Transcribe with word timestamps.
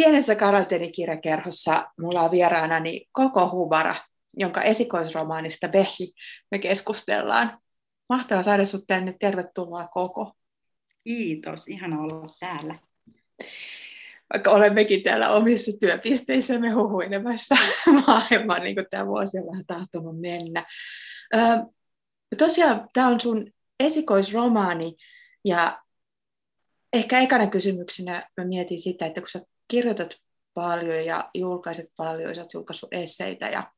Pienessä 0.00 0.34
karanteenikirjakerhossa 0.34 1.90
mulla 2.00 2.20
on 2.20 2.30
vieraanani 2.30 3.06
Koko 3.12 3.50
Hubara, 3.50 3.94
jonka 4.36 4.62
esikoisromaanista 4.62 5.68
Behi 5.68 6.12
me 6.50 6.58
keskustellaan. 6.58 7.58
Mahtavaa 8.08 8.42
saada 8.42 8.64
sinut 8.64 8.84
tänne. 8.86 9.14
Tervetuloa 9.20 9.88
Koko. 9.88 10.32
Kiitos, 11.04 11.68
ihana 11.68 12.00
olla 12.00 12.34
täällä. 12.40 12.78
Vaikka 14.32 14.50
olemmekin 14.50 15.02
täällä 15.02 15.30
omissa 15.30 15.72
työpisteissämme 15.80 16.70
huhuilemassa 16.70 17.54
maailmaa, 18.06 18.58
niin 18.58 18.74
kuin 18.74 18.86
tämä 18.90 19.06
vuosi 19.06 19.38
on 19.38 19.46
vähän 19.46 19.66
tahtonut 19.66 20.20
mennä. 20.20 20.66
Ö, 21.34 21.38
tosiaan 22.38 22.88
tämä 22.92 23.08
on 23.08 23.20
sun 23.20 23.52
esikoisromaani 23.80 24.96
ja 25.44 25.82
ehkä 26.92 27.20
ekana 27.20 27.46
kysymyksenä 27.46 28.28
mä 28.36 28.44
mietin 28.44 28.80
sitä, 28.80 29.06
että 29.06 29.20
kun 29.20 29.30
sä 29.30 29.40
kirjoitat 29.70 30.16
paljon 30.54 31.06
ja 31.06 31.30
julkaiset 31.34 31.92
paljon, 31.96 32.34
sä 32.34 32.40
oot 32.40 32.54
julkaissut 32.54 32.88
esseitä 32.92 33.48
ja 33.48 33.72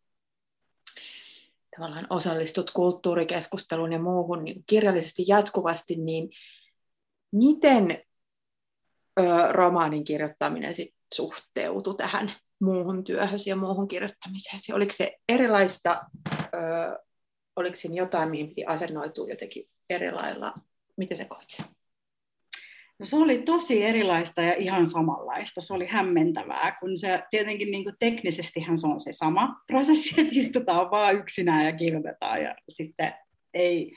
tavallaan 1.76 2.06
osallistut 2.10 2.70
kulttuurikeskusteluun 2.70 3.92
ja 3.92 3.98
muuhun 3.98 4.44
niin 4.44 4.64
kirjallisesti 4.66 5.24
jatkuvasti, 5.26 5.96
niin 5.96 6.30
miten 7.32 8.02
ö, 9.20 9.52
romaanin 9.52 10.04
kirjoittaminen 10.04 10.74
sit 10.74 10.94
suhteutui 11.14 11.96
tähän 11.96 12.32
muuhun 12.60 13.04
työhön 13.04 13.40
ja 13.46 13.56
muuhun 13.56 13.88
kirjoittamiseen? 13.88 14.60
Oliko 14.72 14.92
se 14.92 15.16
erilaista, 15.28 16.04
ö, 16.54 16.98
oliko 17.56 17.76
siinä 17.76 17.94
jotain, 17.94 18.30
mihin 18.30 18.48
piti 18.48 18.64
asennoitua 18.64 19.28
jotenkin 19.28 19.68
eri 19.90 20.12
lailla? 20.12 20.54
Miten 20.96 21.16
se 21.16 21.24
koit? 21.24 21.72
No 23.02 23.06
se 23.06 23.16
oli 23.16 23.42
tosi 23.42 23.84
erilaista 23.84 24.42
ja 24.42 24.54
ihan 24.54 24.86
samanlaista. 24.86 25.60
Se 25.60 25.74
oli 25.74 25.86
hämmentävää, 25.86 26.76
kun 26.80 26.98
se 26.98 27.22
tietenkin 27.30 27.70
niin 27.70 27.84
kuin 27.84 27.96
teknisestihän 27.98 28.78
se 28.78 28.86
on 28.86 29.00
se 29.00 29.12
sama 29.12 29.62
prosessi, 29.66 30.14
että 30.20 30.32
istutaan 30.32 30.90
vaan 30.90 31.16
yksinään 31.16 31.66
ja 31.66 31.72
kirjoitetaan 31.72 32.42
ja 32.42 32.54
sitten 32.68 33.14
ei 33.54 33.96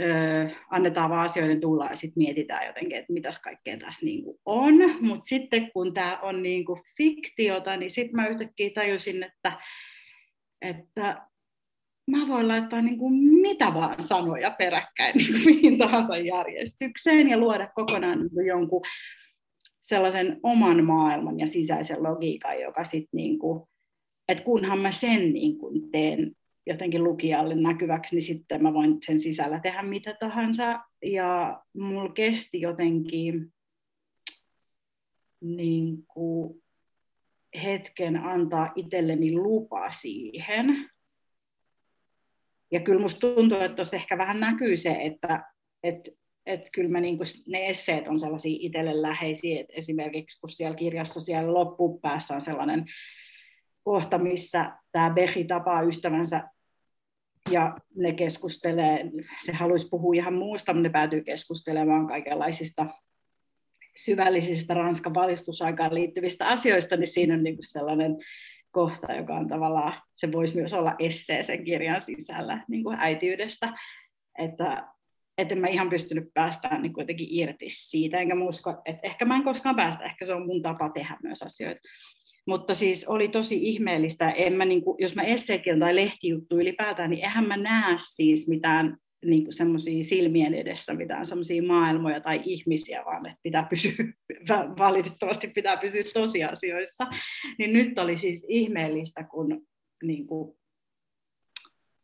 ö, 0.00 0.50
annetaan 0.70 1.10
vaan 1.10 1.24
asioiden 1.24 1.60
tulla 1.60 1.86
ja 1.86 1.96
sitten 1.96 2.20
mietitään 2.20 2.66
jotenkin, 2.66 2.98
että 2.98 3.12
mitäs 3.12 3.40
kaikkea 3.40 3.76
tässä 3.78 4.06
niin 4.06 4.24
on. 4.44 4.74
Mutta 5.00 5.28
sitten 5.28 5.72
kun 5.72 5.94
tämä 5.94 6.18
on 6.22 6.42
niin 6.42 6.64
fiktiota, 6.96 7.76
niin 7.76 7.90
sitten 7.90 8.16
mä 8.16 8.26
yhtäkkiä 8.26 8.70
tajusin, 8.74 9.22
että, 9.22 9.52
että 10.62 11.26
mä 12.06 12.28
voin 12.28 12.48
laittaa 12.48 12.82
niin 12.82 12.98
kuin 12.98 13.14
mitä 13.14 13.74
vaan 13.74 14.02
sanoja 14.02 14.50
peräkkäin 14.50 15.16
niin 15.16 15.32
kuin 15.32 15.44
mihin 15.44 15.78
tahansa 15.78 16.16
järjestykseen 16.16 17.28
ja 17.28 17.38
luoda 17.38 17.68
kokonaan 17.74 18.18
niin 18.18 18.30
kuin 18.30 18.46
jonkun 18.46 18.82
sellaisen 19.82 20.40
oman 20.42 20.84
maailman 20.84 21.38
ja 21.38 21.46
sisäisen 21.46 22.02
logiikan, 22.02 22.60
joka 22.60 22.84
sitten 22.84 23.08
niin 23.12 23.38
että 24.28 24.44
kunhan 24.44 24.78
mä 24.78 24.90
sen 24.90 25.32
niin 25.32 25.58
kuin 25.58 25.90
teen 25.90 26.32
jotenkin 26.66 27.04
lukijalle 27.04 27.54
näkyväksi, 27.54 28.16
niin 28.16 28.22
sitten 28.22 28.62
mä 28.62 28.74
voin 28.74 28.96
sen 29.06 29.20
sisällä 29.20 29.60
tehdä 29.60 29.82
mitä 29.82 30.16
tahansa. 30.20 30.80
Ja 31.04 31.62
mulla 31.76 32.12
kesti 32.12 32.60
jotenkin 32.60 33.52
niin 35.40 36.06
kuin 36.06 36.62
hetken 37.62 38.16
antaa 38.16 38.72
itselleni 38.74 39.34
lupa 39.34 39.90
siihen, 39.90 40.90
ja 42.72 42.80
kyllä 42.80 43.00
musta 43.00 43.34
tuntuu, 43.34 43.58
että 43.58 43.76
tuossa 43.76 43.96
ehkä 43.96 44.18
vähän 44.18 44.40
näkyy 44.40 44.76
se, 44.76 44.90
että 45.00 45.44
et, 45.82 45.96
et 46.46 46.60
kyllä 46.72 46.88
mä 46.88 47.00
niinku, 47.00 47.24
ne 47.48 47.66
esseet 47.66 48.08
on 48.08 48.20
sellaisia 48.20 48.58
itselle 48.60 49.02
läheisiä, 49.02 49.60
että 49.60 49.74
esimerkiksi 49.76 50.40
kun 50.40 50.50
siellä 50.50 50.76
kirjassa 50.76 51.20
siellä 51.20 51.54
loppupäässä 51.54 52.34
on 52.34 52.40
sellainen 52.40 52.84
kohta, 53.82 54.18
missä 54.18 54.72
tämä 54.92 55.10
Behi 55.10 55.44
tapaa 55.44 55.82
ystävänsä 55.82 56.48
ja 57.50 57.76
ne 57.96 58.12
keskustelee, 58.12 59.10
se 59.44 59.52
haluaisi 59.52 59.88
puhua 59.90 60.14
ihan 60.14 60.34
muusta, 60.34 60.74
mutta 60.74 60.88
ne 60.88 60.92
päätyy 60.92 61.22
keskustelemaan 61.22 62.06
kaikenlaisista 62.06 62.86
syvällisistä 63.96 64.74
Ranskan 64.74 65.14
valistusaikaan 65.14 65.94
liittyvistä 65.94 66.48
asioista, 66.48 66.96
niin 66.96 67.06
siinä 67.06 67.34
on 67.34 67.42
niin 67.42 67.56
sellainen 67.60 68.16
kohta, 68.76 69.12
joka 69.12 69.34
on 69.34 69.48
tavallaan, 69.48 70.02
se 70.14 70.32
voisi 70.32 70.56
myös 70.56 70.72
olla 70.72 70.94
essee 70.98 71.42
sen 71.42 71.64
kirjan 71.64 72.02
sisällä 72.02 72.64
niin 72.68 72.84
kuin 72.84 72.96
äitiydestä, 73.00 73.72
että 74.38 74.88
että 75.38 75.54
en 75.54 75.60
mä 75.60 75.66
ihan 75.66 75.88
pystynyt 75.88 76.24
päästään 76.34 76.82
niin 76.82 76.92
kuitenkin 76.92 77.28
irti 77.30 77.66
siitä, 77.70 78.18
enkä 78.18 78.34
usko, 78.48 78.74
että 78.84 79.06
ehkä 79.06 79.24
mä 79.24 79.36
en 79.36 79.44
koskaan 79.44 79.76
päästä, 79.76 80.04
ehkä 80.04 80.26
se 80.26 80.34
on 80.34 80.46
mun 80.46 80.62
tapa 80.62 80.88
tehdä 80.88 81.16
myös 81.22 81.42
asioita. 81.42 81.80
Mutta 82.46 82.74
siis 82.74 83.04
oli 83.08 83.28
tosi 83.28 83.68
ihmeellistä, 83.68 84.30
en 84.30 84.52
mä, 84.52 84.64
niin 84.64 84.84
kuin, 84.84 84.96
jos 85.00 85.14
mä 85.14 85.22
esseekin 85.22 85.80
tai 85.80 85.96
lehtijuttu 85.96 86.58
ylipäätään, 86.58 87.10
niin 87.10 87.24
eihän 87.24 87.48
mä 87.48 87.56
näe 87.56 87.96
siis 87.98 88.48
mitään 88.48 88.96
niin 89.24 89.52
semmoisia 89.52 90.04
silmien 90.04 90.54
edessä 90.54 90.94
mitään 90.94 91.26
semmoisia 91.26 91.62
maailmoja 91.62 92.20
tai 92.20 92.40
ihmisiä, 92.44 93.02
vaan 93.04 93.26
että 93.26 93.40
pitää 93.42 93.66
pysyä, 93.70 93.92
valitettavasti 94.78 95.48
pitää 95.48 95.76
pysyä 95.76 96.02
tosiasioissa. 96.14 97.06
Niin 97.58 97.72
nyt 97.72 97.98
oli 97.98 98.16
siis 98.16 98.46
ihmeellistä, 98.48 99.24
kun 99.24 99.66
niin 100.02 100.26
kuin, 100.26 100.58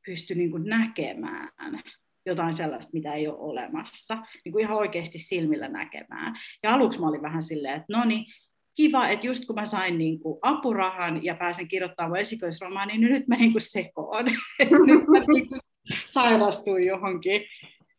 pystyi 0.07 0.37
niin 0.37 0.51
kuin 0.51 0.65
näkemään 0.65 1.83
jotain 2.27 2.55
sellaista, 2.55 2.91
mitä 2.93 3.15
ei 3.15 3.29
ole 3.29 3.39
olemassa, 3.39 4.15
niin 4.45 4.53
kuin 4.53 4.65
ihan 4.65 4.77
oikeasti 4.77 5.19
silmillä 5.19 5.69
näkemään. 5.69 6.35
Ja 6.63 6.75
aluksi 6.75 7.01
mä 7.01 7.09
olin 7.09 7.23
vähän 7.23 7.43
silleen, 7.43 7.75
että 7.75 7.87
no 7.97 8.05
niin, 8.05 8.27
kiva, 8.75 9.09
että 9.09 9.27
just 9.27 9.45
kun 9.45 9.55
mä 9.55 9.67
sain 9.67 9.99
niin 9.99 10.21
kuin 10.21 10.39
apurahan 10.43 11.25
ja 11.25 11.35
pääsen 11.35 11.69
kirjoittamaan 11.69 12.11
mun 12.11 12.19
esikoisromaani, 12.19 12.99
niin 12.99 13.13
nyt 13.13 13.29
mä 13.29 13.37
niin 13.37 13.53
kuin 13.53 13.63
sekoon. 13.63 14.25
nyt 14.87 15.07
mä 15.09 15.19
niin 15.35 15.49
kuin 15.49 15.61
sairastui 16.07 16.87
johonkin 16.87 17.43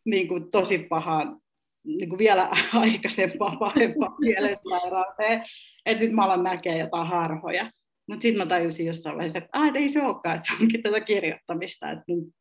niin 0.04 0.28
kuin 0.28 0.50
tosi 0.50 0.78
pahaan, 0.78 1.40
niin 1.84 2.08
kuin 2.08 2.18
vielä 2.18 2.48
aikaisempaan 2.72 3.58
pahempaan 3.58 4.16
mielensairauteen, 4.24 5.42
että 5.86 6.04
nyt 6.04 6.12
mä 6.12 6.22
alan 6.22 6.42
näkee 6.42 6.78
jotain 6.78 7.06
harhoja. 7.06 7.70
Mutta 8.08 8.22
sitten 8.22 8.38
mä 8.38 8.46
tajusin 8.46 8.86
jossain 8.86 9.16
vaiheessa, 9.16 9.38
että 9.38 9.50
ah, 9.52 9.70
ei 9.74 9.88
se 9.88 10.02
olekaan, 10.02 10.36
että 10.36 10.48
se 10.48 10.62
onkin 10.62 10.82
tätä 10.82 11.00
kirjoittamista, 11.00 11.90
että 11.90 12.04
mun, 12.08 12.32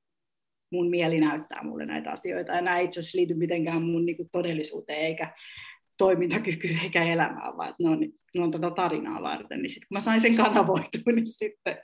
mun 0.72 0.90
mieli 0.90 1.20
näyttää 1.20 1.64
mulle 1.64 1.86
näitä 1.86 2.12
asioita, 2.12 2.52
ja 2.52 2.62
nämä 2.62 2.80
itse 2.80 3.00
asiassa 3.00 3.18
liity 3.18 3.34
mitenkään 3.34 3.82
mun 3.82 4.06
niin 4.06 4.18
kuin 4.18 4.30
todellisuuteen, 4.32 5.00
eikä 5.00 5.36
toimintakyky 5.98 6.68
eikä 6.84 7.03
elämään, 7.03 7.58
vaan 7.58 7.76
ne 7.80 7.90
on, 7.90 8.00
ne 8.36 8.44
on 8.44 8.52
tätä 8.52 8.72
tarinaa 8.72 9.22
varten. 9.22 9.62
Niin 9.62 9.70
sitten 9.70 9.88
kun 9.88 9.96
mä 9.96 10.00
sain 10.00 10.22
sen 10.22 10.36
kanavoitua, 10.36 11.14
niin 11.16 11.28
sitten 11.28 11.78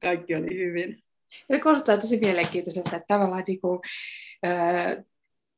kaikki 0.00 0.34
oli 0.34 0.56
hyvin. 0.56 1.03
Ja 1.48 1.60
kuulostaa 1.60 1.96
tosi 1.96 2.20
mielenkiintoiselta, 2.20 2.96
että 2.96 3.06
tavallaan 3.08 3.44
niin 3.46 3.60
kuin, 3.60 3.80
äh, 4.46 4.96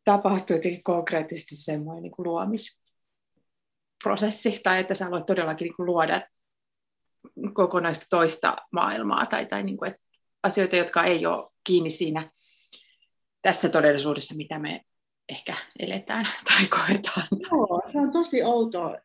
tapahtuu 0.04 0.56
jotenkin 0.56 0.82
konkreettisesti 0.82 1.56
semmoinen 1.56 2.02
niin 2.02 2.12
kuin 2.12 2.26
luomisprosessi, 2.26 4.60
tai 4.62 4.80
että 4.80 4.94
sä 4.94 5.06
aloit 5.06 5.26
todellakin 5.26 5.64
niin 5.64 5.76
kuin 5.76 5.86
luoda 5.86 6.20
kokonaista 7.52 8.06
toista 8.10 8.56
maailmaa, 8.72 9.26
tai, 9.26 9.46
tai 9.46 9.62
niin 9.62 9.76
kuin, 9.76 9.90
että 9.90 10.02
asioita, 10.42 10.76
jotka 10.76 11.04
ei 11.04 11.26
ole 11.26 11.50
kiinni 11.64 11.90
siinä 11.90 12.30
tässä 13.42 13.68
todellisuudessa, 13.68 14.34
mitä 14.34 14.58
me 14.58 14.80
ehkä 15.28 15.54
eletään 15.78 16.28
tai 16.44 16.68
koetaan. 16.68 17.26
Joo, 17.50 17.82
se 17.85 17.85
on 18.06 18.12
tosi 18.12 18.42
outo. 18.42 18.96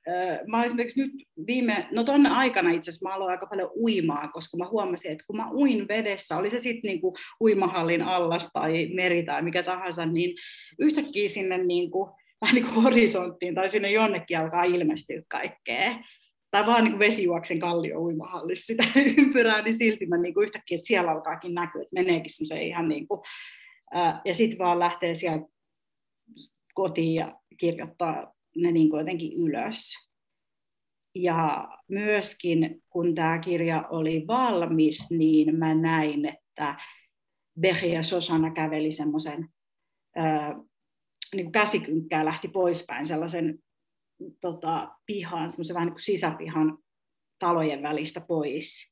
Mä 0.48 0.64
esimerkiksi 0.64 1.02
nyt 1.02 1.12
viime, 1.48 1.88
no 1.92 2.04
tuonne 2.04 2.30
aikana 2.30 2.72
itse 2.72 2.92
asiassa 2.92 3.10
mä 3.10 3.16
aloin 3.16 3.32
aika 3.32 3.46
paljon 3.46 3.72
uimaa, 3.76 4.28
koska 4.28 4.58
mä 4.58 4.68
huomasin, 4.68 5.12
että 5.12 5.24
kun 5.28 5.38
mä 5.38 5.52
uin 5.52 5.88
vedessä, 5.88 6.38
oli 6.38 6.50
se 6.50 6.60
sitten 6.60 6.90
niinku 6.90 7.16
uimahallin 7.42 8.02
allas 8.02 8.50
tai 8.54 8.88
meri 8.94 9.24
tai 9.24 9.42
mikä 9.42 9.64
tahansa, 9.64 10.06
niin 10.06 10.36
yhtäkkiä 10.80 11.28
sinne 11.28 11.58
niinku, 11.58 12.16
vähän 12.42 12.56
niin 12.56 12.74
horisonttiin 12.74 13.56
tai 13.56 13.70
sinne 13.70 13.92
jonnekin 13.92 14.38
alkaa 14.38 14.64
ilmestyä 14.64 15.22
kaikkea. 15.28 15.96
Tai 16.52 16.66
vaan 16.66 16.84
niin 16.84 17.00
vesijuoksen 17.00 17.60
kallio 17.60 18.00
uimahallissa 18.00 18.66
sitä 18.66 18.84
ympyrää, 19.18 19.62
niin 19.62 19.78
silti 19.78 20.06
mä 20.06 20.18
niin 20.18 20.34
kuin 20.34 20.44
yhtäkkiä, 20.44 20.76
että 20.76 20.88
siellä 20.88 21.12
alkaakin 21.12 21.54
näkyä, 21.54 21.82
että 21.82 21.94
meneekin 21.94 22.48
se 22.48 22.64
ihan 22.64 22.90
niin 22.90 23.08
kuin, 23.08 23.22
ja 24.26 24.34
sitten 24.34 24.60
vaan 24.60 24.80
lähtee 24.80 25.16
sieltä 25.16 25.46
kotiin 26.74 27.16
ja 27.16 27.36
kirjoittaa 27.58 28.34
ne 28.56 28.72
niin 28.72 28.90
kuin 28.90 29.00
jotenkin 29.00 29.34
ylös. 29.34 29.94
Ja 31.16 31.68
myöskin 31.88 32.84
kun 32.90 33.16
tämä 33.16 33.40
kirja 33.40 33.88
oli 33.90 34.28
valmis, 34.28 35.10
niin 35.10 35.56
mä 35.56 35.74
näin, 35.74 36.26
että 36.26 36.76
Behi 37.60 37.92
ja 37.92 38.04
Sosana 38.04 38.54
käveli 38.54 38.92
semmoisen 38.92 39.50
niin 41.36 41.52
käsikynkkää 41.52 42.26
lähti 42.26 42.48
poispäin 42.48 43.08
sellaisen 43.08 43.60
tota, 44.42 44.96
pihan, 45.06 45.52
semmoisen 45.52 45.74
vähän 45.74 45.86
niin 45.86 45.94
kuin 45.94 46.04
sisäpihan 46.04 46.78
talojen 47.40 47.84
välistä 47.84 48.22
pois. 48.22 48.92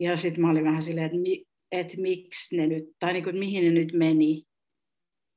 Ja 0.00 0.16
sitten 0.16 0.40
mä 0.40 0.50
olin 0.50 0.64
vähän 0.64 0.82
silleen, 0.82 1.06
että, 1.06 1.18
mi, 1.18 1.44
että 1.72 1.94
miksi 1.96 2.56
ne 2.56 2.66
nyt, 2.66 2.84
tai 2.98 3.12
niin 3.12 3.24
kuin, 3.24 3.38
mihin 3.38 3.64
ne 3.64 3.80
nyt 3.80 3.92
meni. 3.92 4.42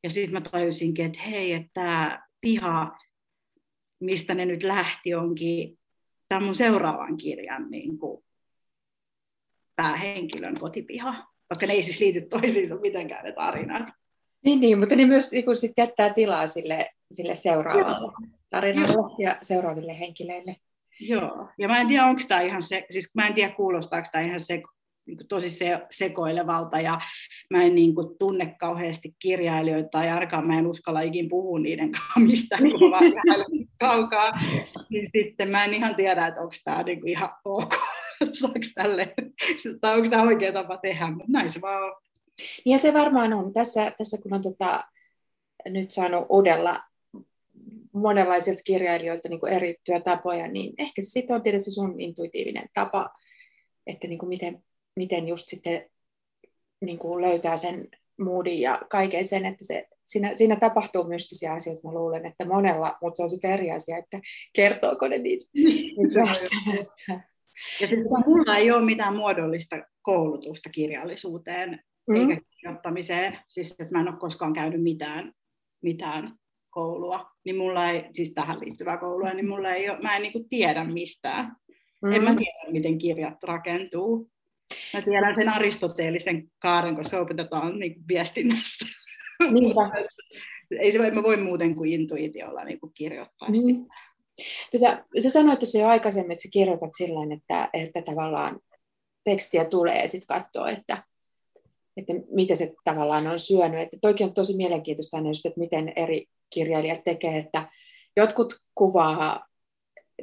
Ja 0.03 0.09
sitten 0.09 0.33
mä 0.33 0.41
tajusinkin, 0.41 1.05
että 1.05 1.19
hei, 1.19 1.53
että 1.53 1.69
tämä 1.73 2.27
piha, 2.41 2.97
mistä 4.01 4.33
ne 4.33 4.45
nyt 4.45 4.63
lähti, 4.63 5.13
onkin 5.13 5.79
tämän 6.29 6.43
mun 6.43 6.55
seuraavan 6.55 7.17
kirjan 7.17 7.71
niin 7.71 7.97
kuin, 7.97 8.23
päähenkilön 9.75 10.59
kotipiha, 10.59 11.25
vaikka 11.49 11.65
ne 11.65 11.73
ei 11.73 11.83
siis 11.83 11.99
liity 11.99 12.21
toisiinsa 12.21 12.75
mitenkään 12.75 13.25
ne 13.25 13.31
tarinat. 13.31 13.89
Niin, 14.45 14.59
niin 14.59 14.79
mutta 14.79 14.95
ne 14.95 15.05
myös 15.05 15.31
niin 15.31 15.57
sit 15.57 15.71
jättää 15.77 16.13
tilaa 16.13 16.47
sille, 16.47 16.89
sille 17.11 17.35
seuraavalle 17.35 18.27
tarinalle 18.49 18.93
Joo. 18.93 19.15
ja 19.19 19.37
seuraaville 19.41 19.99
henkilöille. 19.99 20.55
Joo, 20.99 21.49
ja 21.57 21.67
mä 21.67 21.81
en 21.81 21.87
tiedä, 21.87 22.05
onko 22.05 22.21
tämä 22.27 22.41
ihan 22.41 22.63
se, 22.63 22.85
siis 22.89 23.15
mä 23.15 23.27
en 23.27 23.33
tiedä, 23.33 23.53
kuulostaako 23.53 24.07
tämä 24.11 24.23
ihan 24.23 24.39
se, 24.39 24.61
niin 25.11 25.17
kuin 25.17 25.27
tosi 25.27 25.49
se, 25.49 25.79
sekoilevalta 25.91 26.79
ja 26.79 26.99
mä 27.49 27.63
en 27.63 27.75
niin 27.75 27.95
kuin, 27.95 28.17
tunne 28.19 28.55
kauheasti 28.59 29.15
kirjailijoita 29.19 30.05
ja 30.05 30.13
ainakaan 30.13 30.47
mä 30.47 30.59
en 30.59 30.67
uskalla 30.67 31.01
ikin 31.01 31.29
puhua 31.29 31.59
niiden 31.59 31.91
kanssa 31.91 32.19
mistään, 32.19 32.61
kun 32.61 32.91
mä 32.91 32.99
kaukaa. 33.87 34.29
Niin 34.89 35.07
sitten 35.17 35.49
mä 35.49 35.65
en 35.65 35.73
ihan 35.73 35.95
tiedä, 35.95 36.27
että 36.27 36.41
onko 36.41 36.53
tämä 36.63 36.83
niin 36.83 36.99
kuin, 36.99 37.09
ihan 37.09 37.29
ok, 37.45 37.73
saako 38.39 38.59
tälle, 38.75 39.13
tai 39.81 39.97
onko 39.97 40.09
tämä 40.09 40.23
oikea 40.23 40.51
tapa 40.51 40.77
tehdä, 40.77 41.07
mutta 41.07 41.31
näin 41.31 41.49
se 41.49 41.61
vaan 41.61 41.83
on. 41.83 42.01
Ja 42.65 42.77
se 42.77 42.93
varmaan 42.93 43.33
on. 43.33 43.53
Tässä, 43.53 43.91
tässä 43.97 44.17
kun 44.23 44.33
on 44.33 44.41
tota, 44.41 44.83
nyt 45.69 45.91
saanut 45.91 46.25
uudella 46.29 46.79
monenlaisilta 47.93 48.61
kirjailijoilta 48.63 49.29
niin 49.29 49.39
kuin 49.39 49.53
eri 49.53 49.75
työtapoja, 49.83 50.47
niin 50.47 50.73
ehkä 50.77 51.01
se 51.01 51.09
sitten 51.09 51.35
on 51.35 51.41
tietysti 51.43 51.71
sun 51.71 52.01
intuitiivinen 52.01 52.69
tapa, 52.73 53.09
että 53.87 54.07
niin 54.07 54.19
kuin 54.19 54.29
miten, 54.29 54.63
miten 54.95 55.27
just 55.27 55.47
sitten 55.47 55.89
niin 56.81 56.99
kuin 56.99 57.21
löytää 57.21 57.57
sen 57.57 57.87
moodin 58.19 58.61
ja 58.61 58.81
kaiken 58.89 59.27
sen, 59.27 59.45
että 59.45 59.65
se, 59.65 59.87
siinä, 60.03 60.35
siinä 60.35 60.55
tapahtuu 60.55 61.03
mystisiä 61.03 61.53
asioita, 61.53 61.87
mä 61.87 61.93
luulen, 61.93 62.25
että 62.25 62.45
monella, 62.45 62.97
mutta 63.01 63.17
se 63.17 63.23
on 63.23 63.29
sitten 63.29 63.51
eri 63.51 63.71
asia, 63.71 63.97
että 63.97 64.19
kertooko 64.53 65.07
ne 65.07 65.17
niitä. 65.17 65.45
ja 67.81 67.87
siis 67.87 68.25
mulla 68.25 68.57
ei 68.57 68.71
ole 68.71 68.85
mitään 68.85 69.15
muodollista 69.15 69.75
koulutusta 70.01 70.69
kirjallisuuteen 70.69 71.79
mm. 72.09 72.15
eikä 72.15 72.41
kirjoittamiseen, 72.49 73.39
siis 73.47 73.71
että 73.71 73.91
mä 73.91 74.01
en 74.01 74.07
ole 74.07 74.19
koskaan 74.19 74.53
käynyt 74.53 74.83
mitään, 74.83 75.33
mitään 75.83 76.35
koulua, 76.69 77.31
niin 77.45 77.57
mulla 77.57 77.89
ei, 77.89 78.03
siis 78.13 78.33
tähän 78.33 78.59
liittyvää 78.59 78.97
koulua, 78.97 79.33
niin 79.33 79.49
mulla 79.49 79.73
ei 79.73 79.89
ole, 79.89 79.99
mä 80.01 80.15
en 80.15 80.21
niin 80.21 80.49
tiedä 80.49 80.83
mistään. 80.83 81.55
Mm. 82.01 82.11
En 82.11 82.23
mä 82.23 82.35
tiedä, 82.35 82.71
miten 82.71 82.97
kirjat 82.97 83.43
rakentuu. 83.43 84.29
Mä 84.93 85.01
tiedän 85.01 85.35
sen 85.35 85.49
aristoteellisen 85.49 86.51
kaaren, 86.59 86.95
kun 86.95 87.03
se 87.03 87.17
opetetaan 87.17 87.79
niin 87.79 87.95
viestinnässä. 88.07 88.85
Niinpä. 89.51 89.81
ei 90.79 90.91
se 90.91 90.99
voi, 90.99 91.11
mä 91.11 91.23
voi 91.23 91.37
muuten 91.37 91.75
kuin 91.75 91.93
intuitiolla 91.93 92.63
niin 92.63 92.79
kuin 92.79 92.93
kirjoittaa 92.93 93.49
mm. 93.49 93.55
sitä. 93.55 93.95
Tota, 94.71 95.03
sä 95.23 95.29
sanoit 95.29 95.59
tuossa 95.59 95.77
jo 95.77 95.87
aikaisemmin, 95.87 96.31
että 96.31 96.41
sä 96.41 96.49
kirjoitat 96.51 96.91
sillä 96.97 97.35
että, 97.35 97.69
että 97.73 98.01
tavallaan 98.01 98.59
tekstiä 99.23 99.65
tulee 99.65 100.01
ja 100.01 100.07
sitten 100.07 100.39
katsoo, 100.39 100.65
että, 100.65 101.03
että 101.97 102.13
mitä 102.31 102.55
se 102.55 102.73
tavallaan 102.83 103.27
on 103.27 103.39
syönyt. 103.39 103.79
Että 103.79 103.97
toikin 104.01 104.27
on 104.27 104.33
tosi 104.33 104.57
mielenkiintoista 104.57 105.17
aina 105.17 105.29
just, 105.29 105.45
että 105.45 105.59
miten 105.59 105.93
eri 105.95 106.25
kirjailijat 106.49 107.03
tekee, 107.03 107.37
että 107.37 107.69
jotkut 108.17 108.53
kuvaa 108.75 109.47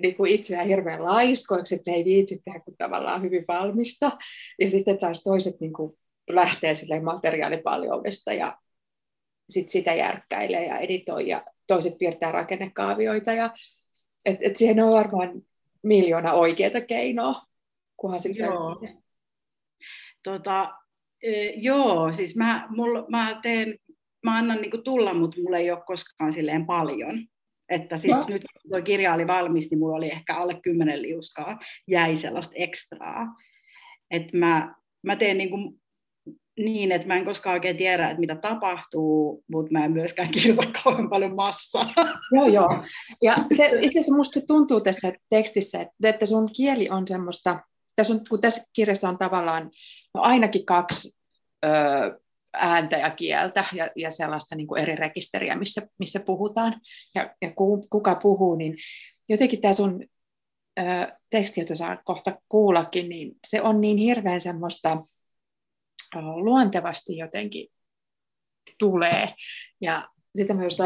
niin 0.00 0.17
kuin 0.17 0.32
itseään 0.32 0.67
hirveän 0.67 1.05
laiskoiksi, 1.05 1.75
että 1.75 1.90
ei 1.90 2.05
viitsi 2.05 2.43
tehdä 2.44 2.61
kuin 2.61 2.76
tavallaan 2.76 3.23
hyvin 3.23 3.44
valmista. 3.49 4.19
Ja 4.61 4.70
sitten 4.70 4.99
taas 4.99 5.23
toiset 5.23 5.61
niin 5.61 5.73
kuin 5.73 5.99
lähtee 6.31 6.75
sille 6.75 7.00
materiaalipaljoudesta 7.00 8.32
ja 8.32 8.58
sit 9.49 9.69
sitä 9.69 9.94
järkkäilee 9.94 10.67
ja 10.67 10.79
editoi 10.79 11.29
ja 11.29 11.44
toiset 11.67 11.99
piirtää 11.99 12.32
rakennekaavioita. 12.32 13.32
Ja, 13.32 13.50
et, 14.25 14.38
et 14.40 14.56
siihen 14.56 14.81
on 14.81 14.90
varmaan 14.90 15.43
miljoona 15.82 16.32
oikeita 16.32 16.81
keinoa, 16.81 17.43
kunhan 17.96 18.20
se 18.20 18.29
joo. 18.29 18.76
Tota, 20.23 20.75
e, 21.23 21.50
joo, 21.50 22.12
siis 22.12 22.37
mä, 22.37 22.67
mulla, 22.70 23.05
mä 23.08 23.40
teen 23.43 23.79
mä 24.25 24.37
annan 24.37 24.61
niin 24.61 24.82
tulla, 24.85 25.14
mutta 25.14 25.40
mulla 25.40 25.58
ei 25.58 25.70
ole 25.70 25.82
koskaan 25.87 26.32
silleen 26.32 26.67
paljon. 26.67 27.26
Että 27.68 27.96
siis 27.96 28.16
no. 28.16 28.34
nyt 28.34 28.42
kun 28.42 28.70
tuo 28.70 28.82
kirja 28.82 29.14
oli 29.14 29.26
valmis, 29.26 29.70
niin 29.70 29.78
mulla 29.78 29.96
oli 29.96 30.10
ehkä 30.10 30.36
alle 30.36 30.60
kymmenen 30.62 31.02
liuskaa, 31.02 31.58
jäi 31.88 32.16
sellaista 32.16 32.52
ekstraa. 32.56 33.26
Että 34.10 34.36
mä, 34.36 34.74
mä 35.02 35.16
teen 35.16 35.38
niin, 35.38 35.50
kuin 35.50 35.80
niin, 36.58 36.92
että 36.92 37.06
mä 37.08 37.16
en 37.16 37.24
koskaan 37.24 37.54
oikein 37.54 37.76
tiedä, 37.76 38.10
että 38.10 38.20
mitä 38.20 38.34
tapahtuu, 38.34 39.44
mutta 39.50 39.72
mä 39.72 39.84
en 39.84 39.92
myöskään 39.92 40.28
kirjoita 40.28 40.72
kauhean 40.84 41.10
paljon 41.10 41.34
massaa. 41.34 41.92
Joo, 42.32 42.46
joo. 42.46 42.84
Ja 43.22 43.36
se, 43.56 43.66
itse 43.66 43.98
asiassa 43.98 44.16
musta 44.16 44.40
se 44.40 44.46
tuntuu 44.46 44.80
tässä 44.80 45.12
tekstissä, 45.30 45.80
että, 45.80 46.08
että 46.08 46.26
sun 46.26 46.50
kieli 46.56 46.90
on 46.90 47.08
semmoista, 47.08 47.60
tässä 47.96 48.14
on, 48.14 48.20
kun 48.28 48.40
tässä 48.40 48.70
kirjassa 48.72 49.08
on 49.08 49.18
tavallaan 49.18 49.70
no 50.14 50.20
ainakin 50.20 50.66
kaksi 50.66 51.18
öö, 51.66 52.18
ääntä 52.58 52.96
ja 52.96 53.10
kieltä 53.10 53.64
ja, 53.72 53.90
ja 53.96 54.10
sellaista 54.10 54.56
niin 54.56 54.66
kuin 54.66 54.82
eri 54.82 54.96
rekisteriä, 54.96 55.56
missä, 55.56 55.82
missä 55.99 56.20
puhutaan 56.20 56.81
ja, 57.14 57.34
ja 57.43 57.52
kuka 57.90 58.14
puhuu, 58.14 58.55
niin 58.55 58.76
jotenkin 59.28 59.60
tämä 59.60 59.75
sun 59.75 60.05
ö, 60.81 60.82
teksti, 61.31 61.60
jota 61.60 61.75
saa 61.75 62.02
kohta 62.05 62.38
kuullakin, 62.49 63.08
niin 63.08 63.32
se 63.46 63.62
on 63.62 63.81
niin 63.81 63.96
hirveän 63.96 64.40
semmoista 64.40 64.99
ö, 66.16 66.19
luontevasti 66.20 67.16
jotenkin 67.16 67.69
tulee. 68.78 69.34
Ja 69.81 70.08
sitä 70.37 70.54
just 70.64 70.78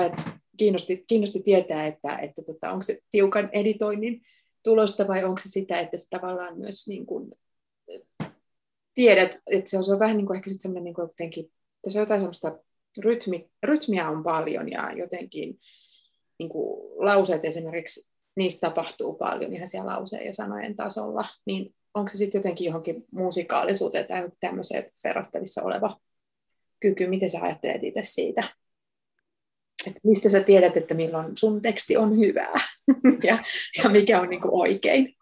kiinnosti, 0.56 1.04
kiinnosti 1.06 1.42
tietää, 1.42 1.86
että, 1.86 2.18
että 2.18 2.42
tota, 2.42 2.70
onko 2.70 2.82
se 2.82 2.98
tiukan 3.10 3.48
editoinnin 3.52 4.22
tulosta 4.64 5.08
vai 5.08 5.24
onko 5.24 5.40
se 5.40 5.48
sitä, 5.48 5.80
että 5.80 5.96
se 5.96 6.06
tavallaan 6.10 6.58
myös 6.58 6.88
niin 6.88 7.06
kuin, 7.06 7.32
tiedät, 8.94 9.38
että 9.46 9.70
se 9.70 9.78
on, 9.78 9.84
se 9.84 9.92
on 9.92 9.98
vähän 9.98 10.16
niin 10.16 10.26
kuin 10.26 10.36
ehkä 10.36 10.50
sitten 10.50 10.62
semmoinen 10.62 10.84
niin 10.84 10.94
kuin 10.94 11.04
jotenkin, 11.04 11.52
tässä 11.82 11.98
on 11.98 12.02
jotain 12.02 12.20
semmoista 12.20 12.58
rytmi, 12.98 13.50
rytmiä 13.62 14.08
on 14.08 14.22
paljon 14.22 14.70
ja 14.70 14.92
jotenkin 14.96 15.58
niin 16.38 16.48
kuin 16.48 16.80
lauseet 17.06 17.44
esimerkiksi, 17.44 18.10
niistä 18.36 18.68
tapahtuu 18.68 19.14
paljon 19.14 19.54
ihan 19.54 19.68
siellä 19.68 19.92
lauseen 19.92 20.26
ja 20.26 20.32
sanojen 20.32 20.76
tasolla, 20.76 21.24
niin 21.46 21.74
onko 21.94 22.10
se 22.10 22.16
sitten 22.16 22.38
jotenkin 22.38 22.64
johonkin 22.64 23.04
musikaalisuuteen 23.10 24.06
tai 24.06 24.28
tämmöiseen 24.40 24.90
verrattavissa 25.04 25.62
oleva 25.62 26.00
kyky, 26.80 27.06
miten 27.06 27.30
sä 27.30 27.38
ajattelet 27.42 27.84
itse 27.84 28.00
siitä? 28.02 28.48
Että 29.86 30.00
mistä 30.04 30.28
sä 30.28 30.40
tiedät, 30.40 30.76
että 30.76 30.94
milloin 30.94 31.36
sun 31.36 31.62
teksti 31.62 31.96
on 31.96 32.18
hyvää 32.18 32.60
ja, 33.28 33.44
ja 33.82 33.88
mikä 33.90 34.20
on 34.20 34.28
niin 34.28 34.40
kuin 34.40 34.54
oikein? 34.54 35.14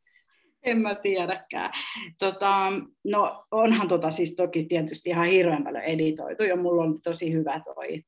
En 0.63 0.79
mä 0.79 0.95
tiedäkään. 0.95 1.71
Tota, 2.19 2.73
no 3.05 3.45
onhan 3.51 3.89
tota 3.89 4.11
siis 4.11 4.35
toki 4.35 4.65
tietysti 4.65 5.11
ihan 5.11 5.29
hirveän 5.29 5.65
paljon 5.65 5.85
editoitu 5.85 6.43
ja 6.43 6.57
mulla 6.57 6.83
on 6.83 7.03
tosi 7.03 7.33
hyvä 7.33 7.61
toi, 7.65 8.03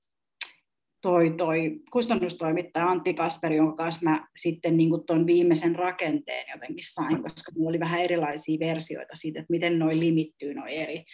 toi, 1.02 1.30
toi 1.30 1.80
kustannustoimittaja 1.92 2.86
Antti 2.86 3.14
Kasperi, 3.14 3.56
jonka 3.56 3.84
kanssa 3.84 4.00
mä 4.04 4.26
sitten 4.36 4.76
niin 4.76 5.06
tuon 5.06 5.26
viimeisen 5.26 5.76
rakenteen 5.76 6.46
jotenkin 6.54 6.84
sain, 6.92 7.22
koska 7.22 7.52
mulla 7.56 7.68
oli 7.68 7.80
vähän 7.80 8.00
erilaisia 8.00 8.58
versioita 8.58 9.16
siitä, 9.16 9.40
että 9.40 9.50
miten 9.50 9.78
noin 9.78 10.00
limittyy 10.00 10.54
noin 10.54 10.72
eri, 10.72 11.04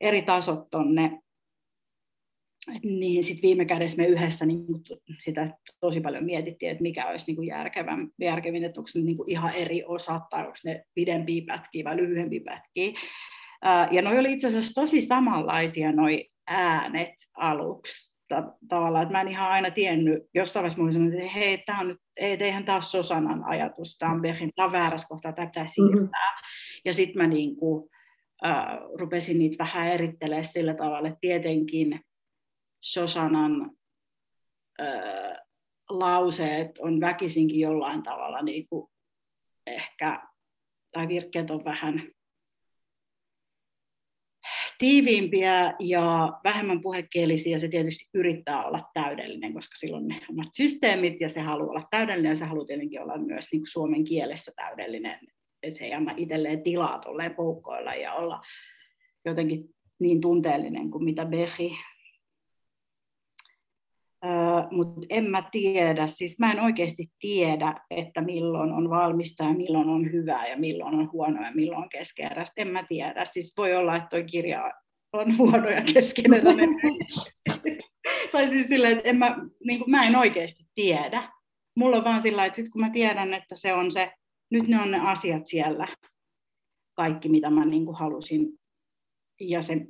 eri 0.00 0.22
tasot 0.22 0.70
tonne 0.70 1.18
niin 2.82 3.24
sitten 3.24 3.48
viime 3.48 3.64
kädessä 3.64 3.96
me 3.96 4.06
yhdessä 4.06 4.46
niin 4.46 4.64
sitä 5.18 5.50
tosi 5.80 6.00
paljon 6.00 6.24
mietittiin, 6.24 6.70
että 6.72 6.82
mikä 6.82 7.06
olisi 7.06 7.32
niin 7.32 7.46
järkevän, 7.46 8.08
järkevin, 8.20 8.64
että 8.64 8.80
onko 8.80 8.90
ne 8.94 9.02
niin 9.02 9.16
ihan 9.26 9.54
eri 9.54 9.84
osat 9.84 10.22
tai 10.30 10.40
onko 10.40 10.56
ne 10.64 10.84
pidempiä 10.94 11.42
pätkiä 11.46 11.84
vai 11.84 11.96
lyhyempiä 11.96 12.40
pätkiä. 12.44 12.92
Ja 13.90 14.02
noi 14.02 14.18
oli 14.18 14.32
itse 14.32 14.46
asiassa 14.46 14.80
tosi 14.80 15.02
samanlaisia 15.02 15.92
noi 15.92 16.28
äänet 16.46 17.14
aluksi 17.36 18.10
tavallaan, 18.68 19.02
että 19.02 19.12
mä 19.12 19.20
en 19.20 19.28
ihan 19.28 19.50
aina 19.50 19.70
tiennyt, 19.70 20.22
jossain 20.34 20.62
vaiheessa 20.62 20.82
mä 20.82 21.04
olin 21.04 21.14
että 21.14 21.32
hei, 21.32 21.58
tämä 21.58 21.80
on 21.80 21.88
nyt, 21.88 21.98
ei, 22.16 22.36
eihän 22.40 22.64
taas 22.64 22.92
Sosanan 22.92 23.44
ajatus, 23.44 23.98
tämä 23.98 24.12
on, 24.12 24.22
tämä 24.56 24.66
on 24.66 24.72
väärässä 24.72 25.08
kohtaa, 25.08 25.32
tämä 25.32 25.46
pitää 25.46 25.66
siirtää. 25.66 26.00
Mm-hmm. 26.02 26.80
Ja 26.84 26.92
sitten 26.92 27.22
mä 27.22 27.28
niin 27.28 27.56
kuin, 27.56 27.90
äh, 28.46 28.66
rupesin 28.98 29.38
niitä 29.38 29.64
vähän 29.64 29.88
erittelemään 29.88 30.44
sillä 30.44 30.74
tavalla, 30.74 31.08
että 31.08 31.20
tietenkin 31.20 32.00
Shosanan 32.84 33.70
äh, 34.80 35.36
lauseet 35.88 36.78
on 36.78 37.00
väkisinkin 37.00 37.60
jollain 37.60 38.02
tavalla 38.02 38.42
niin 38.42 38.68
kuin 38.68 38.90
ehkä, 39.66 40.22
tai 40.92 41.08
virkkeet 41.08 41.50
on 41.50 41.64
vähän 41.64 42.02
tiiviimpiä 44.78 45.74
ja 45.78 46.32
vähemmän 46.44 46.80
puhekielisiä. 46.80 47.58
Se 47.58 47.68
tietysti 47.68 48.08
yrittää 48.14 48.64
olla 48.64 48.90
täydellinen, 48.94 49.54
koska 49.54 49.76
silloin 49.76 50.08
ne 50.08 50.20
omat 50.30 50.48
systeemit 50.56 51.20
ja 51.20 51.28
se 51.28 51.40
haluaa 51.40 51.70
olla 51.70 51.88
täydellinen 51.90 52.30
ja 52.30 52.36
se 52.36 52.44
haluaa 52.44 52.66
tietenkin 52.66 53.02
olla 53.02 53.18
myös 53.18 53.46
niin 53.52 53.60
kuin 53.60 53.70
suomen 53.70 54.04
kielessä 54.04 54.52
täydellinen. 54.56 55.18
Se 55.70 55.84
ei 55.84 55.94
anna 55.94 56.14
itselleen 56.16 56.62
tilaa 56.62 56.98
tolleen 56.98 57.34
poukkoilla 57.34 57.94
ja 57.94 58.14
olla 58.14 58.40
jotenkin 59.24 59.64
niin 59.98 60.20
tunteellinen 60.20 60.90
kuin 60.90 61.04
mitä 61.04 61.24
Behi 61.26 61.78
mutta 64.70 65.06
en 65.10 65.30
mä 65.30 65.48
tiedä, 65.52 66.06
siis 66.06 66.38
mä 66.38 66.52
en 66.52 66.60
oikeasti 66.60 67.10
tiedä, 67.20 67.74
että 67.90 68.20
milloin 68.20 68.72
on 68.72 68.90
valmista 68.90 69.44
ja 69.44 69.52
milloin 69.52 69.88
on 69.88 70.12
hyvää 70.12 70.46
ja 70.46 70.56
milloin 70.56 70.94
on 70.94 71.12
huono 71.12 71.42
ja 71.42 71.52
milloin 71.54 71.82
on 71.82 71.88
keskeeräistä. 71.88 72.62
En 72.62 72.68
mä 72.68 72.84
tiedä, 72.88 73.24
siis 73.24 73.52
voi 73.56 73.74
olla, 73.74 73.96
että 73.96 74.08
toi 74.08 74.24
kirja 74.24 74.70
on 75.12 75.36
huono 75.38 75.68
ja 75.68 75.82
keskeneräinen. 75.94 76.68
tai 78.32 78.48
siis 78.48 78.66
silleen, 78.66 78.96
että 78.96 79.08
en 79.10 79.16
mä, 79.16 79.36
niin 79.64 79.78
kuin, 79.78 79.90
mä 79.90 80.02
en 80.02 80.16
oikeasti 80.16 80.64
tiedä. 80.74 81.32
Mulla 81.76 81.96
on 81.96 82.04
vaan 82.04 82.22
sillä 82.22 82.44
että 82.44 82.56
sit 82.56 82.68
kun 82.68 82.80
mä 82.80 82.90
tiedän, 82.90 83.34
että 83.34 83.56
se 83.56 83.72
on 83.72 83.90
se, 83.90 84.12
nyt 84.50 84.68
ne 84.68 84.82
on 84.82 84.90
ne 84.90 85.00
asiat 85.00 85.46
siellä, 85.46 85.88
kaikki 86.94 87.28
mitä 87.28 87.50
mä 87.50 87.64
niin 87.64 87.84
kuin 87.84 87.98
halusin, 87.98 88.48
ja 89.40 89.62
se, 89.62 89.86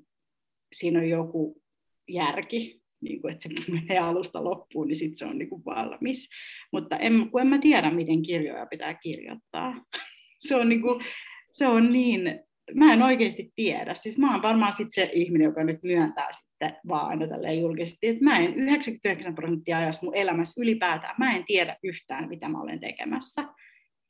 siinä 0.73 0.99
on 0.99 1.09
joku 1.09 1.63
järki, 2.09 2.80
niin 3.01 3.21
kuin, 3.21 3.33
että 3.33 3.49
se 3.49 3.73
menee 3.73 3.99
alusta 3.99 4.45
loppuun, 4.45 4.89
niin 4.89 4.97
sitten 4.97 5.19
se 5.19 5.25
on 5.25 5.39
niin 5.39 5.49
kuin 5.49 5.65
valmis. 5.65 6.29
Mutta 6.73 6.97
en, 6.97 7.31
kun 7.31 7.41
en 7.41 7.47
mä 7.47 7.59
tiedä, 7.59 7.91
miten 7.91 8.23
kirjoja 8.23 8.67
pitää 8.67 8.95
kirjoittaa. 8.95 9.85
se 10.49 10.57
on, 10.57 10.69
niin 10.69 10.83
kuin, 10.83 11.05
se 11.53 11.67
on 11.67 11.93
niin, 11.93 12.41
mä 12.75 12.93
en 12.93 13.03
oikeasti 13.03 13.53
tiedä. 13.57 13.95
Siis 13.95 14.19
mä 14.19 14.33
oon 14.33 14.43
varmaan 14.43 14.73
sit 14.73 14.89
se 14.91 15.11
ihminen, 15.15 15.45
joka 15.45 15.65
nyt 15.65 15.83
myöntää 15.85 16.29
sitten 16.33 16.77
vaan 16.89 17.29
tälleen 17.29 17.61
julkisesti, 17.61 18.09
että 18.09 18.25
mä 18.25 18.39
en 18.39 18.55
99 18.55 19.35
prosenttia 19.35 19.79
ajassa 19.79 20.07
mun 20.07 20.17
elämässä 20.17 20.63
ylipäätään, 20.63 21.15
mä 21.19 21.37
en 21.37 21.45
tiedä 21.45 21.77
yhtään, 21.83 22.29
mitä 22.29 22.49
mä 22.49 22.61
olen 22.61 22.81
tekemässä. 22.81 23.45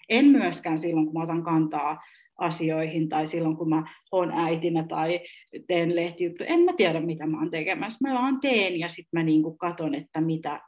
En 0.09 0.25
myöskään 0.27 0.79
silloin, 0.79 1.07
kun 1.07 1.15
mä 1.15 1.23
otan 1.23 1.45
kantaa 1.45 2.01
asioihin 2.41 3.09
tai 3.09 3.27
silloin, 3.27 3.57
kun 3.57 3.69
mä 3.69 3.83
oon 4.13 4.31
äitinä 4.31 4.85
tai 4.89 5.21
teen 5.67 5.97
lehtijuttu. 5.97 6.45
En 6.47 6.61
mä 6.61 6.73
tiedä, 6.77 7.01
mitä 7.01 7.27
mä 7.27 7.39
oon 7.39 7.51
tekemässä. 7.51 7.99
Mä 8.03 8.15
vaan 8.15 8.41
teen 8.41 8.79
ja 8.79 8.89
sitten 8.89 9.09
mä 9.13 9.23
niinku 9.23 9.57
katon, 9.57 9.95
että 9.95 10.21
mitä, 10.21 10.61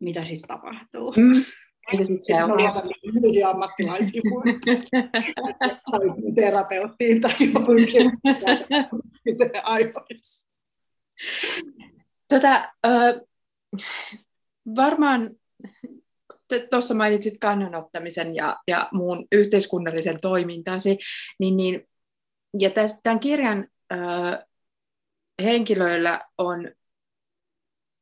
mitä 0.00 0.22
sitten 0.22 0.48
tapahtuu. 0.48 1.14
Mm. 1.16 1.44
Ja 1.92 2.04
sitten 2.04 2.36
se 2.36 2.44
on 2.44 2.50
hyvin 3.14 3.46
ammattilaisia 3.46 4.22
terapeuttiin 6.36 7.20
tai 7.20 7.32
johonkin 7.54 8.10
aivoissa. 9.62 10.48
Tota, 12.28 12.72
varmaan 14.76 15.30
tuossa 16.70 16.94
mainitsit 16.94 17.34
kannanottamisen 17.40 18.34
ja, 18.34 18.56
ja 18.68 18.88
muun 18.92 19.26
yhteiskunnallisen 19.32 20.20
toimintasi, 20.20 20.98
niin, 21.40 21.56
niin 21.56 21.88
ja 22.58 22.70
tämän 23.02 23.20
kirjan 23.20 23.68
ö, 23.92 23.96
henkilöillä 25.42 26.20
on 26.38 26.70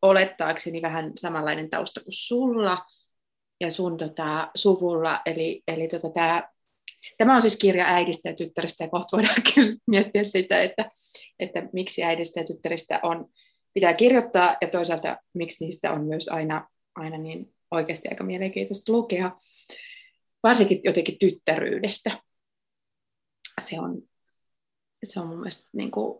olettaakseni 0.02 0.82
vähän 0.82 1.12
samanlainen 1.16 1.70
tausta 1.70 2.00
kuin 2.00 2.12
sulla 2.12 2.78
ja 3.60 3.72
sun 3.72 3.96
tota, 3.96 4.50
suvulla, 4.54 5.20
eli, 5.26 5.62
eli 5.68 5.88
tota, 5.88 6.10
tämä 6.14 6.42
Tämä 7.18 7.36
on 7.36 7.42
siis 7.42 7.56
kirja 7.56 7.84
äidistä 7.84 8.28
ja 8.28 8.34
tyttäristä, 8.34 8.84
ja 8.84 8.90
kohta 8.90 9.16
voidaan 9.16 9.42
miettiä 9.86 10.24
sitä, 10.24 10.62
että, 10.62 10.90
että 11.38 11.68
miksi 11.72 12.04
äidistä 12.04 12.40
ja 12.40 12.46
tyttäristä 12.46 13.00
on, 13.02 13.28
pitää 13.74 13.94
kirjoittaa, 13.94 14.56
ja 14.60 14.68
toisaalta 14.68 15.16
miksi 15.34 15.64
niistä 15.64 15.92
on 15.92 16.04
myös 16.04 16.28
aina, 16.28 16.68
aina 16.94 17.18
niin 17.18 17.54
oikeasti 17.70 18.08
aika 18.08 18.24
mielenkiintoista 18.24 18.92
lukea, 18.92 19.36
varsinkin 20.42 20.80
jotenkin 20.84 21.18
tyttäryydestä. 21.18 22.22
Se 23.60 23.80
on, 23.80 24.02
se 25.04 25.20
on 25.20 25.26
mun 25.26 25.38
mielestä 25.38 25.68
niin 25.72 25.90
kuin 25.90 26.18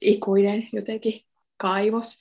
ikuinen 0.00 0.68
jotenkin 0.72 1.20
kaivos. 1.56 2.18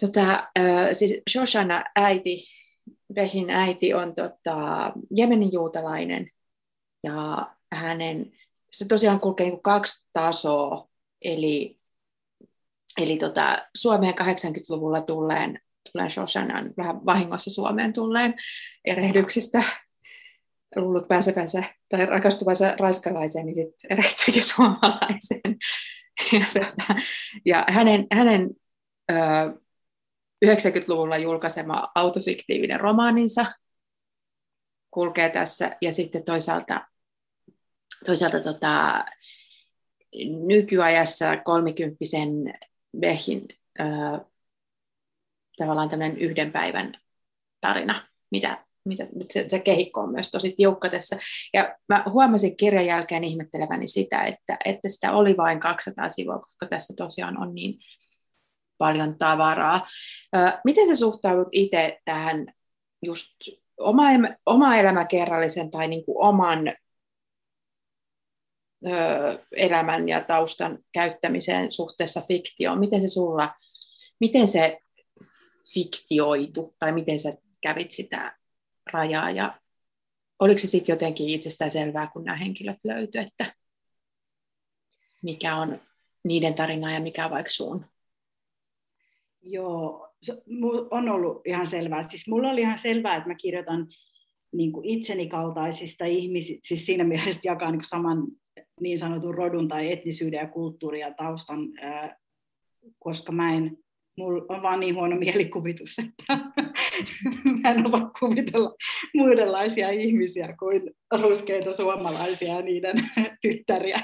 Tota, 0.00 0.48
siis 0.92 1.22
Shoshana 1.30 1.84
äiti, 1.96 2.44
Behin 3.14 3.50
äiti 3.50 3.94
on 3.94 4.14
tota, 4.14 4.92
Jemenin 5.16 5.52
juutalainen 5.52 6.30
ja 7.04 7.50
hänen, 7.72 8.32
se 8.72 8.84
tosiaan 8.84 9.20
kulkee 9.20 9.46
niin 9.46 9.62
kaksi 9.62 10.08
tasoa, 10.12 10.88
eli, 11.22 11.78
eli 13.00 13.16
tota, 13.16 13.66
Suomeen 13.76 14.14
80-luvulla 14.14 15.02
tulleen 15.02 15.60
tulee 15.92 16.08
Shoshanan 16.08 16.74
vähän 16.76 17.06
vahingossa 17.06 17.50
Suomeen 17.50 17.92
tulleen 17.92 18.34
erehdyksistä 18.84 19.62
luullut 20.76 21.08
pääsevänsä 21.08 21.64
tai 21.88 22.06
rakastuvansa 22.06 22.76
raiskalaiseen, 22.78 23.46
niin 23.46 23.54
sitten 23.54 23.92
erehtyikin 23.92 24.44
suomalaiseen. 24.44 25.56
Ja, 26.32 26.46
tota, 26.54 26.94
ja 27.46 27.64
hänen, 27.68 28.06
hänen 28.12 28.50
ö, 29.10 29.14
90-luvulla 30.46 31.16
julkaisema 31.16 31.88
autofiktiivinen 31.94 32.80
romaaninsa 32.80 33.46
kulkee 34.90 35.28
tässä, 35.30 35.76
ja 35.80 35.92
sitten 35.92 36.24
toisaalta, 36.24 36.86
toisaalta 38.06 38.40
tota, 38.40 39.04
nykyajassa 40.46 41.36
kolmikymppisen 41.36 42.30
Behin 42.98 43.48
ö, 43.80 43.84
tavallaan 45.62 45.88
tämmöinen 45.88 46.18
yhden 46.18 46.52
päivän 46.52 46.94
tarina, 47.60 48.08
mitä, 48.30 48.64
mitä 48.84 49.06
se, 49.30 49.48
se 49.48 49.58
kehikko 49.58 50.00
on 50.00 50.12
myös 50.12 50.30
tosi 50.30 50.54
tiukka 50.56 50.88
tässä. 50.88 51.18
Ja 51.54 51.76
mä 51.88 52.04
huomasin 52.10 52.56
kirjan 52.56 52.86
jälkeen 52.86 53.24
ihmetteleväni 53.24 53.88
sitä, 53.88 54.22
että, 54.22 54.58
että 54.64 54.88
sitä 54.88 55.12
oli 55.12 55.36
vain 55.36 55.60
200 55.60 56.08
sivua, 56.08 56.38
koska 56.38 56.66
tässä 56.66 56.94
tosiaan 56.96 57.38
on 57.38 57.54
niin 57.54 57.78
paljon 58.78 59.18
tavaraa. 59.18 59.86
Miten 60.64 60.88
sä 60.88 60.96
suhtaudut 60.96 61.48
itse 61.52 61.98
tähän 62.04 62.46
just 63.02 63.28
oma, 63.80 64.02
oma 64.46 64.76
elämäkerrallisen 64.76 65.70
tai 65.70 65.88
niin 65.88 66.04
kuin 66.04 66.24
oman 66.24 66.68
ö, 68.86 69.38
elämän 69.56 70.08
ja 70.08 70.20
taustan 70.24 70.78
käyttämiseen 70.92 71.72
suhteessa 71.72 72.22
fiktioon? 72.28 72.80
Miten 72.80 73.00
se 73.00 73.08
sulla, 73.08 73.54
miten 74.20 74.48
se 74.48 74.78
fiktioitu, 75.74 76.74
tai 76.78 76.92
miten 76.92 77.18
sä 77.18 77.34
kävit 77.60 77.90
sitä 77.90 78.38
rajaa, 78.92 79.30
ja 79.30 79.60
oliko 80.38 80.58
se 80.58 80.66
sitten 80.66 80.92
jotenkin 80.92 81.28
itsestään 81.28 81.70
selvää, 81.70 82.06
kun 82.06 82.24
nämä 82.24 82.36
henkilöt 82.36 82.78
löytyi, 82.84 83.20
että 83.20 83.54
mikä 85.22 85.56
on 85.56 85.80
niiden 86.24 86.54
tarina 86.54 86.92
ja 86.92 87.00
mikä 87.00 87.30
vaikka 87.30 87.52
sun? 87.52 87.84
Joo, 89.42 90.08
on 90.90 91.08
ollut 91.08 91.46
ihan 91.46 91.66
selvää. 91.66 92.02
Siis 92.02 92.28
mulla 92.28 92.50
oli 92.50 92.60
ihan 92.60 92.78
selvää, 92.78 93.16
että 93.16 93.28
mä 93.28 93.34
kirjoitan 93.34 93.88
niin 94.52 94.72
kuin 94.72 94.84
itseni 94.84 95.28
kaltaisista 95.28 96.04
ihmisistä, 96.04 96.68
siis 96.68 96.86
siinä 96.86 97.04
mielessä 97.04 97.40
jakaa 97.44 97.70
niin 97.70 97.84
saman 97.84 98.26
niin 98.80 98.98
sanotun 98.98 99.34
rodun 99.34 99.68
tai 99.68 99.92
etnisyyden 99.92 100.38
ja 100.38 100.48
kulttuurin 100.48 101.00
ja 101.00 101.14
taustan, 101.14 101.58
koska 102.98 103.32
mä 103.32 103.54
en 103.54 103.78
mulla 104.18 104.44
on 104.48 104.62
vaan 104.62 104.80
niin 104.80 104.94
huono 104.94 105.16
mielikuvitus, 105.16 105.96
että 105.98 106.38
mä 107.62 107.70
en 107.70 107.86
osaa 107.86 108.10
kuvitella 108.20 108.74
muidenlaisia 109.14 109.90
ihmisiä 109.90 110.56
kuin 110.58 110.82
ruskeita 111.20 111.72
suomalaisia 111.72 112.54
ja 112.54 112.62
niiden 112.62 112.96
tyttäriä. 113.42 114.00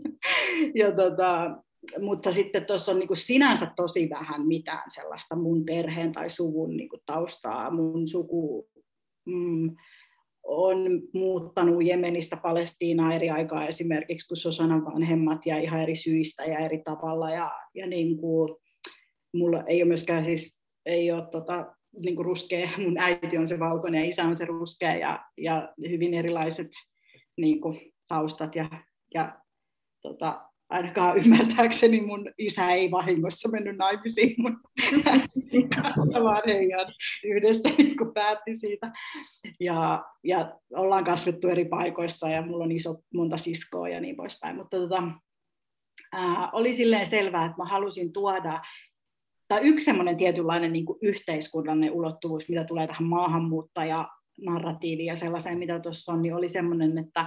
ja 0.80 0.92
tota, 0.92 1.56
mutta 2.00 2.32
sitten 2.32 2.64
tuossa 2.64 2.92
on 2.92 2.98
niin 2.98 3.08
sinänsä 3.16 3.72
tosi 3.76 4.10
vähän 4.10 4.46
mitään 4.46 4.90
sellaista 4.90 5.36
mun 5.36 5.64
perheen 5.64 6.12
tai 6.12 6.30
suvun 6.30 6.76
niin 6.76 6.88
taustaa. 7.06 7.70
Mun 7.70 8.08
suku 8.08 8.68
mm, 9.26 9.76
on 10.42 10.78
muuttanut 11.14 11.84
Jemenistä 11.84 12.36
Palestiinaan 12.36 13.12
eri 13.12 13.30
aikaa 13.30 13.66
esimerkiksi, 13.66 14.28
kun 14.28 14.36
Sosanan 14.36 14.84
vanhemmat 14.84 15.46
ja 15.46 15.58
ihan 15.58 15.82
eri 15.82 15.96
syistä 15.96 16.44
ja 16.44 16.58
eri 16.58 16.82
tavalla. 16.84 17.30
Ja, 17.30 17.50
ja 17.74 17.86
niin 17.86 18.16
kuin, 18.16 18.56
mulla 19.36 19.64
ei 19.66 19.82
ole 19.82 19.88
myöskään 19.88 20.24
siis, 20.24 20.60
ei 20.86 21.12
ole 21.12 21.26
tota, 21.30 21.74
niin 21.98 22.16
kuin 22.16 22.26
ruskea, 22.26 22.68
mun 22.84 22.98
äiti 22.98 23.38
on 23.38 23.46
se 23.46 23.58
valkoinen 23.58 24.00
ja 24.00 24.08
isä 24.08 24.24
on 24.24 24.36
se 24.36 24.44
ruskea 24.44 24.96
ja, 24.96 25.24
ja 25.38 25.72
hyvin 25.88 26.14
erilaiset 26.14 26.68
niin 27.36 27.60
kuin, 27.60 27.92
taustat 28.08 28.54
ja, 28.54 28.68
ja 29.14 29.40
tota, 30.02 30.42
ainakaan 30.68 31.16
ymmärtääkseni 31.18 32.00
mun 32.00 32.32
isä 32.38 32.70
ei 32.70 32.90
vahingossa 32.90 33.48
mennyt 33.48 33.76
naimisiin 33.76 34.34
mun 34.38 34.60
kanssa, 35.74 36.24
vaan 36.24 36.42
he 36.46 36.58
ihan 36.58 36.94
yhdessä 37.24 37.68
niin 37.78 37.96
kuin 37.96 38.14
päätti 38.14 38.54
siitä. 38.54 38.92
Ja, 39.60 40.04
ja 40.24 40.58
ollaan 40.74 41.04
kasvettu 41.04 41.48
eri 41.48 41.64
paikoissa 41.64 42.28
ja 42.28 42.42
mulla 42.42 42.64
on 42.64 42.72
iso 42.72 42.94
monta 43.14 43.36
siskoa 43.36 43.88
ja 43.88 44.00
niin 44.00 44.16
poispäin. 44.16 44.56
Mutta 44.56 44.76
tota, 44.76 45.02
ää, 46.12 46.50
oli 46.52 46.74
silleen 46.74 47.06
selvää, 47.06 47.44
että 47.44 47.56
mä 47.56 47.64
halusin 47.64 48.12
tuoda 48.12 48.62
tai 49.48 49.60
yksi 49.62 49.84
semmoinen 49.84 50.16
tietynlainen 50.16 50.72
niin 50.72 50.86
kuin 50.86 50.98
yhteiskunnallinen 51.02 51.92
ulottuvuus, 51.92 52.48
mitä 52.48 52.64
tulee 52.64 52.86
tähän 52.86 53.04
maahanmuuttaja-narratiiviin 53.04 55.06
ja 55.06 55.16
sellaiseen, 55.16 55.58
mitä 55.58 55.80
tuossa 55.80 56.12
on, 56.12 56.22
niin 56.22 56.34
oli 56.34 56.48
semmoinen, 56.48 56.98
että, 56.98 57.26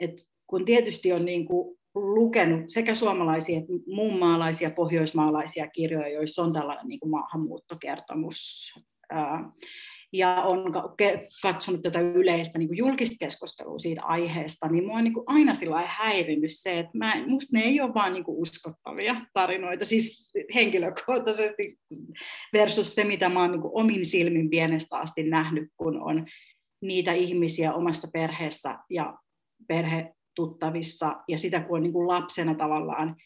että 0.00 0.22
kun 0.46 0.64
tietysti 0.64 1.12
on 1.12 1.24
niin 1.24 1.46
kuin 1.46 1.78
lukenut 1.94 2.64
sekä 2.68 2.94
suomalaisia 2.94 3.58
että 3.58 3.72
muun 3.86 4.18
maalaisia, 4.18 4.70
pohjoismaalaisia 4.70 5.68
kirjoja, 5.68 6.08
joissa 6.08 6.42
on 6.42 6.52
tällainen 6.52 6.88
niin 6.88 7.00
kuin 7.00 7.10
maahanmuuttokertomus. 7.10 8.72
Ja 10.12 10.42
on 10.42 10.64
katsonut 11.42 11.82
tätä 11.82 12.00
yleistä 12.00 12.58
niin 12.58 12.76
julkista 12.76 13.16
keskustelua 13.20 13.78
siitä 13.78 14.04
aiheesta, 14.04 14.68
niin 14.68 14.86
mua 14.86 14.98
on 14.98 15.04
niin 15.04 15.14
aina 15.26 15.54
sillä 15.54 15.82
häirinnyt 15.86 16.50
se, 16.54 16.78
että 16.78 16.98
mä, 16.98 17.12
musta 17.26 17.56
ne 17.56 17.64
ei 17.64 17.80
ole 17.80 17.94
vaan 17.94 18.12
niin 18.12 18.24
uskottavia 18.26 19.16
tarinoita, 19.32 19.84
siis 19.84 20.32
henkilökohtaisesti 20.54 21.78
versus 22.52 22.94
se, 22.94 23.04
mitä 23.04 23.28
mä 23.28 23.40
oon 23.40 23.50
niin 23.50 23.60
omin 23.64 24.06
silmin 24.06 24.50
pienestä 24.50 24.96
asti 24.96 25.22
nähnyt, 25.22 25.68
kun 25.76 26.02
on 26.02 26.26
niitä 26.82 27.12
ihmisiä 27.12 27.74
omassa 27.74 28.08
perheessä 28.12 28.78
ja 28.90 29.18
perhetuttavissa, 29.68 31.16
ja 31.28 31.38
sitä 31.38 31.60
kun 31.60 31.76
on 31.76 31.82
niin 31.82 31.92
kuin 31.92 32.08
lapsena 32.08 32.54
tavallaan 32.54 33.16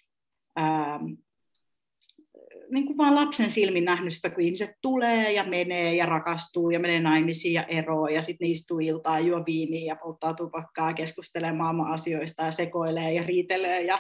niin 2.71 2.87
kuin 2.87 2.97
vaan 2.97 3.15
lapsen 3.15 3.51
silmin 3.51 3.85
nähnyt 3.85 4.15
sitä, 4.15 4.31
kun 4.31 4.45
ihmiset 4.45 4.71
tulee 4.83 5.33
ja 5.33 5.45
menee 5.45 5.95
ja 5.95 6.07
rakastuu 6.07 6.71
ja 6.71 6.81
menee 6.81 7.01
naimisiin 7.01 7.55
ja 7.55 7.65
eroaa 7.65 8.11
ja 8.11 8.23
sitten 8.23 8.47
ne 8.47 8.51
istuu 8.51 8.79
iltaa, 8.79 9.21
juo 9.21 9.43
viiniä 9.47 9.85
ja 9.85 9.97
polttaa 9.97 10.35
tupakkaa, 10.35 10.95
keskustelee 10.95 11.53
maailman 11.53 11.93
asioista 11.93 12.43
ja 12.43 12.53
sekoilee 12.53 13.13
ja 13.13 13.23
riitelee 13.23 13.83
ja, 13.83 13.99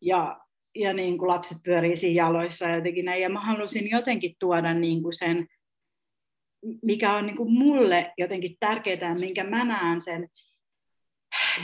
ja, 0.00 0.40
ja 0.74 0.92
niin 0.92 1.18
kuin 1.18 1.28
lapset 1.28 1.58
pyörii 1.64 1.96
siinä 1.96 2.22
jaloissa 2.22 2.68
ja 2.68 2.76
jotenkin 2.76 3.04
näin. 3.04 3.22
Ja 3.22 3.28
mä 3.28 3.40
halusin 3.40 3.90
jotenkin 3.90 4.34
tuoda 4.40 4.74
niin 4.74 5.02
kuin 5.02 5.12
sen, 5.12 5.46
mikä 6.82 7.14
on 7.14 7.26
niin 7.26 7.36
kuin 7.36 7.52
mulle 7.52 8.12
jotenkin 8.18 8.56
tärkeää, 8.60 9.14
minkä 9.14 9.44
mä 9.44 9.64
näen 9.64 10.00
sen 10.00 10.28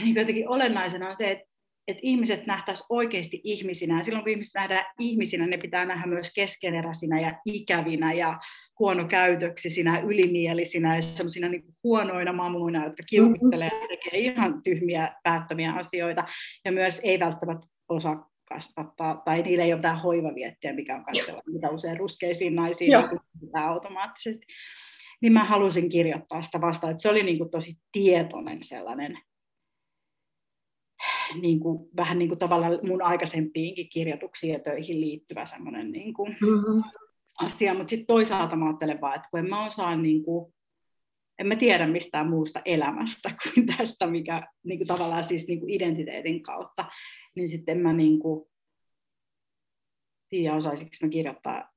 niin 0.03 0.15
jotenkin 0.15 0.49
olennaisena 0.49 1.09
on 1.09 1.15
se, 1.15 1.31
että 1.31 1.50
että 1.87 2.01
ihmiset 2.03 2.45
nähtäisiin 2.45 2.85
oikeasti 2.89 3.41
ihmisinä. 3.43 3.97
Ja 3.97 4.03
silloin 4.03 4.23
kun 4.23 4.31
ihmiset 4.31 4.53
nähdään 4.55 4.85
ihmisinä, 4.99 5.47
ne 5.47 5.57
pitää 5.57 5.85
nähdä 5.85 6.07
myös 6.07 6.33
keskeneräisinä 6.35 7.19
ja 7.19 7.41
ikävinä 7.45 8.13
ja 8.13 8.39
huonokäytöksisinä, 8.79 9.99
ylimielisinä 9.99 10.95
ja 10.95 11.01
sellaisina 11.01 11.49
niin 11.49 11.63
huonoina 11.83 12.33
mamuina, 12.33 12.85
jotka 12.85 13.03
kiukuttelee 13.09 13.71
ja 13.81 13.87
tekee 13.87 14.19
ihan 14.19 14.63
tyhmiä 14.63 15.15
päättömiä 15.23 15.73
asioita. 15.73 16.23
Ja 16.65 16.71
myös 16.71 17.01
ei 17.03 17.19
välttämättä 17.19 17.67
osaa 17.89 18.31
kasvattaa, 18.49 19.21
tai 19.25 19.41
niillä 19.41 19.63
ei 19.63 19.73
ole 19.73 19.79
mitään 19.79 20.01
hoivaviettiä, 20.01 20.73
mikä 20.73 20.95
on 20.95 21.05
katsella, 21.05 21.41
mitä 21.53 21.69
usein 21.69 21.97
ruskeisiin 21.97 22.55
naisiin 22.55 22.91
automaattisesti. 23.53 24.45
Niin 25.21 25.33
mä 25.33 25.43
halusin 25.43 25.89
kirjoittaa 25.89 26.41
sitä 26.41 26.61
vastaan, 26.61 26.91
että 26.91 27.01
se 27.01 27.09
oli 27.09 27.23
niin 27.23 27.37
kuin 27.37 27.51
tosi 27.51 27.75
tietoinen 27.91 28.63
sellainen 28.63 29.17
niin 31.39 31.59
kuin, 31.59 31.89
vähän 31.95 32.19
niin 32.19 32.29
kuin 32.29 32.39
tavallaan 32.39 32.79
mun 32.83 33.01
aikaisempiinkin 33.01 33.89
kirjoituksiin 33.89 34.53
ja 34.53 34.59
töihin 34.59 35.01
liittyvä 35.01 35.45
semmoinen 35.45 35.91
niin 35.91 36.13
kuin 36.13 36.37
mm-hmm. 36.41 36.83
asia, 37.39 37.73
mutta 37.73 37.89
sitten 37.89 38.07
toisaalta 38.07 38.55
mä 38.55 38.65
ajattelen 38.65 39.01
vaan, 39.01 39.15
että 39.15 39.27
kun 39.31 39.39
en 39.39 39.49
mä 39.49 39.65
osaa 39.65 39.95
niin 39.95 40.23
kuin, 40.23 40.53
en 41.39 41.47
mä 41.47 41.55
tiedä 41.55 41.87
mistään 41.87 42.29
muusta 42.29 42.61
elämästä 42.65 43.35
kuin 43.43 43.65
tästä, 43.65 44.07
mikä 44.07 44.47
niin 44.63 44.79
kuin 44.79 44.87
tavallaan 44.87 45.23
siis 45.23 45.47
niin 45.47 45.59
kuin 45.59 45.69
identiteetin 45.69 46.43
kautta, 46.43 46.85
niin 47.35 47.49
sitten 47.49 47.79
mä 47.79 47.93
niin 47.93 48.19
kuin, 48.19 48.49
tiedä 50.29 50.55
osaisinko 50.55 50.91
mä 51.01 51.09
kirjoittaa 51.09 51.69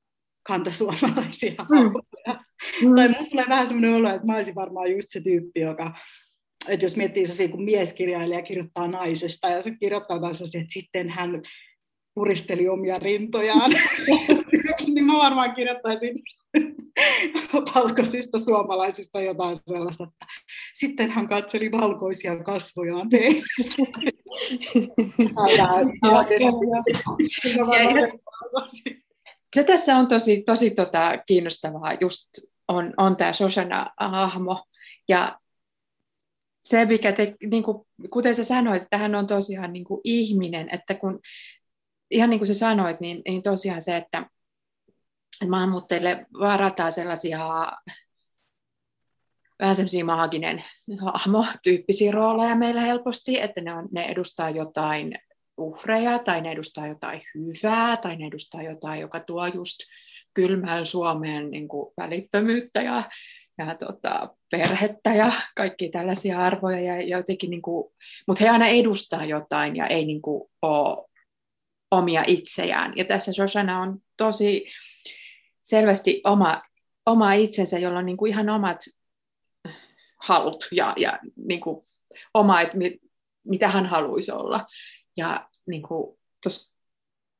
kantasuomalaisia 0.42 1.54
mm. 1.70 1.92
Mm. 2.82 2.94
Tai 2.94 3.08
mulle 3.08 3.26
tulee 3.30 3.44
vähän 3.49 3.66
semmoinen 3.66 3.94
olo, 3.94 4.08
että 4.08 4.26
mä 4.26 4.37
olisin 4.37 4.54
varmaan 4.54 4.92
just 4.92 5.08
se 5.11 5.20
tyyppi, 5.20 5.61
joka 5.61 5.94
että 6.68 6.85
jos 6.85 6.97
miettii 6.97 7.26
se, 7.26 7.49
kun 7.49 7.64
mieskirjailija 7.64 8.42
kirjoittaa 8.42 8.88
naisesta 8.88 9.49
ja 9.49 9.62
se 9.62 9.71
kirjoittaa 9.71 10.21
taas 10.21 10.40
että 10.40 10.64
sitten 10.68 11.09
hän 11.09 11.42
puristeli 12.14 12.68
omia 12.68 12.99
rintojaan, 12.99 13.71
niin 14.94 15.04
mä 15.04 15.12
varmaan 15.12 15.54
kirjoittaisin 15.54 16.23
valkoisista 17.75 18.38
suomalaisista 18.38 19.21
jotain 19.21 19.59
sellaista, 19.68 20.04
että 20.04 20.26
sitten 20.75 21.11
hän 21.11 21.28
katseli 21.28 21.73
valkoisia 21.73 22.42
kasvojaan. 22.42 23.09
Se 29.54 29.65
tässä 29.65 29.97
on 29.97 30.06
tosi, 30.06 30.43
tosi 30.43 30.71
tota, 30.71 31.19
kiinnostavaa, 31.26 31.93
just 32.00 32.28
on, 32.69 32.95
on 32.97 33.17
tämä 33.17 33.32
Shoshana-hahmo, 33.32 34.65
ja 35.08 35.38
se, 36.64 36.84
mikä 36.84 37.12
te, 37.12 37.34
niin 37.50 37.62
kuin, 37.62 37.86
kuten 38.10 38.34
sä 38.34 38.44
sanoit, 38.44 38.82
että 38.82 38.98
hän 38.98 39.14
on 39.14 39.26
tosiaan 39.26 39.72
niin 39.72 39.84
kuin 39.84 40.00
ihminen, 40.04 40.68
että 40.72 40.94
kun, 40.94 41.20
ihan 42.10 42.30
niin 42.30 42.40
kuin 42.40 42.48
sä 42.48 42.54
sanoit, 42.54 43.00
niin, 43.00 43.22
niin 43.28 43.42
tosiaan 43.42 43.82
se, 43.82 43.96
että, 43.96 44.18
että 45.42 45.50
maahanmuuttajille 45.50 46.26
varataan 46.38 46.92
sellaisia 46.92 47.38
vähän 49.60 49.76
semmoisia 49.76 50.04
maaginen 50.04 50.64
hahmo-tyyppisiä 51.00 52.12
rooleja 52.12 52.56
meillä 52.56 52.80
helposti, 52.80 53.40
että 53.40 53.60
ne, 53.60 53.74
on, 53.74 53.88
ne 53.92 54.04
edustaa 54.04 54.50
jotain 54.50 55.18
uhreja, 55.56 56.18
tai 56.18 56.40
ne 56.40 56.52
edustaa 56.52 56.86
jotain 56.86 57.22
hyvää, 57.34 57.96
tai 57.96 58.16
ne 58.16 58.26
edustaa 58.26 58.62
jotain, 58.62 59.00
joka 59.00 59.20
tuo 59.20 59.46
just 59.46 59.78
kylmään 60.34 60.86
Suomeen 60.86 61.50
niin 61.50 61.68
kuin 61.68 61.92
välittömyyttä 61.96 62.82
ja 62.82 63.10
ja 63.58 63.75
tota, 63.75 64.36
perhettä 64.50 65.14
ja 65.14 65.32
kaikki 65.56 65.88
tällaisia 65.88 66.38
arvoja, 66.38 66.80
ja 66.80 67.02
jotenkin, 67.02 67.50
niin 67.50 67.62
kuin, 67.62 67.93
mutta 68.26 68.45
he 68.45 68.50
aina 68.50 68.67
edustaa 68.67 69.25
jotain 69.25 69.76
ja 69.76 69.86
ei 69.86 70.04
niin 70.04 70.23
kuin, 70.23 70.50
ole 70.62 71.08
omia 71.90 72.25
itseään. 72.26 72.93
Ja 72.97 73.04
tässä 73.04 73.32
Shoshana 73.32 73.80
on 73.80 73.99
tosi 74.17 74.67
selvästi 75.62 76.21
oma, 76.25 76.62
oma 77.06 77.32
itsensä, 77.32 77.78
jolla 77.78 77.99
on 77.99 78.06
niin 78.06 78.17
kuin 78.17 78.30
ihan 78.30 78.49
omat 78.49 78.78
halut 80.23 80.69
ja, 80.73 80.95
ja 80.97 81.19
niin 81.36 81.60
kuin 81.60 81.86
oma, 82.34 82.60
että 82.60 82.76
mit, 82.76 82.93
mitä 83.45 83.69
hän 83.69 83.86
haluaisi 83.86 84.32
olla. 84.32 84.67
Ja 85.17 85.49
niin 85.67 85.82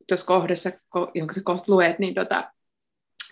tuossa 0.09 0.27
kohdassa, 0.27 0.71
jonka 1.15 1.35
sä 1.35 1.41
kohta 1.45 1.73
luet, 1.73 1.99
niin 1.99 2.15
tota, 2.15 2.53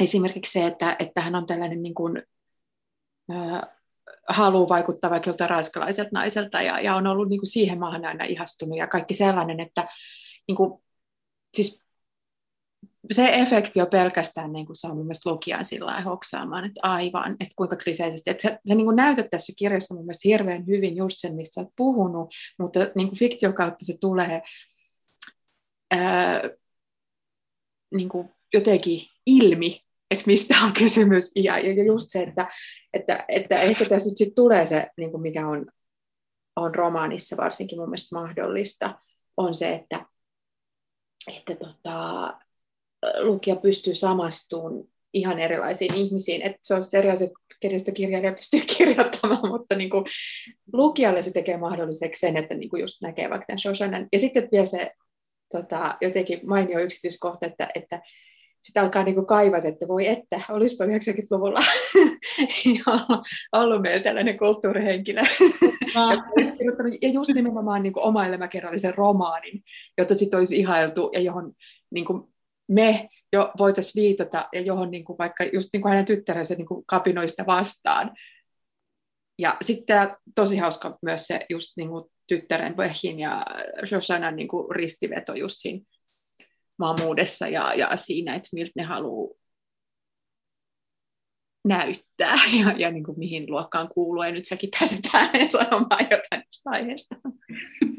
esimerkiksi 0.01 0.53
se, 0.53 0.67
että, 0.67 0.97
että 0.99 1.21
hän 1.21 1.35
on 1.35 1.47
tällainen 1.47 1.83
niin 1.83 1.95
kuin 1.95 2.23
haluaa 4.29 4.69
vaikuttaa 4.69 5.11
vaikka 5.11 5.31
joltain 5.31 5.51
raiskalaiselta 5.51 6.11
naiselta 6.13 6.63
ja, 6.63 6.81
ja 6.81 6.95
on 6.95 7.07
ollut 7.07 7.29
niin 7.29 7.41
kuin 7.41 7.51
siihen 7.51 7.79
maahan 7.79 8.05
aina 8.05 8.25
ihastunut 8.25 8.79
ja 8.79 8.87
kaikki 8.87 9.15
sellainen, 9.15 9.61
että 9.61 9.89
niin 10.49 10.57
kuin, 10.57 10.83
siis 11.57 11.83
se 13.11 13.35
efekti 13.35 13.81
on 13.81 13.87
pelkästään 13.87 14.53
niin 14.53 14.67
kuin 14.67 14.77
saa 14.77 14.95
mun 14.95 15.05
mielestä 15.05 15.31
lukijan 15.31 15.65
sillä 15.65 16.01
hoksaamaan, 16.01 16.65
että 16.65 16.81
aivan, 16.83 17.33
että 17.41 17.55
kuinka 17.57 17.77
kliseisesti. 17.77 18.31
Että 18.31 18.43
sä, 18.43 18.59
sä 18.69 18.75
niin 18.75 18.85
kuin 18.85 18.97
näytät 18.97 19.27
tässä 19.31 19.53
kirjassa 19.57 19.95
mun 19.95 20.05
mielestä 20.05 20.29
hirveän 20.29 20.67
hyvin 20.67 20.97
just 20.97 21.17
sen, 21.19 21.35
mistä 21.35 21.55
sä 21.55 21.61
oot 21.61 21.73
puhunut, 21.77 22.35
mutta 22.59 22.81
niin 22.95 23.09
kuin 23.09 23.19
fiktion 23.19 23.55
kautta 23.55 23.85
se 23.85 23.97
tulee 24.01 24.43
ää, 25.91 26.43
niin 27.95 28.09
kuin 28.09 28.29
jotenkin 28.55 29.01
ilmi 29.27 29.81
että 30.13 30.25
mistä 30.27 30.55
on 30.65 30.73
kysymys. 30.73 31.33
Ja, 31.35 31.59
ja 31.59 31.85
just 31.85 32.07
se, 32.09 32.23
että, 32.23 32.49
että, 32.95 33.25
että 33.29 33.61
ehkä 33.61 33.85
tässä 33.85 34.11
nyt 34.11 34.17
sit 34.17 34.35
tulee 34.35 34.67
se, 34.67 34.87
niin 34.97 35.11
kuin 35.11 35.23
mikä 35.23 35.49
on, 35.49 35.67
on 36.57 36.75
romaanissa 36.75 37.37
varsinkin 37.37 37.79
mun 37.79 37.89
mielestä 37.89 38.17
mahdollista, 38.17 38.99
on 39.37 39.55
se, 39.55 39.73
että, 39.73 40.07
että 41.37 41.55
tota, 41.55 42.33
lukija 43.19 43.57
pystyy 43.57 43.95
samastumaan 43.95 44.85
ihan 45.15 45.39
erilaisiin 45.39 45.95
ihmisiin. 45.95 46.43
Että 46.43 46.59
se 46.63 46.75
on 46.75 46.83
sitten 46.83 46.99
eri 46.99 47.11
asia, 47.11 47.29
kenestä 47.61 47.93
kirjailija 47.93 48.33
pystyy 48.33 48.61
kirjoittamaan, 48.77 49.49
mutta 49.49 49.75
niin 49.75 49.91
kuin, 49.91 50.05
lukijalle 50.73 51.23
se 51.23 51.31
tekee 51.31 51.57
mahdolliseksi 51.57 52.21
sen, 52.21 52.37
että 52.37 52.55
niin 52.55 52.71
kuin 52.71 52.81
just 52.81 53.03
näkee 53.03 53.31
vaikka 53.31 53.47
tämän 53.47 53.59
Shoshanan. 53.59 54.09
Ja 54.13 54.19
sitten 54.19 54.49
vielä 54.53 54.67
se 54.67 54.93
tota, 55.53 55.97
jotenkin 56.01 56.41
mainio 56.47 56.79
yksityiskohta, 56.79 57.47
että, 57.47 57.69
että 57.75 58.01
sitten 58.63 58.83
alkaa 58.83 59.03
niin 59.03 59.27
kaivata, 59.27 59.69
että 59.69 59.89
voi 59.89 60.07
että, 60.07 60.41
olisipa 60.49 60.85
90-luvulla 60.85 61.61
ollut 63.53 63.83
meillä 63.83 64.03
tällainen 64.03 64.39
kulttuurihenkilö. 64.39 65.21
ja 67.03 67.09
just 67.09 67.31
nimenomaan 67.35 67.83
niin 67.83 67.93
oma 67.97 68.27
elämäkerrallisen 68.27 68.95
romaanin, 68.95 69.63
jota 69.99 70.15
sitten 70.15 70.39
olisi 70.39 70.59
ihailtu 70.59 71.11
ja 71.13 71.21
johon 71.21 71.53
niin 71.91 72.05
kuin 72.05 72.23
me 72.69 73.09
jo 73.33 73.53
voitaisiin 73.59 74.03
viitata 74.03 74.49
ja 74.53 74.61
johon 74.61 74.91
niin 74.91 75.05
kuin 75.05 75.19
vaikka 75.19 75.45
just 75.45 75.69
niin 75.73 75.83
kuin 75.83 75.91
hänen 75.91 76.05
tyttärensä 76.05 76.55
niin 76.55 76.67
kuin 76.67 76.85
kapinoista 76.87 77.47
vastaan. 77.47 78.11
Ja 79.39 79.57
sitten 79.63 80.11
tosi 80.35 80.57
hauska 80.57 80.99
myös 81.03 81.27
se 81.27 81.47
just 81.51 81.73
niin 81.77 81.89
kuin 81.89 82.05
tyttären 82.27 82.77
Behin 82.77 83.19
ja 83.19 83.47
Shoshanan 83.85 84.37
niin 84.37 84.49
kuin 84.49 84.77
ristiveto 84.77 85.35
just 85.35 85.57
siinä 85.59 85.85
mamuudessa 86.83 87.49
ja, 87.49 87.75
ja 87.75 87.97
siinä, 87.97 88.35
että 88.35 88.49
miltä 88.53 88.73
ne 88.77 88.83
haluaa 88.83 89.35
näyttää 91.69 92.37
ja, 92.61 92.73
ja 92.77 92.91
niin 92.91 93.05
kuin 93.05 93.19
mihin 93.19 93.51
luokkaan 93.51 93.89
kuuluu. 93.89 94.23
Ja 94.23 94.33
nyt 94.33 94.47
säkin 94.47 94.71
pääset 94.79 95.15
ääneen 95.15 95.51
sanomaan 95.61 96.07
jotain 96.11 96.43
tästä 96.47 96.71
aiheesta. 96.71 97.15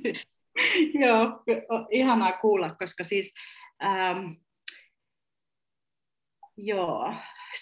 Joo, 1.01 1.43
ihanaa 1.91 2.31
kuulla, 2.31 2.75
koska 2.75 3.03
siis 3.03 3.33
ähm, 3.83 4.31
joo, 6.57 7.13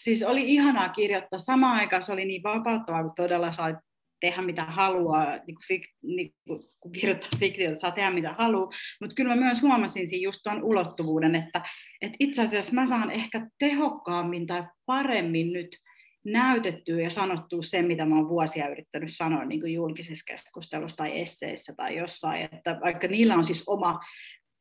siis 0.04 0.24
oli 0.24 0.44
ihanaa 0.44 0.90
kirjoittaa. 0.90 1.40
Samaan 1.40 1.78
aikaan 1.78 2.04
se 2.04 2.12
oli 2.12 2.26
niin 2.26 2.44
vapauttavaa, 2.44 3.04
kun 3.04 3.16
todella 3.16 3.52
sai 3.52 3.76
tehdä 4.22 4.42
mitä 4.42 4.64
haluaa, 4.64 5.26
niin 5.26 5.56
kuin 5.56 5.68
fik, 5.68 5.82
niin 6.04 6.34
kuin, 6.48 6.60
kun 6.80 6.92
kirjoittaa 6.92 7.40
fiktiota, 7.40 7.78
saa 7.78 7.92
tehdä 7.92 8.12
mitä 8.12 8.34
haluaa. 8.34 8.72
Mutta 9.02 9.16
kyllä 9.16 9.36
mä 9.36 9.42
myös 9.42 9.62
huomasin 9.62 10.08
siinä 10.08 10.24
just 10.24 10.40
tuon 10.44 10.64
ulottuvuuden, 10.64 11.36
että, 11.36 11.62
että 12.02 12.16
itse 12.20 12.42
asiassa 12.42 12.74
mä 12.74 12.86
saan 12.86 13.12
ehkä 13.12 13.48
tehokkaammin 13.60 14.48
tai 14.48 14.64
paremmin 14.86 15.54
nyt 15.54 15.78
näytettyä 16.26 17.02
ja 17.02 17.10
sanottua 17.10 17.62
se, 17.62 17.82
mitä 17.82 18.06
mä 18.06 18.16
oon 18.16 18.30
vuosia 18.30 18.70
yrittänyt 18.70 19.10
sanoa 19.14 19.46
niin 19.46 19.60
kuin 19.62 19.74
julkisessa 19.74 20.26
keskustelussa 20.28 20.98
tai 20.98 21.20
esseissä 21.20 21.74
tai 21.78 21.98
jossain, 21.98 22.50
että 22.52 22.80
vaikka 22.84 23.08
niillä 23.08 23.36
on 23.36 23.44
siis 23.44 23.64
oma 23.68 24.00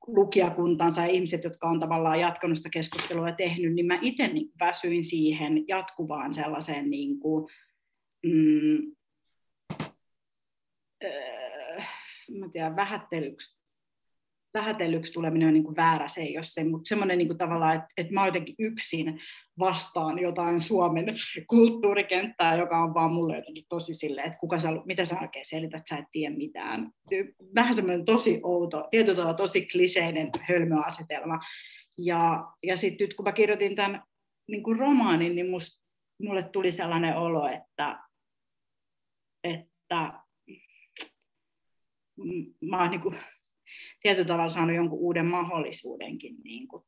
lukijakuntansa 0.06 1.00
ja 1.00 1.06
ihmiset, 1.06 1.44
jotka 1.44 1.68
on 1.68 1.80
tavallaan 1.80 2.20
jatkanut 2.20 2.56
sitä 2.56 2.68
keskustelua 2.72 3.28
ja 3.28 3.34
tehnyt, 3.34 3.74
niin 3.74 3.86
mä 3.86 3.98
itse 4.02 4.30
väsyin 4.60 5.04
siihen 5.04 5.68
jatkuvaan 5.68 6.34
sellaiseen 6.34 6.90
niin 6.90 7.20
kuin, 7.20 7.50
mm, 8.26 8.96
mä 12.38 12.48
tiedän, 12.52 12.76
vähättelyksi 12.76 13.60
vähätellyksi 14.54 15.12
tuleminen 15.12 15.48
on 15.48 15.54
niin 15.54 15.64
kuin 15.64 15.76
väärä, 15.76 16.08
se 16.08 16.20
ole 16.20 16.42
se, 16.42 16.64
mutta 16.64 16.88
semmoinen 16.88 17.18
niin 17.18 17.28
kuin 17.28 17.38
tavallaan, 17.38 17.76
että, 17.76 17.88
että 17.96 18.12
mä 18.12 18.26
jotenkin 18.26 18.54
yksin 18.58 19.20
vastaan 19.58 20.18
jotain 20.18 20.60
Suomen 20.60 21.06
kulttuurikenttää, 21.46 22.56
joka 22.56 22.82
on 22.82 22.94
vaan 22.94 23.12
mulle 23.12 23.36
jotenkin 23.36 23.64
tosi 23.68 23.94
silleen, 23.94 24.26
että 24.26 24.38
kuka 24.38 24.60
sä, 24.60 24.68
mitä 24.84 25.04
sä 25.04 25.20
oikein 25.20 25.46
selität, 25.48 25.82
sä 25.88 25.96
et 25.96 26.04
tiedä 26.12 26.36
mitään. 26.36 26.90
Vähän 27.54 27.74
semmoinen 27.74 28.04
tosi 28.04 28.40
outo, 28.42 28.88
tietyllä 28.90 29.16
tavalla 29.16 29.34
tosi 29.34 29.66
kliseinen 29.66 30.30
hölmöasetelma. 30.48 31.40
Ja, 31.98 32.44
ja 32.62 32.76
sitten 32.76 33.04
nyt 33.06 33.14
kun 33.14 33.24
mä 33.24 33.32
kirjoitin 33.32 33.74
tämän 33.74 34.02
niin 34.48 34.62
kuin 34.62 34.78
romaanin, 34.78 35.34
niin 35.34 35.50
must, 35.50 35.80
mulle 36.22 36.42
tuli 36.42 36.72
sellainen 36.72 37.16
olo, 37.16 37.46
että, 37.46 37.98
että 39.44 40.19
mä 42.60 42.80
oon 42.80 42.90
niin 42.90 43.00
kuin 43.00 43.16
tietyllä 44.02 44.26
tavalla 44.26 44.48
saanut 44.48 44.76
jonkun 44.76 44.98
uuden 44.98 45.26
mahdollisuudenkin. 45.26 46.36
Niin 46.44 46.68
kuin, 46.68 46.82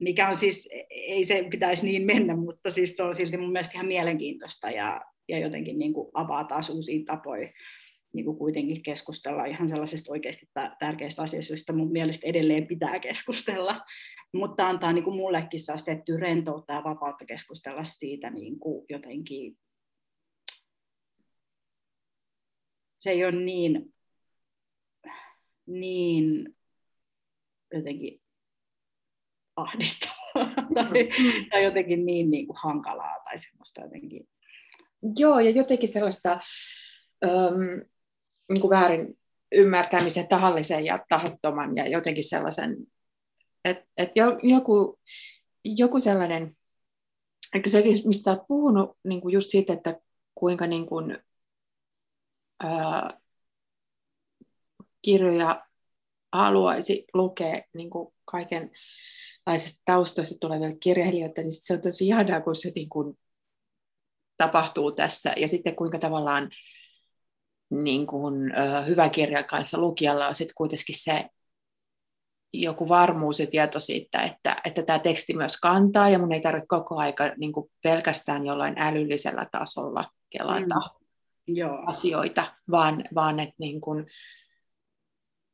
mikä 0.00 0.28
on 0.28 0.36
siis, 0.36 0.68
ei 0.90 1.24
se 1.24 1.46
pitäisi 1.50 1.86
niin 1.86 2.02
mennä, 2.02 2.36
mutta 2.36 2.70
siis 2.70 2.96
se 2.96 3.02
on 3.02 3.16
silti 3.16 3.36
mun 3.36 3.52
mielestä 3.52 3.74
ihan 3.74 3.86
mielenkiintoista 3.86 4.70
ja, 4.70 5.00
ja 5.28 5.38
jotenkin 5.38 5.78
niin 5.78 5.92
kuin 5.92 6.10
avaa 6.14 6.44
taas 6.44 6.70
uusia 6.70 7.04
tapoja 7.06 7.48
niin 8.12 8.24
kuin 8.24 8.38
kuitenkin 8.38 8.82
keskustella 8.82 9.44
ihan 9.44 9.68
sellaisista 9.68 10.12
oikeasti 10.12 10.46
tärkeistä 10.78 11.22
asioista, 11.22 11.52
joista 11.52 11.72
mun 11.72 11.92
mielestä 11.92 12.26
edelleen 12.26 12.66
pitää 12.66 12.98
keskustella. 12.98 13.80
Mutta 14.34 14.68
antaa 14.68 14.92
niin 14.92 15.04
kuin 15.04 15.16
mullekin 15.16 15.60
saa 15.60 15.76
tehtyä 15.84 16.18
rentoutta 16.18 16.72
ja 16.72 16.84
vapautta 16.84 17.24
keskustella 17.24 17.84
siitä 17.84 18.30
niin 18.30 18.58
kuin 18.58 18.86
jotenkin. 18.88 19.56
Se 23.06 23.10
ei 23.10 23.24
ole 23.24 23.32
niin 23.32 23.94
niin 25.66 26.56
jotenkin 27.74 28.22
ahdistavaa 29.56 30.16
tai, 30.74 31.02
mm. 31.02 31.50
tai 31.50 31.64
jotenkin 31.64 32.06
niin, 32.06 32.30
niin 32.30 32.46
kuin 32.46 32.56
hankalaa 32.62 33.20
tai 33.24 33.38
semmoista 33.38 33.80
jotenkin. 33.80 34.28
Joo, 35.18 35.38
ja 35.38 35.50
jotenkin 35.50 35.88
sellaista 35.88 36.40
äm, 37.24 37.84
niin 38.52 38.60
kuin 38.60 38.70
väärin 38.70 39.18
ymmärtämisen 39.52 40.28
tahallisen 40.28 40.84
ja 40.84 41.04
tahattoman 41.08 41.76
ja 41.76 41.88
jotenkin 41.88 42.24
sellaisen, 42.24 42.76
että 43.64 43.84
et 43.96 44.10
joku, 44.42 44.98
joku 45.64 46.00
sellainen, 46.00 46.56
että 47.54 47.70
sekin, 47.70 48.02
mistä 48.04 48.30
olet 48.30 48.42
puhunut 48.48 48.96
niin 49.04 49.20
kuin 49.20 49.32
just 49.32 49.50
siitä, 49.50 49.72
että 49.72 50.00
kuinka 50.34 50.66
niin 50.66 50.86
kuin, 50.86 51.18
kirjoja 55.02 55.66
haluaisi 56.32 57.04
lukea 57.14 57.62
niin 57.74 57.90
kuin 57.90 58.14
kaikenlaisista 58.24 59.82
taustoista 59.84 60.34
tulevilta 60.40 60.76
kirjailijoilta, 60.80 61.40
niin 61.40 61.52
se 61.52 61.74
on 61.74 61.80
tosi 61.80 62.06
ihanaa, 62.06 62.40
kun 62.40 62.56
se 62.56 62.72
niin 62.74 62.88
kuin 62.88 63.18
tapahtuu 64.36 64.92
tässä. 64.92 65.34
Ja 65.36 65.48
sitten 65.48 65.76
kuinka 65.76 65.98
tavallaan 65.98 66.50
niin 67.70 68.06
kuin, 68.06 68.34
hyvän 68.86 69.10
kirjan 69.10 69.44
kanssa 69.44 69.78
lukijalla 69.78 70.28
on 70.28 70.34
sitten 70.34 70.54
kuitenkin 70.56 70.98
se 70.98 71.26
joku 72.52 72.88
varmuus 72.88 73.40
ja 73.40 73.46
tieto 73.46 73.80
siitä, 73.80 74.22
että, 74.22 74.56
että 74.64 74.82
tämä 74.82 74.98
teksti 74.98 75.36
myös 75.36 75.56
kantaa, 75.56 76.08
ja 76.08 76.18
mun 76.18 76.32
ei 76.32 76.40
tarvitse 76.40 76.66
koko 76.66 76.96
aika 76.96 77.24
niin 77.36 77.52
kuin 77.52 77.70
pelkästään 77.82 78.46
jollain 78.46 78.74
älyllisellä 78.78 79.46
tasolla 79.52 80.04
kelata 80.30 80.60
mm. 80.60 80.95
Joo. 81.46 81.82
asioita, 81.86 82.54
vaan, 82.70 83.04
vaan 83.14 83.40
että 83.40 83.54
niin 83.58 83.80
kuin, 83.80 84.06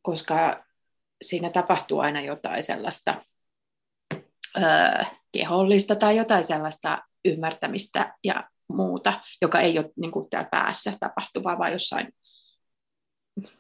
koska 0.03 0.65
siinä 1.23 1.51
tapahtuu 1.51 2.01
aina 2.01 2.21
jotain 2.21 2.63
sellaista 2.63 3.15
öö, 4.59 5.05
kehollista 5.33 5.97
tai 5.97 6.17
jotain 6.17 6.45
sellaista 6.45 6.99
ymmärtämistä 7.25 8.15
ja 8.25 8.49
muuta, 8.69 9.21
joka 9.43 9.61
ei 9.61 9.79
ole 9.79 9.91
niin 9.97 10.11
kuin 10.11 10.31
täällä 10.31 10.49
päässä 10.51 10.93
tapahtuvaa, 11.01 11.59
vaan 11.59 11.73
jossain 11.73 12.09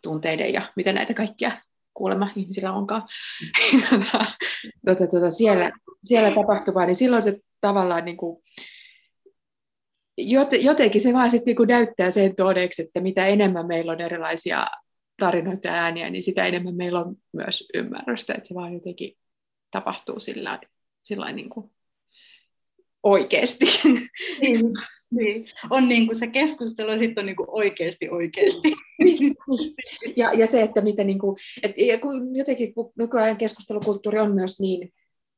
tunteiden 0.02 0.52
ja 0.52 0.72
mitä 0.76 0.92
näitä 0.92 1.14
kaikkia 1.14 1.62
kuulemma 1.94 2.30
ihmisillä 2.36 2.72
onkaan 2.72 3.02
tuota, 3.88 4.26
tuota, 4.86 5.06
tuota, 5.06 5.30
siellä, 5.30 5.72
siellä 6.02 6.30
tapahtuvaa, 6.30 6.86
niin 6.86 6.96
silloin 6.96 7.22
se 7.22 7.38
tavallaan 7.60 8.04
niin 8.04 8.16
kuin, 8.16 8.42
jotenkin 10.60 11.00
se 11.00 11.12
vaan 11.12 11.30
sitten 11.30 11.56
niin 11.58 11.68
näyttää 11.68 12.10
sen 12.10 12.36
todeksi, 12.36 12.82
että 12.82 13.00
mitä 13.00 13.26
enemmän 13.26 13.66
meillä 13.66 13.92
on 13.92 14.00
erilaisia 14.00 14.66
tarinoita 15.16 15.68
ja 15.68 15.74
ääniä, 15.74 16.10
niin 16.10 16.22
sitä 16.22 16.46
enemmän 16.46 16.76
meillä 16.76 17.00
on 17.00 17.16
myös 17.32 17.68
ymmärrystä, 17.74 18.34
että 18.34 18.48
se 18.48 18.54
vaan 18.54 18.74
jotenkin 18.74 19.16
tapahtuu 19.70 20.20
sillä, 20.20 20.60
sillä 21.02 21.32
niin 21.32 21.50
kuin 21.50 21.70
oikeasti. 23.02 23.64
Niin, 24.40 24.60
niin. 25.10 25.50
On 25.70 25.88
niin 25.88 26.06
kuin 26.06 26.16
se 26.16 26.26
keskustelu 26.26 26.90
ja 26.90 26.98
sitten 26.98 27.22
on 27.22 27.26
niin 27.26 27.36
kuin 27.36 27.50
oikeasti 27.50 28.08
oikeasti. 28.08 28.74
ja, 30.16 30.32
ja 30.32 30.46
se, 30.46 30.62
että 30.62 30.80
miten 30.80 31.06
niin 31.06 31.18
kuin, 31.18 31.36
et, 31.62 31.78
ja 31.78 31.98
kun 31.98 32.36
jotenkin 32.36 32.74
kun 32.74 32.92
nykyään 32.98 33.36
keskustelukulttuuri 33.36 34.18
on 34.18 34.34
myös 34.34 34.60
niin 34.60 34.92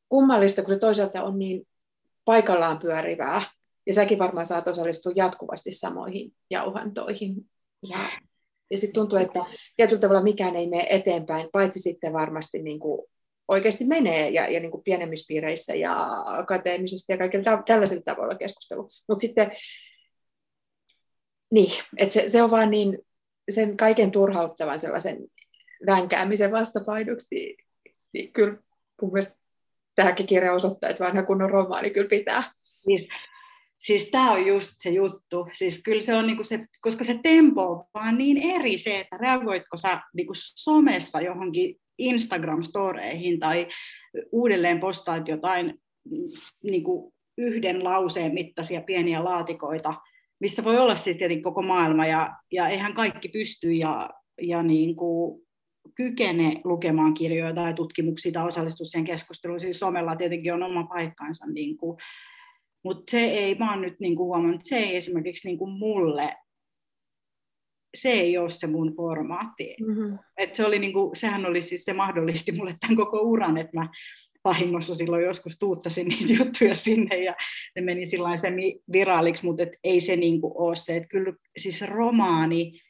kummallista, 0.08 0.62
kun 0.62 0.74
se 0.74 0.80
toisaalta 0.80 1.24
on 1.24 1.38
niin 1.38 1.62
paikallaan 2.24 2.78
pyörivää, 2.78 3.42
ja 3.86 3.94
säkin 3.94 4.18
varmaan 4.18 4.46
saat 4.46 4.68
osallistua 4.68 5.12
jatkuvasti 5.16 5.72
samoihin 5.72 6.32
jauhantoihin. 6.50 7.34
Ja 7.88 8.10
ja 8.70 8.78
sitten 8.78 8.94
tuntuu, 8.94 9.18
että 9.18 9.40
tietyllä 9.76 10.00
tavalla 10.00 10.22
mikään 10.22 10.56
ei 10.56 10.68
mene 10.68 10.86
eteenpäin, 10.90 11.48
paitsi 11.52 11.80
sitten 11.80 12.12
varmasti 12.12 12.62
niin 12.62 12.78
kuin 12.78 13.06
oikeasti 13.48 13.84
menee 13.84 14.30
ja, 14.30 14.48
ja 14.48 14.60
niin 14.60 14.70
kuin 14.70 14.84
pienemmissä 14.84 15.24
piireissä 15.28 15.74
ja 15.74 16.22
akateemisesti 16.26 17.12
ja 17.12 17.18
kaikilla 17.18 17.62
tällaisilla 17.66 18.02
tavoilla 18.04 18.34
keskustelu. 18.34 18.88
Mutta 19.08 19.20
sitten, 19.20 19.52
niin, 21.50 21.72
että 21.96 22.12
se, 22.12 22.28
se 22.28 22.42
on 22.42 22.50
vaan 22.50 22.70
niin, 22.70 22.98
sen 23.50 23.76
kaiken 23.76 24.10
turhauttavan 24.10 24.78
sellaisen 24.78 25.18
vänkäämisen 25.86 26.52
vastapainoksi, 26.52 27.56
niin, 28.12 28.32
kyllä 28.32 28.56
mun 29.02 29.12
mielestä 29.12 29.40
tämäkin 29.94 30.26
kirja 30.26 30.52
osoittaa, 30.52 30.90
että 30.90 31.04
vanha 31.04 31.22
kunnon 31.22 31.50
romaani 31.50 31.90
kyllä 31.90 32.08
pitää. 32.08 32.52
Niin 32.86 33.08
siis 33.86 34.08
tämä 34.10 34.32
on 34.32 34.46
just 34.46 34.72
se 34.78 34.90
juttu, 34.90 35.46
siis 35.52 35.82
kyllä 35.82 36.02
se 36.02 36.14
on 36.14 36.26
niinku 36.26 36.44
se, 36.44 36.66
koska 36.80 37.04
se 37.04 37.20
tempo 37.22 37.62
on 37.62 37.84
vaan 37.94 38.18
niin 38.18 38.38
eri 38.38 38.78
se, 38.78 39.00
että 39.00 39.16
reagoitko 39.16 39.76
sä 39.76 40.00
niinku 40.14 40.32
somessa 40.36 41.20
johonkin 41.20 41.76
Instagram-storeihin 42.02 43.38
tai 43.38 43.68
uudelleen 44.32 44.80
postaat 44.80 45.28
jotain 45.28 45.74
niinku 46.64 47.12
yhden 47.38 47.84
lauseen 47.84 48.34
mittaisia 48.34 48.80
pieniä 48.80 49.24
laatikoita, 49.24 49.94
missä 50.40 50.64
voi 50.64 50.78
olla 50.78 50.96
siis 50.96 51.16
tietenkin 51.16 51.42
koko 51.42 51.62
maailma 51.62 52.06
ja, 52.06 52.28
ja 52.52 52.68
eihän 52.68 52.94
kaikki 52.94 53.28
pysty 53.28 53.72
ja, 53.72 54.10
ja 54.42 54.62
niin 54.62 54.96
kykene 55.94 56.60
lukemaan 56.64 57.14
kirjoja 57.14 57.54
tai 57.54 57.74
tutkimuksia 57.74 58.32
tai 58.32 58.46
osallistua 58.46 58.84
siihen 58.84 59.04
keskusteluun. 59.04 59.60
Siis 59.60 59.78
somella 59.78 60.16
tietenkin 60.16 60.54
on 60.54 60.62
oma 60.62 60.84
paikkansa 60.84 61.46
niin 61.46 61.76
kuin 61.76 61.98
mutta 62.84 63.10
se 63.10 63.24
ei, 63.24 63.54
mä 63.54 63.70
oon 63.70 63.82
nyt 63.82 64.00
niinku 64.00 64.24
huomannut, 64.24 64.60
se 64.64 64.78
ei 64.78 64.96
esimerkiksi 64.96 65.48
niinku 65.48 65.66
mulle, 65.66 66.36
se 67.96 68.10
ei 68.10 68.38
ole 68.38 68.50
se 68.50 68.66
mun 68.66 68.96
formaatti. 68.96 69.74
Mm-hmm. 69.80 70.18
Et 70.38 70.54
se 70.54 70.66
oli 70.66 70.78
niinku, 70.78 71.10
sehän 71.14 71.46
oli 71.46 71.62
siis, 71.62 71.84
se 71.84 71.92
mahdollisti 71.92 72.52
mulle 72.52 72.76
tämän 72.80 72.96
koko 72.96 73.20
uran, 73.20 73.56
että 73.58 73.80
mä 73.80 73.88
vahingossa 74.44 74.94
silloin 74.94 75.24
joskus 75.24 75.58
tuuttasin 75.58 76.08
niitä 76.08 76.42
juttuja 76.42 76.76
sinne 76.76 77.16
ja 77.16 77.34
se 77.74 77.80
meni 77.80 78.06
semi 78.40 78.80
viraaliksi, 78.92 79.44
mutta 79.44 79.62
et 79.62 79.76
ei 79.84 80.00
se 80.00 80.16
niinku 80.16 80.52
ole 80.56 80.76
se, 80.76 80.96
että 80.96 81.08
kyllä 81.08 81.32
siis 81.56 81.82
romaani, 81.82 82.80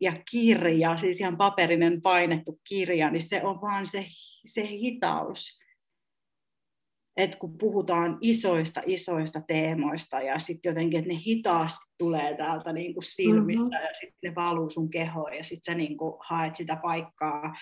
ja 0.00 0.12
kirja, 0.30 0.96
siis 0.96 1.20
ihan 1.20 1.36
paperinen 1.36 2.02
painettu 2.02 2.60
kirja, 2.68 3.10
niin 3.10 3.22
se 3.22 3.42
on 3.42 3.60
vaan 3.60 3.86
se, 3.86 4.06
se 4.46 4.66
hitaus. 4.66 5.61
Että 7.16 7.38
kun 7.38 7.58
puhutaan 7.58 8.18
isoista, 8.20 8.80
isoista 8.86 9.40
teemoista 9.46 10.20
ja 10.20 10.38
sitten 10.38 10.70
jotenkin, 10.70 10.98
että 10.98 11.12
ne 11.12 11.18
hitaasti 11.26 11.84
tulee 11.98 12.36
täältä 12.36 12.72
niin 12.72 12.94
kuin 12.94 13.04
silmistä 13.04 13.62
mm-hmm. 13.62 13.72
ja 13.72 13.94
sitten 14.00 14.30
ne 14.30 14.34
valuu 14.34 14.70
sun 14.70 14.90
kehoon 14.90 15.34
ja 15.36 15.44
sitten 15.44 15.72
sä 15.72 15.78
niin 15.78 15.96
kuin 15.96 16.14
haet 16.28 16.56
sitä 16.56 16.78
paikkaa 16.82 17.54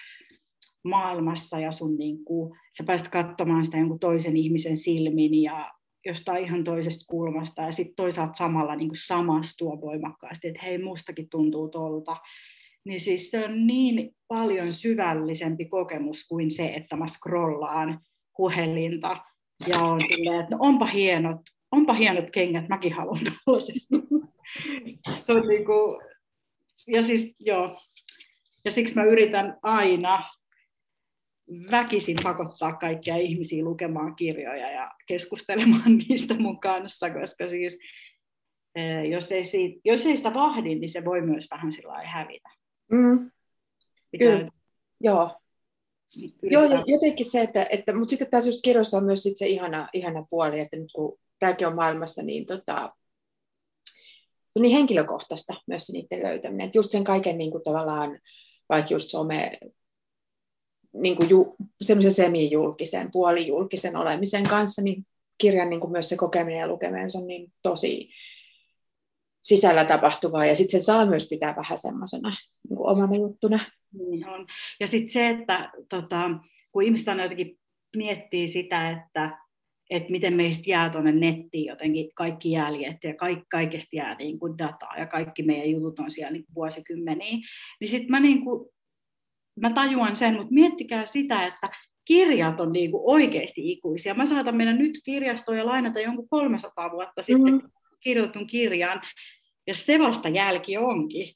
maailmassa 0.85 1.59
ja 1.59 1.73
sun 1.73 1.97
niin 1.97 2.25
kuin, 2.25 2.59
sä 2.77 2.85
pääset 2.87 3.09
katsomaan 3.09 3.65
sitä 3.65 3.79
jonkun 3.79 4.01
toisen 4.01 4.37
ihmisen 4.37 4.79
silmin 4.79 5.43
ja 5.43 5.71
jostain 6.07 6.45
ihan 6.45 6.65
toisesta 6.65 7.05
kulmasta 7.11 7.63
ja 7.63 7.73
sitten 7.73 7.95
toisaalta 7.97 8.35
samalla 8.35 8.77
niin 8.77 8.89
kuin 8.89 9.07
samastua 9.07 9.81
voimakkaasti, 9.81 10.49
että 10.49 10.63
hei, 10.63 10.79
mustakin 10.79 11.29
tuntuu 11.31 11.69
tolta. 11.69 12.17
Niin 12.85 13.01
siis 13.01 13.31
se 13.31 13.45
on 13.45 13.67
niin 13.67 14.11
paljon 14.29 14.73
syvällisempi 14.73 15.65
kokemus 15.65 16.27
kuin 16.29 16.51
se, 16.51 16.67
että 16.67 16.97
mä 16.97 17.07
scrollaan 17.07 18.01
puhelinta 18.37 19.17
ja 19.67 19.79
on 19.79 20.01
silleen, 20.01 20.41
että 20.41 20.51
no 20.51 20.59
onpa 20.61 20.87
hienot, 20.87 21.41
onpa 21.73 21.93
hienot 21.93 22.31
kengät, 22.31 22.69
mäkin 22.69 22.93
haluan 22.93 23.21
tällaiset. 23.25 23.77
se 25.27 25.33
on 25.33 25.49
niin 25.49 25.65
kuin, 25.65 26.01
ja 26.87 27.03
siis 27.03 27.35
joo, 27.39 27.81
ja 28.65 28.71
siksi 28.71 28.95
mä 28.95 29.05
yritän 29.05 29.59
aina 29.63 30.23
väkisin 31.71 32.17
pakottaa 32.23 32.73
kaikkia 32.73 33.17
ihmisiä 33.17 33.65
lukemaan 33.65 34.17
kirjoja 34.17 34.71
ja 34.71 34.91
keskustelemaan 35.07 35.99
niistä 36.09 36.35
mun 36.35 36.61
kanssa, 36.61 37.11
koska 37.11 37.47
siis 37.47 37.79
eh, 38.75 39.11
jos 39.11 39.33
ei, 39.33 39.45
siitä, 39.45 39.81
jos 39.85 40.07
ei 40.07 40.17
sitä 40.17 40.35
vahdi, 40.35 40.75
niin 40.75 40.93
se 40.93 41.05
voi 41.05 41.23
myös 41.23 41.47
vähän 41.51 41.73
sillä 41.73 42.03
hävitä. 42.05 42.49
Mm. 42.93 43.31
Kyllä, 44.19 44.51
joo. 45.01 45.40
Joo, 46.43 46.65
jotenkin 46.87 47.27
se, 47.27 47.41
että, 47.41 47.67
että 47.71 47.95
mutta 47.95 48.11
sitten 48.11 48.31
tässä 48.31 48.49
just 48.49 48.61
kirjassa 48.65 48.97
on 48.97 49.05
myös 49.05 49.23
sit 49.23 49.37
se 49.37 49.47
ihana, 49.47 49.89
ihana 49.93 50.27
puoli, 50.31 50.61
että 50.61 50.77
nyt 50.77 50.93
kun 50.95 51.19
tämäkin 51.39 51.67
on 51.67 51.75
maailmassa 51.75 52.23
niin, 52.23 52.47
tota, 52.47 52.95
se 54.51 54.59
on 54.59 54.63
niin 54.63 54.77
henkilökohtaista 54.77 55.55
myös 55.67 55.87
se 55.87 55.93
niiden 55.93 56.23
löytäminen, 56.23 56.67
että 56.67 56.79
just 56.79 56.91
sen 56.91 57.05
kaiken 57.05 57.39
niin 57.39 57.51
kuin 57.51 57.65
tavallaan, 57.65 58.19
vaikka 58.69 58.95
just 58.95 59.11
some, 59.11 59.59
niin 60.93 61.17
kuin 61.17 61.31
ju, 61.31 61.57
semmoisen 61.83 62.13
semi-julkisen, 62.15 63.11
puolijulkisen 63.13 63.97
olemisen 63.97 64.45
kanssa, 64.45 64.83
niin 64.83 65.07
kirjan 65.39 65.71
niin 65.71 65.81
kuin 65.81 65.93
myös 65.93 66.09
se 66.09 66.17
kokeminen 66.17 66.61
ja 66.61 66.69
lukeminen 66.69 67.09
on 67.15 67.27
niin 67.27 67.53
tosi 67.63 68.11
sisällä 69.43 69.85
tapahtuvaa, 69.85 70.47
ja 70.47 70.57
sitten 70.57 70.71
sen 70.71 70.83
saa 70.83 71.07
myös 71.07 71.29
pitää 71.29 71.57
vähän 71.57 71.79
semmoisena 71.79 72.31
niin 72.69 72.79
omana 72.79 73.17
juttuna. 73.17 73.59
Niin 73.93 74.29
on. 74.29 74.47
Ja 74.81 74.87
sitten 74.87 75.13
se, 75.13 75.29
että 75.29 75.71
tota, 75.89 76.31
kun 76.73 76.83
ihmiset 76.83 77.09
aina 77.09 77.23
jotenkin 77.23 77.59
miettii 77.97 78.49
sitä, 78.49 78.91
että, 78.91 79.39
että 79.91 80.11
miten 80.11 80.35
meistä 80.35 80.71
jää 80.71 80.91
tuonne 80.91 81.13
nettiin 81.13 81.65
jotenkin 81.65 82.11
kaikki 82.15 82.51
jäljet 82.51 82.97
ja 83.05 83.15
kaikki, 83.15 83.45
kaikesta 83.51 83.97
jää 83.97 84.15
niin 84.15 84.39
kuin 84.39 84.59
dataa 84.59 84.99
ja 84.99 85.07
kaikki 85.07 85.43
meidän 85.43 85.71
jutut 85.71 85.99
on 85.99 86.11
siellä 86.11 86.33
niin 86.33 86.45
vuosikymmeniä, 86.55 87.39
niin 87.81 87.89
sitten 87.89 88.11
mä 88.11 88.21
niin 88.21 88.45
kuin 88.45 88.71
mä 89.61 89.73
tajuan 89.73 90.17
sen, 90.17 90.35
mutta 90.35 90.55
miettikää 90.55 91.07
sitä, 91.07 91.47
että 91.47 91.71
kirjat 92.05 92.61
on 92.61 92.73
niin 92.73 92.91
kuin 92.91 93.03
oikeasti 93.07 93.73
ikuisia. 93.73 94.15
Mä 94.15 94.27
saatan 94.27 94.57
mennä 94.57 94.73
nyt 94.73 95.01
kirjastoon 95.05 95.59
ja 95.59 95.67
lainata 95.67 96.01
jonkun 96.01 96.29
300 96.29 96.91
vuotta 96.93 97.23
sitten 97.23 97.55
mm-hmm. 97.55 97.71
Kirjoitetun 98.01 98.47
kirjan, 98.47 99.01
ja 99.67 99.75
se 99.75 99.99
vasta 99.99 100.29
jälki 100.29 100.77
onkin. 100.77 101.35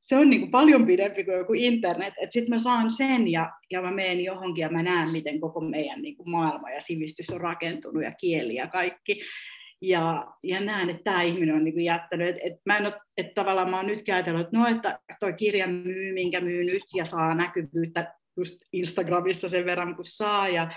Se 0.00 0.16
on 0.16 0.30
niin 0.30 0.40
kuin 0.40 0.50
paljon 0.50 0.86
pidempi 0.86 1.24
kuin 1.24 1.36
joku 1.36 1.52
internet, 1.52 2.14
sitten 2.30 2.50
mä 2.50 2.58
saan 2.58 2.90
sen 2.90 3.28
ja, 3.28 3.50
ja 3.70 3.82
mä 3.82 3.90
menen 3.90 4.20
johonkin 4.20 4.62
ja 4.62 4.68
mä 4.68 4.82
näen, 4.82 5.12
miten 5.12 5.40
koko 5.40 5.60
meidän 5.60 6.02
niin 6.02 6.16
kuin 6.16 6.30
maailma 6.30 6.70
ja 6.70 6.80
sivistys 6.80 7.30
on 7.30 7.40
rakentunut 7.40 8.02
ja 8.02 8.12
kieli 8.20 8.54
ja 8.54 8.66
kaikki. 8.66 9.20
Ja, 9.80 10.26
ja 10.42 10.60
näen, 10.60 10.90
että 10.90 11.02
tämä 11.04 11.22
ihminen 11.22 11.54
on 11.54 11.64
niin 11.64 11.74
kuin 11.74 11.84
jättänyt, 11.84 12.28
että, 12.28 12.42
että, 12.44 12.60
mä 12.66 12.76
en 12.76 12.86
ole, 12.86 13.00
että 13.16 13.32
tavallaan 13.34 13.70
mä 13.70 13.76
oon 13.76 13.86
nyt 13.86 14.08
ajatellut, 14.08 14.40
että 14.40 14.58
no, 14.58 14.66
että 14.66 14.98
toi 15.20 15.32
kirja 15.32 15.66
myy, 15.66 16.12
minkä 16.12 16.40
myy 16.40 16.64
nyt 16.64 16.82
ja 16.94 17.04
saa 17.04 17.34
näkyvyyttä 17.34 18.14
just 18.36 18.56
Instagramissa 18.72 19.48
sen 19.48 19.64
verran, 19.64 19.96
kun 19.96 20.04
saa 20.04 20.48
ja, 20.48 20.70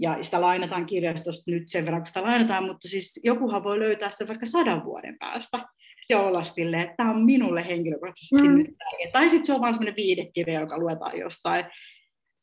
ja 0.00 0.18
sitä 0.20 0.40
lainataan 0.40 0.86
kirjastosta 0.86 1.50
nyt 1.50 1.68
sen 1.68 1.84
verran, 1.84 2.00
kun 2.00 2.06
sitä 2.06 2.22
lainataan, 2.22 2.64
mutta 2.64 2.88
siis 2.88 3.20
jokuhan 3.24 3.64
voi 3.64 3.78
löytää 3.78 4.10
sen 4.10 4.28
vaikka 4.28 4.46
sadan 4.46 4.84
vuoden 4.84 5.18
päästä 5.18 5.64
ja 6.08 6.20
olla 6.20 6.44
silleen, 6.44 6.82
että 6.82 6.94
tämä 6.96 7.10
on 7.10 7.24
minulle 7.24 7.66
henkilökohtaisesti 7.66 8.48
mm. 8.48 8.58
nyt 8.58 8.70
tärkeä. 8.78 9.10
Tai 9.12 9.28
sitten 9.28 9.46
se 9.46 9.54
on 9.54 9.60
vain 9.60 9.74
semmoinen 9.74 9.96
viidekirja, 9.96 10.60
joka 10.60 10.78
luetaan 10.78 11.18
jossain 11.18 11.64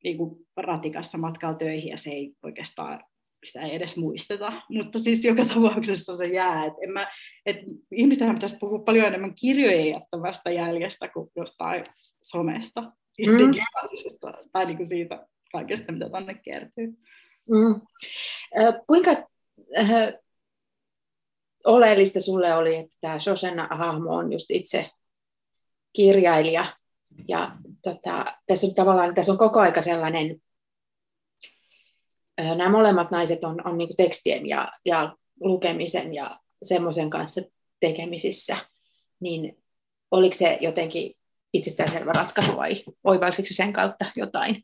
niin 0.03 0.17
kuin 0.17 0.35
ratikassa 0.57 1.17
matkalla 1.17 1.57
töihin 1.57 1.89
ja 1.89 1.97
se 1.97 2.09
ei 2.09 2.33
oikeastaan 2.43 2.99
sitä 3.45 3.61
ei 3.61 3.75
edes 3.75 3.97
muisteta, 3.97 4.61
mutta 4.69 4.99
siis 4.99 5.23
joka 5.23 5.45
tapauksessa 5.45 6.17
se 6.17 6.25
jää. 6.25 6.65
Et 6.65 6.73
en 6.83 6.93
mä, 6.93 7.07
et 7.45 7.57
ihmistähän 7.91 8.35
pitäisi 8.35 8.57
puhua 8.59 8.79
paljon 8.79 9.05
enemmän 9.05 9.35
kirjojen 9.35 9.89
jättävästä 9.89 10.51
jäljestä 10.51 11.09
kuin 11.09 11.29
jostain 11.35 11.83
somesta, 12.23 12.81
mm. 12.81 13.51
tai 14.51 14.65
niin 14.65 14.77
kuin 14.77 14.87
siitä 14.87 15.27
kaikesta, 15.51 15.91
mitä 15.91 16.09
tänne 16.09 16.33
kertyy. 16.33 16.93
Mm. 17.49 17.81
Äh, 18.59 18.73
kuinka 18.87 19.11
äh, 19.77 20.13
oleellista 21.65 22.21
sulle 22.21 22.53
oli, 22.53 22.75
että 22.75 22.95
tämä 23.01 23.19
Shoshana-hahmo 23.19 24.09
on 24.09 24.33
just 24.33 24.45
itse 24.49 24.89
kirjailija, 25.93 26.65
ja 27.27 27.57
tota, 27.83 28.25
tässä 28.47 28.67
on 28.67 28.73
tavallaan 28.73 29.15
tässä 29.15 29.31
on 29.31 29.37
koko 29.37 29.59
aika 29.59 29.81
sellainen 29.81 30.41
nämä 32.55 32.69
molemmat 32.69 33.11
naiset 33.11 33.43
on, 33.43 33.67
on 33.67 33.77
niin 33.77 33.95
tekstien 33.97 34.47
ja, 34.47 34.71
ja 34.85 35.15
lukemisen 35.39 36.13
ja 36.13 36.39
semmoisen 36.63 37.09
kanssa 37.09 37.41
tekemisissä, 37.79 38.57
niin 39.19 39.63
oliko 40.11 40.35
se 40.35 40.57
jotenkin 40.61 41.13
itsestäänselvä 41.53 42.11
ratkaisu 42.11 42.55
vai 42.55 42.83
oivalsiko 43.03 43.47
sen 43.51 43.73
kautta 43.73 44.05
jotain? 44.15 44.63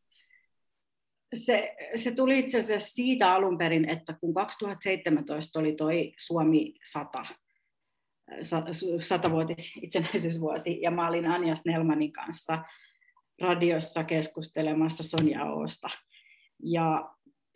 Se, 1.36 1.76
se 1.96 2.12
tuli 2.12 2.40
itse 2.40 2.60
asiassa 2.60 2.94
siitä 2.94 3.34
alun 3.34 3.58
perin, 3.58 3.90
että 3.90 4.14
kun 4.14 4.34
2017 4.34 5.60
oli 5.60 5.76
toi 5.76 6.14
Suomi 6.18 6.74
100, 6.92 7.26
satavuotis 9.02 9.72
itsenäisyysvuosi, 9.82 10.82
ja 10.82 10.92
mä 10.92 11.08
olin 11.08 11.28
Anja 11.28 11.56
Snellmanin 11.56 12.12
kanssa 12.12 12.64
radiossa 13.42 14.04
keskustelemassa 14.04 15.04
Sonja 15.04 15.46
Oosta. 15.46 15.90
Ja 16.64 17.10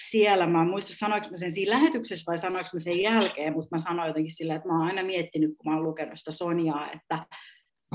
siellä, 0.09 0.47
mä 0.47 0.65
muista 0.65 0.93
sanoinko 0.93 1.29
mä 1.29 1.37
sen 1.37 1.51
siinä 1.51 1.73
lähetyksessä 1.73 2.31
vai 2.31 2.37
sanoinko 2.37 2.69
mä 2.73 2.79
sen 2.79 3.01
jälkeen, 3.01 3.53
mutta 3.53 3.75
mä 3.75 3.79
sanoin 3.79 4.07
jotenkin 4.07 4.35
sillä, 4.35 4.55
että 4.55 4.67
mä 4.67 4.77
oon 4.77 4.87
aina 4.87 5.03
miettinyt, 5.03 5.49
kun 5.57 5.71
mä 5.71 5.75
oon 5.75 5.85
lukenut 5.85 6.19
sitä 6.19 6.31
Sonjaa, 6.31 6.91
että 6.91 7.25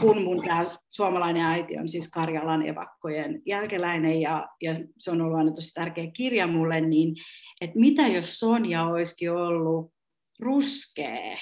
kun 0.01 0.23
mun 0.23 0.45
tämä 0.45 0.79
suomalainen 0.91 1.45
äiti 1.45 1.79
on 1.79 1.89
siis 1.89 2.11
Karjalan 2.11 2.67
evakkojen 2.67 3.43
jälkeläinen 3.47 4.21
ja, 4.21 4.49
ja 4.63 4.77
se 4.99 5.11
on 5.11 5.21
ollut 5.21 5.39
aina 5.39 5.53
tosi 5.53 5.75
tärkeä 5.75 6.11
kirja 6.11 6.47
mulle, 6.47 6.81
niin 6.81 7.17
että 7.61 7.81
mitä 7.81 8.09
jos 8.09 8.39
Sonja 8.39 8.85
olisikin 8.85 9.33
ollut 9.33 9.93
ruskea, 10.41 11.39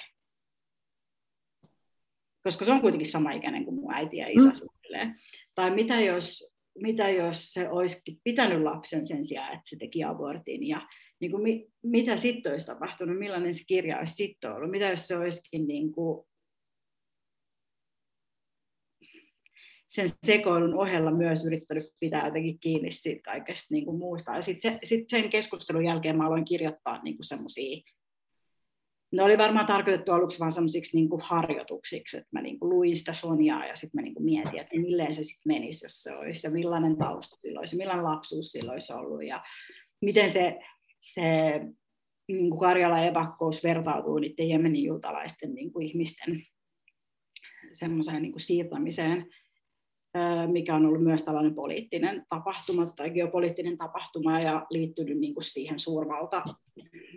koska 2.43 2.65
se 2.65 2.73
on 2.73 2.81
kuitenkin 2.81 3.11
sama 3.11 3.33
ikäinen 3.33 3.65
kuin 3.65 3.75
mun 3.75 3.95
äiti 3.95 4.17
ja 4.17 4.29
isä 4.29 4.49
mm. 4.49 4.55
suunnilleen. 4.55 5.15
Tai 5.55 5.71
mitä 5.71 6.01
jos 6.01 6.53
mitä 6.81 7.11
jos 7.11 7.53
se 7.53 7.71
olisikin 7.71 8.21
pitänyt 8.25 8.63
lapsen 8.63 9.07
sen 9.07 9.25
sijaan, 9.25 9.53
että 9.53 9.63
se 9.65 9.77
teki 9.77 10.05
abortin 10.05 10.69
ja 10.69 10.89
niin 11.21 11.31
kuin, 11.31 11.43
mi, 11.43 11.69
mitä 11.83 12.17
sitten 12.17 12.53
olisi 12.53 12.67
tapahtunut, 12.67 13.19
millainen 13.19 13.55
se 13.55 13.65
kirja 13.67 13.99
olisi 13.99 14.15
sitten 14.15 14.53
ollut, 14.53 14.71
mitä 14.71 14.89
jos 14.89 15.07
se 15.07 15.17
olisikin 15.17 15.67
niin 15.67 15.93
kuin, 15.93 16.27
sen 19.93 20.09
sekoilun 20.27 20.75
ohella 20.75 21.11
myös 21.11 21.45
yrittänyt 21.45 21.85
pitää 22.01 22.27
jotenkin 22.27 22.59
kiinni 22.59 22.91
siitä 22.91 23.23
kaikesta 23.23 23.67
niin 23.71 23.85
kuin 23.85 23.99
muusta. 23.99 24.35
Ja 24.35 24.43
sitten 24.43 24.73
se, 24.73 24.79
sit 24.85 25.09
sen 25.09 25.31
keskustelun 25.31 25.85
jälkeen 25.85 26.17
mä 26.17 26.27
aloin 26.27 26.45
kirjoittaa 26.45 27.03
niin 27.03 27.17
semmoisia 27.21 27.83
ne 29.13 29.23
oli 29.23 29.39
varmaan 29.39 29.67
tarkoitettu 29.67 30.13
aluksi 30.13 30.39
vain 30.39 30.53
sellaisiksi 30.53 30.97
niin 30.97 31.09
kuin 31.09 31.23
harjoituksiksi, 31.25 32.17
että 32.17 32.29
mä 32.33 32.43
niin 32.43 32.59
kuin 32.59 32.71
luin 32.71 32.97
sitä 32.97 33.13
Sonjaa 33.13 33.67
ja 33.67 33.77
sitten 33.77 33.99
mä 33.99 34.03
niin 34.03 34.15
kuin 34.15 34.25
mietin, 34.25 34.61
että 34.61 34.81
milleen 34.81 35.15
se 35.15 35.25
sitten 35.25 35.53
menisi, 35.53 35.85
jos 35.85 36.03
se 36.03 36.17
olisi, 36.17 36.47
ja 36.47 36.51
millainen 36.51 36.97
tausta 36.97 37.37
sillä 37.41 37.59
olisi, 37.59 37.77
millainen 37.77 38.05
lapsuus 38.05 38.53
sillä 38.53 38.73
olisi 38.73 38.93
ollut, 38.93 39.25
ja 39.25 39.43
miten 40.03 40.31
se, 40.31 40.59
se 41.01 41.23
niin 42.29 42.51
kuin 42.51 42.61
Karjala 42.61 43.05
evakkous 43.05 43.65
vertautuu 43.65 44.19
niiden 44.19 44.49
Jemenin 44.49 44.85
juutalaisten 44.85 45.55
niin 45.55 45.73
kuin 45.73 45.87
ihmisten 45.87 46.43
semmoiseen 47.73 48.23
niin 48.23 48.33
kuin 48.33 48.41
siirtämiseen 48.41 49.27
mikä 50.47 50.75
on 50.75 50.87
ollut 50.87 51.03
myös 51.03 51.23
tällainen 51.23 51.55
poliittinen 51.55 52.27
tapahtuma 52.29 52.87
tai 52.87 53.11
geopoliittinen 53.11 53.77
tapahtuma 53.77 54.41
ja 54.41 54.67
liittynyt 54.71 55.19
niin 55.19 55.35
kuin 55.35 55.45
siihen 55.45 55.79
suurvalta, 55.79 56.45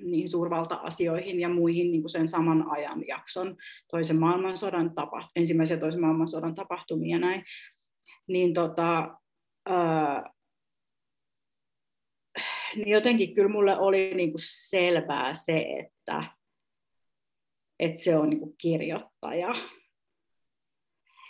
niin 0.01 0.29
suurvalta-asioihin 0.29 1.39
ja 1.39 1.49
muihin 1.49 1.91
niin 1.91 2.01
kuin 2.01 2.11
sen 2.11 2.27
saman 2.27 2.71
ajanjakson 2.71 3.57
toisen 3.91 4.19
maailmansodan 4.19 4.95
tapa, 4.95 5.29
ensimmäisen 5.35 5.75
ja 5.75 5.79
toisen 5.79 6.01
maailmansodan 6.01 6.55
tapahtumia 6.55 7.19
näin, 7.19 7.43
niin, 8.27 8.53
tota, 8.53 9.17
ää, 9.65 10.29
niin 12.75 12.89
jotenkin 12.89 13.33
kyllä 13.33 13.49
mulle 13.49 13.77
oli 13.77 14.13
niin 14.13 14.31
kuin 14.31 14.41
selvää 14.43 15.33
se, 15.33 15.57
että, 15.57 16.23
että 17.79 18.03
se 18.03 18.17
on 18.17 18.29
niin 18.29 18.39
kuin 18.39 18.55
kirjoittaja 18.57 19.55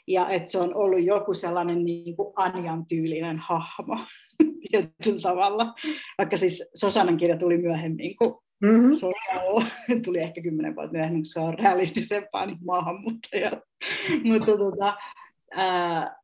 ja 0.08 0.30
että 0.30 0.52
se 0.52 0.58
on 0.58 0.76
ollut 0.76 1.04
joku 1.04 1.34
sellainen 1.34 1.86
niin 1.86 2.16
kuin 2.16 2.34
Anjan 2.36 2.86
tyylinen 2.86 3.40
hahmo 3.40 3.98
tietyllä 4.72 5.22
tavalla. 5.22 5.74
Vaikka 6.18 6.38
siis 6.38 6.64
Sosanan 6.76 7.18
kirja 7.18 7.38
tuli 7.38 7.58
myöhemmin 7.58 8.16
kuin 8.16 8.36
mm-hmm. 8.62 8.96
se 8.96 9.06
on, 9.06 9.66
tuli 10.06 10.20
ehkä 10.20 10.42
kymmenen 10.42 10.76
vuotta 10.76 10.92
myöhemmin, 10.92 11.22
kun 11.22 11.26
se 11.26 11.40
on 11.40 11.60
realistisempaa 11.60 12.46
niin 12.46 12.58
maahanmuuttaja. 12.66 13.52
Mutta 14.24 14.58
tota, 14.58 14.98
ää, 15.52 16.16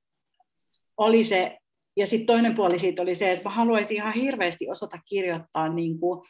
oli 0.98 1.24
se, 1.24 1.58
ja 1.98 2.08
sitten 2.08 2.26
toinen 2.26 2.56
puoli 2.56 2.80
siitä 2.80 3.02
oli 3.02 3.15
se, 3.15 3.32
että 3.32 3.50
mä 3.50 3.56
haluaisin 3.56 3.98
ihan 3.98 4.13
hirveästi 4.13 4.70
osata 4.70 4.98
kirjoittaa 5.06 5.70
niin 5.70 6.00
kuin, 6.00 6.22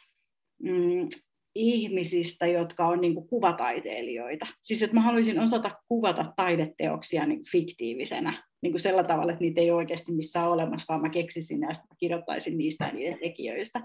mm, 0.62 1.08
ihmisistä, 1.54 2.46
jotka 2.46 2.86
on 2.86 3.00
niin 3.00 3.14
kuin 3.14 3.28
kuvataiteilijoita. 3.28 4.46
Siis 4.62 4.82
että 4.82 4.94
mä 4.94 5.00
haluaisin 5.00 5.40
osata 5.40 5.70
kuvata 5.88 6.32
taideteoksia 6.36 7.26
niin 7.26 7.42
fiktiivisenä, 7.52 8.42
niin 8.62 8.72
kuin 8.72 8.80
sillä 8.80 9.04
tavalla, 9.04 9.32
että 9.32 9.44
niitä 9.44 9.60
ei 9.60 9.70
oikeasti 9.70 10.12
missään 10.12 10.50
olemassa, 10.50 10.92
vaan 10.92 11.02
mä 11.02 11.08
keksisin 11.08 11.60
ja 11.60 11.74
sitten 11.74 11.96
kirjoittaisin 11.98 12.58
niistä 12.58 12.84
ja 12.84 12.92
niiden 12.92 13.18
tekijöistä. 13.18 13.80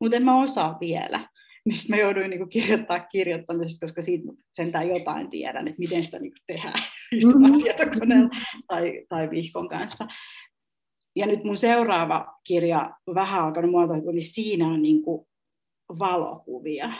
Mutta 0.00 0.16
en 0.16 0.24
mä 0.24 0.42
osaa 0.42 0.76
vielä. 0.80 1.28
Niin 1.64 1.78
mä 1.88 1.96
jouduin 1.96 2.30
niin 2.30 2.38
kuin 2.38 2.50
kirjoittaa 2.50 3.00
kirjoittamisesta, 3.00 3.86
koska 3.86 4.02
siitä 4.02 4.32
sentään 4.54 4.88
jotain 4.88 5.30
tiedän, 5.30 5.68
että 5.68 5.78
miten 5.78 6.02
sitä 6.04 6.18
niin 6.18 6.32
kuin 6.32 6.56
tehdään 6.56 6.80
mm-hmm. 7.24 7.62
tietokoneella 7.62 8.28
tai, 8.66 9.06
tai 9.08 9.30
vihkon 9.30 9.68
kanssa. 9.68 10.06
Ja 11.16 11.26
nyt 11.26 11.44
mun 11.44 11.56
seuraava 11.56 12.38
kirja, 12.44 12.90
vähän 13.14 13.44
alkanut 13.44 13.70
muotoitua, 13.70 14.12
niin 14.12 14.32
siinä 14.32 14.66
on 14.66 14.82
niin 14.82 15.02
kuin 15.02 15.28
valokuvia. 15.88 16.92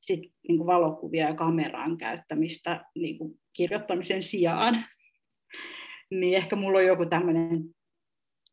Sitten 0.00 0.30
niin 0.48 0.58
kuin 0.58 0.66
valokuvia 0.66 1.28
ja 1.28 1.34
kameran 1.34 1.98
käyttämistä 1.98 2.84
niin 2.94 3.18
kuin 3.18 3.40
kirjoittamisen 3.52 4.22
sijaan. 4.22 4.74
niin 6.20 6.36
ehkä 6.36 6.56
mulla 6.56 6.78
on 6.78 6.86
joku 6.86 7.06
tämmöinen, 7.06 7.64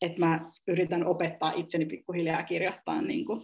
että 0.02 0.20
mä 0.20 0.52
yritän 0.68 1.06
opettaa 1.06 1.54
itseni 1.54 1.86
pikkuhiljaa 1.86 2.44
kirjoittaa 2.44 3.02
niin 3.02 3.26
kuin 3.26 3.42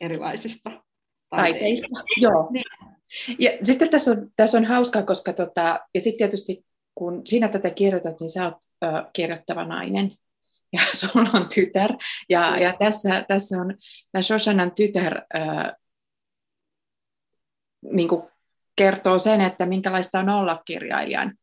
erilaisista 0.00 0.82
taiteista. 1.30 1.86
Joo. 2.20 2.48
Niin. 2.50 2.64
Ja 3.38 3.50
sitten 3.62 3.90
tässä 3.90 4.10
on, 4.10 4.30
tässä 4.36 4.58
on 4.58 4.64
hauskaa, 4.64 5.02
koska 5.02 5.32
tota, 5.32 5.80
ja 5.94 6.00
sitten 6.00 6.18
tietysti 6.18 6.64
kun 6.94 7.22
sinä 7.26 7.48
tätä 7.48 7.70
kirjoitat, 7.70 8.20
niin 8.20 8.30
sä 8.30 8.44
oot 8.44 8.54
ö, 8.84 8.88
kirjoittava 9.12 9.64
nainen 9.64 10.10
ja 10.76 10.80
sulla 10.92 11.30
on 11.34 11.48
tytär. 11.54 11.90
Ja, 12.28 12.58
ja 12.58 12.74
tässä, 12.78 13.24
tässä 13.28 13.56
on 13.56 13.74
tämä 14.12 14.22
Shoshanan 14.22 14.72
tytär 14.74 15.22
ää, 15.34 15.76
niin 17.92 18.08
kuin 18.08 18.22
kertoo 18.76 19.18
sen, 19.18 19.40
että 19.40 19.66
minkälaista 19.66 20.18
on 20.18 20.28
olla 20.28 20.62
kirjailijan 20.64 21.38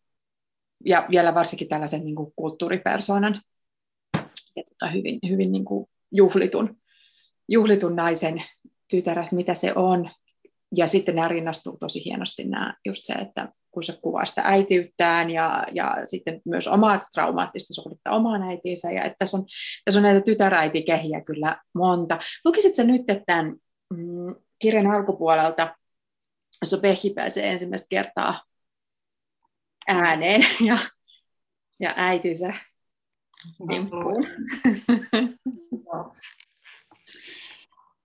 ja 0.86 1.08
vielä 1.10 1.36
varsinkin 1.36 1.68
tällaisen 1.68 2.06
niin 2.06 2.16
kuin 2.16 2.34
kulttuuripersonan 2.36 3.42
ja 4.56 4.64
tota, 4.70 4.92
hyvin, 4.92 5.20
hyvin 5.30 5.52
niin 5.52 5.66
kuin 5.66 5.90
juhlitun, 6.12 6.78
juhlitun 7.48 7.96
naisen 7.96 8.44
tytär, 8.90 9.20
että 9.20 9.36
mitä 9.36 9.54
se 9.54 9.74
on. 9.76 10.10
Ja 10.76 10.88
sitten 10.88 11.16
nämä 11.16 11.28
rinnastuu 11.28 11.78
tosi 11.80 12.06
hienosti 12.06 12.44
nämä, 12.44 12.74
just 12.86 13.06
se, 13.06 13.14
että 13.14 13.50
kun 13.72 13.84
se 13.84 14.00
kuvaa 14.02 14.26
sitä 14.26 14.42
äitiyttään 14.46 15.30
ja, 15.30 15.64
ja 15.72 15.96
sitten 16.06 16.42
myös 16.46 16.68
omaa 16.68 17.06
traumaattista 17.14 17.74
suhdetta 17.74 18.12
omaan 18.12 18.44
äitiinsä. 18.44 18.92
Ja 18.92 19.04
että 19.04 19.16
tässä, 19.20 19.38
on, 19.38 19.46
tässä 19.86 20.00
on 20.00 20.04
näitä 20.04 20.22
tytäräitikehiä 20.22 21.22
kyllä 21.22 21.58
monta. 21.76 22.20
Lukisitko 22.46 22.84
nyt 22.84 23.02
tämän 23.26 23.56
mm, 23.94 24.36
kirjan 24.60 24.88
alkupuolelta, 24.88 25.76
jossa 26.62 26.78
Behi 26.78 27.10
pääsee 27.10 27.52
ensimmäistä 27.52 27.88
kertaa 27.90 28.44
ääneen 29.88 30.42
ja, 30.66 30.78
ja 31.80 31.94
äitinsä 31.96 32.54
nimppuun. 33.68 34.28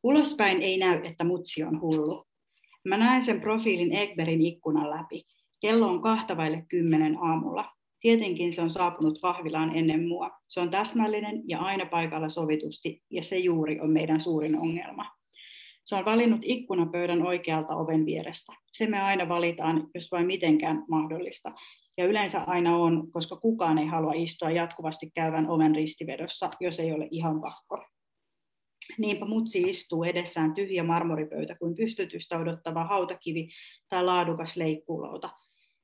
Ulospäin 0.02 0.62
ei 0.62 0.78
näy, 0.78 1.06
että 1.06 1.24
mutsi 1.24 1.64
on 1.64 1.80
hullu. 1.80 2.26
Mä 2.88 2.96
näen 2.96 3.22
sen 3.22 3.40
profiilin 3.40 3.92
Egberin 3.92 4.42
ikkunan 4.42 4.90
läpi. 4.90 5.22
Kello 5.60 5.86
on 5.86 6.02
kahtavaille 6.02 6.64
kymmenen 6.68 7.18
aamulla. 7.22 7.72
Tietenkin 8.00 8.52
se 8.52 8.62
on 8.62 8.70
saapunut 8.70 9.18
kahvilaan 9.20 9.76
ennen 9.76 10.08
mua. 10.08 10.30
Se 10.48 10.60
on 10.60 10.70
täsmällinen 10.70 11.42
ja 11.46 11.58
aina 11.58 11.86
paikalla 11.86 12.28
sovitusti, 12.28 13.02
ja 13.10 13.24
se 13.24 13.38
juuri 13.38 13.80
on 13.80 13.90
meidän 13.90 14.20
suurin 14.20 14.58
ongelma. 14.58 15.10
Se 15.84 15.96
on 15.96 16.04
valinnut 16.04 16.40
ikkunapöydän 16.44 17.26
oikealta 17.26 17.76
oven 17.76 18.06
vierestä. 18.06 18.52
Se 18.72 18.86
me 18.86 19.02
aina 19.02 19.28
valitaan, 19.28 19.88
jos 19.94 20.12
vain 20.12 20.26
mitenkään 20.26 20.84
mahdollista. 20.88 21.52
Ja 21.98 22.04
yleensä 22.04 22.40
aina 22.46 22.76
on, 22.76 23.12
koska 23.12 23.36
kukaan 23.36 23.78
ei 23.78 23.86
halua 23.86 24.12
istua 24.14 24.50
jatkuvasti 24.50 25.10
käyvän 25.14 25.50
oven 25.50 25.74
ristivedossa, 25.74 26.50
jos 26.60 26.80
ei 26.80 26.92
ole 26.92 27.08
ihan 27.10 27.40
pakko. 27.40 27.84
Niinpä 28.98 29.26
mutsi 29.26 29.62
istuu 29.62 30.04
edessään 30.04 30.54
tyhjä 30.54 30.82
marmoripöytä 30.82 31.54
kuin 31.54 31.74
pystytystä 31.74 32.38
odottava 32.38 32.84
hautakivi 32.84 33.48
tai 33.88 34.04
laadukas 34.04 34.56
leikkuulauta. 34.56 35.30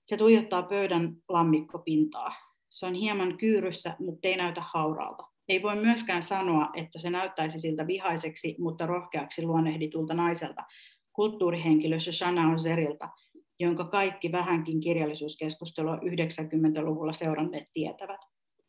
Se 0.04 0.16
tuijottaa 0.16 0.62
pöydän 0.62 1.16
lammikkopintaa. 1.28 2.34
Se 2.68 2.86
on 2.86 2.94
hieman 2.94 3.38
kyyryssä, 3.38 3.96
mutta 3.98 4.28
ei 4.28 4.36
näytä 4.36 4.62
hauraalta. 4.72 5.24
Ei 5.48 5.62
voi 5.62 5.76
myöskään 5.76 6.22
sanoa, 6.22 6.68
että 6.74 6.98
se 6.98 7.10
näyttäisi 7.10 7.60
siltä 7.60 7.86
vihaiseksi, 7.86 8.56
mutta 8.58 8.86
rohkeaksi 8.86 9.42
luonnehditulta 9.42 10.14
naiselta, 10.14 10.64
kulttuurihenkilö 11.12 11.98
Shoshana 11.98 12.52
Ozerilta, 12.52 13.08
jonka 13.60 13.84
kaikki 13.84 14.32
vähänkin 14.32 14.80
kirjallisuuskeskustelua 14.80 15.96
90-luvulla 15.96 17.12
seuranneet 17.12 17.64
tietävät. 17.74 18.20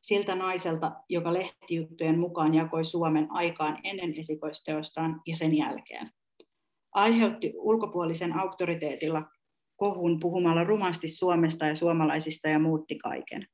Siltä 0.09 0.35
naiselta, 0.35 0.91
joka 1.09 1.33
lehtijuttujen 1.33 2.19
mukaan 2.19 2.55
jakoi 2.55 2.85
Suomen 2.85 3.27
aikaan 3.29 3.79
ennen 3.83 4.19
esikoisteostaan 4.19 5.21
ja 5.27 5.35
sen 5.35 5.57
jälkeen. 5.57 6.11
Aiheutti 6.91 7.53
ulkopuolisen 7.55 8.39
auktoriteetilla 8.39 9.23
kohun 9.75 10.19
puhumalla 10.19 10.63
rumasti 10.63 11.07
Suomesta 11.07 11.65
ja 11.65 11.75
suomalaisista 11.75 12.49
ja 12.49 12.59
muutti 12.59 12.95
kaiken. 12.95 13.47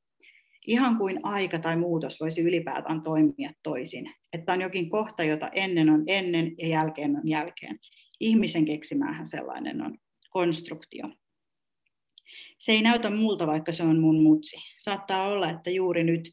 Ihan 0.66 0.98
kuin 0.98 1.20
aika 1.22 1.58
tai 1.58 1.76
muutos 1.76 2.20
voisi 2.20 2.42
ylipäätään 2.42 3.02
toimia 3.02 3.52
toisin, 3.62 4.14
että 4.32 4.52
on 4.52 4.60
jokin 4.60 4.90
kohta, 4.90 5.24
jota 5.24 5.48
ennen 5.52 5.90
on 5.90 6.04
ennen 6.06 6.54
ja 6.58 6.68
jälkeen 6.68 7.16
on 7.16 7.28
jälkeen. 7.28 7.78
Ihmisen 8.20 8.64
keksimäähän 8.64 9.26
sellainen 9.26 9.82
on 9.82 9.98
konstruktio. 10.30 11.08
Se 12.58 12.72
ei 12.72 12.82
näytä 12.82 13.10
multa, 13.10 13.46
vaikka 13.46 13.72
se 13.72 13.82
on 13.82 13.98
mun 14.00 14.22
mutsi. 14.22 14.56
Saattaa 14.78 15.28
olla, 15.28 15.50
että 15.50 15.70
juuri 15.70 16.04
nyt, 16.04 16.30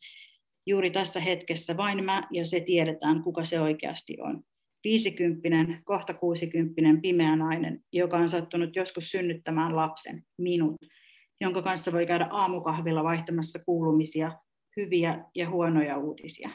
juuri 0.68 0.92
tässä 0.92 1.20
hetkessä 1.20 1.78
vain 1.78 2.06
mä 2.06 2.28
ja 2.32 2.46
se 2.46 2.60
tiedetään, 2.60 3.24
kuka 3.24 3.46
se 3.46 3.62
oikeasti 3.62 4.18
on 4.22 4.44
viisikymppinen, 4.84 5.82
kohta 5.84 6.14
kuusikymppinen 6.14 7.02
pimeä 7.02 7.36
nainen, 7.36 7.80
joka 7.94 8.18
on 8.18 8.30
sattunut 8.30 8.76
joskus 8.76 9.12
synnyttämään 9.12 9.76
lapsen, 9.76 10.24
minut, 10.38 10.76
jonka 11.42 11.62
kanssa 11.62 11.92
voi 11.92 12.06
käydä 12.06 12.28
aamukahvilla 12.32 13.04
vaihtamassa 13.04 13.60
kuulumisia, 13.66 14.32
hyviä 14.78 15.26
ja 15.36 15.50
huonoja 15.50 15.98
uutisia. 15.98 16.50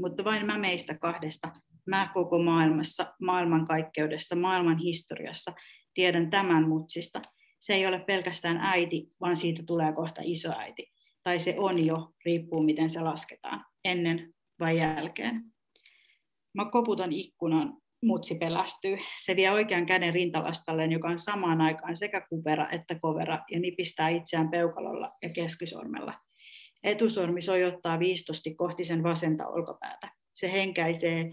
Mutta 0.00 0.24
vain 0.24 0.46
mä 0.46 0.58
meistä 0.58 0.98
kahdesta, 0.98 1.52
mä 1.86 2.10
koko 2.14 2.38
maailmassa, 2.38 3.14
maailmankaikkeudessa, 3.20 4.36
maailman 4.36 4.78
historiassa 4.78 5.52
tiedän 5.94 6.30
tämän 6.30 6.68
mutsista. 6.68 7.22
Se 7.60 7.74
ei 7.74 7.86
ole 7.86 7.98
pelkästään 7.98 8.56
äiti, 8.62 9.12
vaan 9.20 9.36
siitä 9.36 9.62
tulee 9.66 9.92
kohta 9.92 10.20
isoäiti. 10.24 10.92
Tai 11.22 11.40
se 11.40 11.54
on 11.58 11.86
jo, 11.86 12.12
riippuu 12.24 12.62
miten 12.62 12.90
se 12.90 13.00
lasketaan, 13.00 13.64
ennen 13.84 14.34
vai 14.60 14.78
jälkeen. 14.78 15.42
Mä 16.54 16.70
koputan 16.70 17.12
ikkunan, 17.12 17.78
mutsi 18.02 18.34
pelästyy. 18.34 18.98
Se 19.24 19.36
vie 19.36 19.50
oikean 19.50 19.86
käden 19.86 20.14
rintalastalleen, 20.14 20.92
joka 20.92 21.08
on 21.08 21.18
samaan 21.18 21.60
aikaan 21.60 21.96
sekä 21.96 22.26
kupera 22.30 22.70
että 22.70 22.94
kovera, 22.94 23.38
ja 23.50 23.60
nipistää 23.60 24.08
itseään 24.08 24.50
peukalolla 24.50 25.12
ja 25.22 25.30
keskisormella. 25.30 26.14
Etusormi 26.82 27.42
sojottaa 27.42 27.98
viistosti 27.98 28.54
kohti 28.54 28.84
sen 28.84 29.02
vasenta 29.02 29.46
olkapäätä. 29.46 30.10
Se 30.34 30.52
henkäisee 30.52 31.30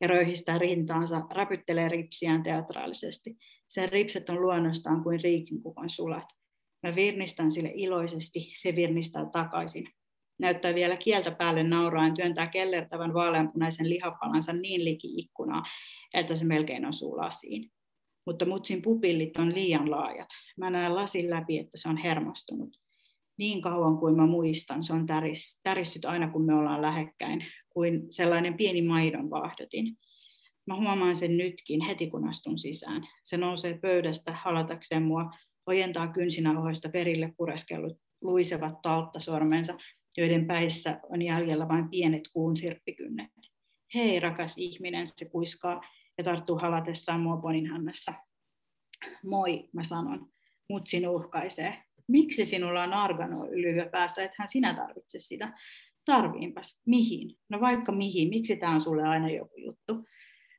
ja 0.00 0.08
röyhistää 0.08 0.58
rintaansa, 0.58 1.22
räpyttelee 1.30 1.88
ripsiään 1.88 2.42
teatraalisesti. 2.42 3.36
Sen 3.68 3.88
ripset 3.88 4.30
on 4.30 4.40
luonnostaan 4.40 5.02
kuin 5.02 5.20
riikinkukon 5.20 5.90
sulat. 5.90 6.28
Mä 6.82 6.94
virnistän 6.94 7.50
sille 7.50 7.72
iloisesti, 7.74 8.52
se 8.56 8.76
virnistää 8.76 9.26
takaisin. 9.32 9.88
näyttää 10.38 10.74
vielä 10.74 10.96
kieltä 10.96 11.30
päälle 11.30 11.62
nauraen, 11.62 12.14
työntää 12.14 12.46
kellertävän 12.46 13.14
vaaleanpunaisen 13.14 13.88
lihapalansa 13.90 14.52
niin 14.52 14.84
liki 14.84 15.08
ikkunaa, 15.16 15.62
että 16.14 16.36
se 16.36 16.44
melkein 16.44 16.86
osuu 16.86 17.16
lasiin. 17.16 17.70
Mutta 18.26 18.46
mutsin 18.46 18.82
pupillit 18.82 19.36
on 19.36 19.54
liian 19.54 19.90
laajat. 19.90 20.28
Mä 20.56 20.70
näen 20.70 20.94
lasin 20.94 21.30
läpi, 21.30 21.58
että 21.58 21.78
se 21.78 21.88
on 21.88 21.96
hermostunut. 21.96 22.76
Niin 23.38 23.62
kauan 23.62 23.98
kuin 23.98 24.16
mä 24.16 24.26
muistan, 24.26 24.84
se 24.84 24.92
on 24.92 25.06
täris, 25.06 25.60
tärissyt 25.62 26.04
aina 26.04 26.30
kun 26.30 26.46
me 26.46 26.54
ollaan 26.54 26.82
lähekkäin, 26.82 27.44
kuin 27.68 28.06
sellainen 28.10 28.56
pieni 28.56 28.82
maidon 28.82 29.30
vaahdotin. 29.30 29.96
Mä 30.66 30.76
huomaan 30.76 31.16
sen 31.16 31.36
nytkin 31.36 31.80
heti 31.80 32.10
kun 32.10 32.28
astun 32.28 32.58
sisään. 32.58 33.08
Se 33.22 33.36
nousee 33.36 33.78
pöydästä 33.78 34.32
halatakseen 34.32 35.02
mua, 35.02 35.30
ojentaa 35.66 36.08
kynsinauhoista 36.08 36.88
perille 36.88 37.32
pureskellut 37.36 37.98
luisevat 38.20 38.82
talttasormensa, 38.82 39.78
joiden 40.16 40.46
päissä 40.46 41.00
on 41.10 41.22
jäljellä 41.22 41.68
vain 41.68 41.88
pienet 41.88 42.22
kuun 42.32 42.56
sirppikynnet. 42.56 43.30
Hei 43.94 44.20
rakas 44.20 44.54
ihminen, 44.56 45.06
se 45.06 45.24
kuiskaa 45.24 45.80
ja 46.18 46.24
tarttuu 46.24 46.58
halatessaan 46.58 47.20
mua 47.20 47.36
ponin 47.36 47.66
hännästä. 47.66 48.14
Moi, 49.24 49.68
mä 49.72 49.84
sanon. 49.84 50.28
Mutsi 50.68 51.08
uhkaisee. 51.08 51.82
Miksi 52.08 52.44
sinulla 52.44 52.82
on 52.82 52.92
arganolyö 52.92 53.88
päässä, 53.92 54.24
ethän 54.24 54.48
sinä 54.48 54.74
tarvitse 54.74 55.18
sitä? 55.18 55.52
Tarviinpas. 56.04 56.80
Mihin? 56.86 57.36
No 57.48 57.60
vaikka 57.60 57.92
mihin. 57.92 58.28
Miksi 58.28 58.56
tämä 58.56 58.72
on 58.72 58.80
sulle 58.80 59.02
aina 59.02 59.30
joku 59.30 59.56
juttu? 59.56 60.04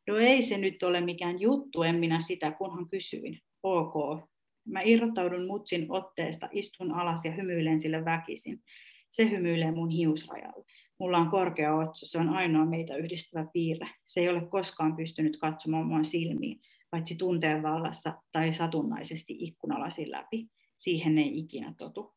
No 0.08 0.18
ei 0.18 0.42
se 0.42 0.58
nyt 0.58 0.84
ole 0.84 1.02
mikään 1.02 1.42
juttu, 1.42 1.84
en 1.84 1.96
minä 1.96 2.20
sitä, 2.20 2.52
kunhan 2.52 2.90
kysyin. 2.90 3.40
Ok. 3.64 4.24
Mä 4.66 4.80
irrottaudun 4.86 5.48
mutsin 5.48 5.86
otteesta, 5.90 6.50
istun 6.52 6.92
alas 6.92 7.26
ja 7.26 7.32
hymyilen 7.32 7.80
sille 7.80 8.06
väkisin. 8.06 8.64
Se 9.10 9.30
hymyilee 9.30 9.72
mun 9.72 9.90
hiusrajalle. 9.90 10.66
Mulla 11.00 11.18
on 11.18 11.30
korkea 11.30 11.76
otsa, 11.76 12.06
se 12.06 12.18
on 12.18 12.30
ainoa 12.30 12.66
meitä 12.66 12.96
yhdistävä 12.96 13.48
piirre. 13.54 13.90
Se 14.06 14.20
ei 14.20 14.30
ole 14.30 14.48
koskaan 14.50 14.96
pystynyt 14.96 15.38
katsomaan 15.40 15.88
mua 15.88 16.04
silmiin, 16.04 16.62
paitsi 16.90 17.16
tunteen 17.16 17.64
vallassa 17.64 18.22
tai 18.32 18.54
satunnaisesti 18.54 19.36
ikkunalasin 19.40 20.12
läpi. 20.12 20.48
Siihen 20.78 21.18
ei 21.18 21.40
ikinä 21.40 21.74
totu. 21.78 22.16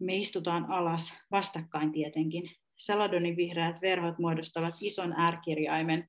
Me 0.00 0.16
istutaan 0.16 0.64
alas, 0.64 1.14
vastakkain 1.30 1.92
tietenkin. 1.92 2.50
Saladonin 2.76 3.36
vihreät 3.36 3.82
verhot 3.82 4.18
muodostavat 4.18 4.74
ison 4.80 5.20
ärkirjaimen, 5.20 6.08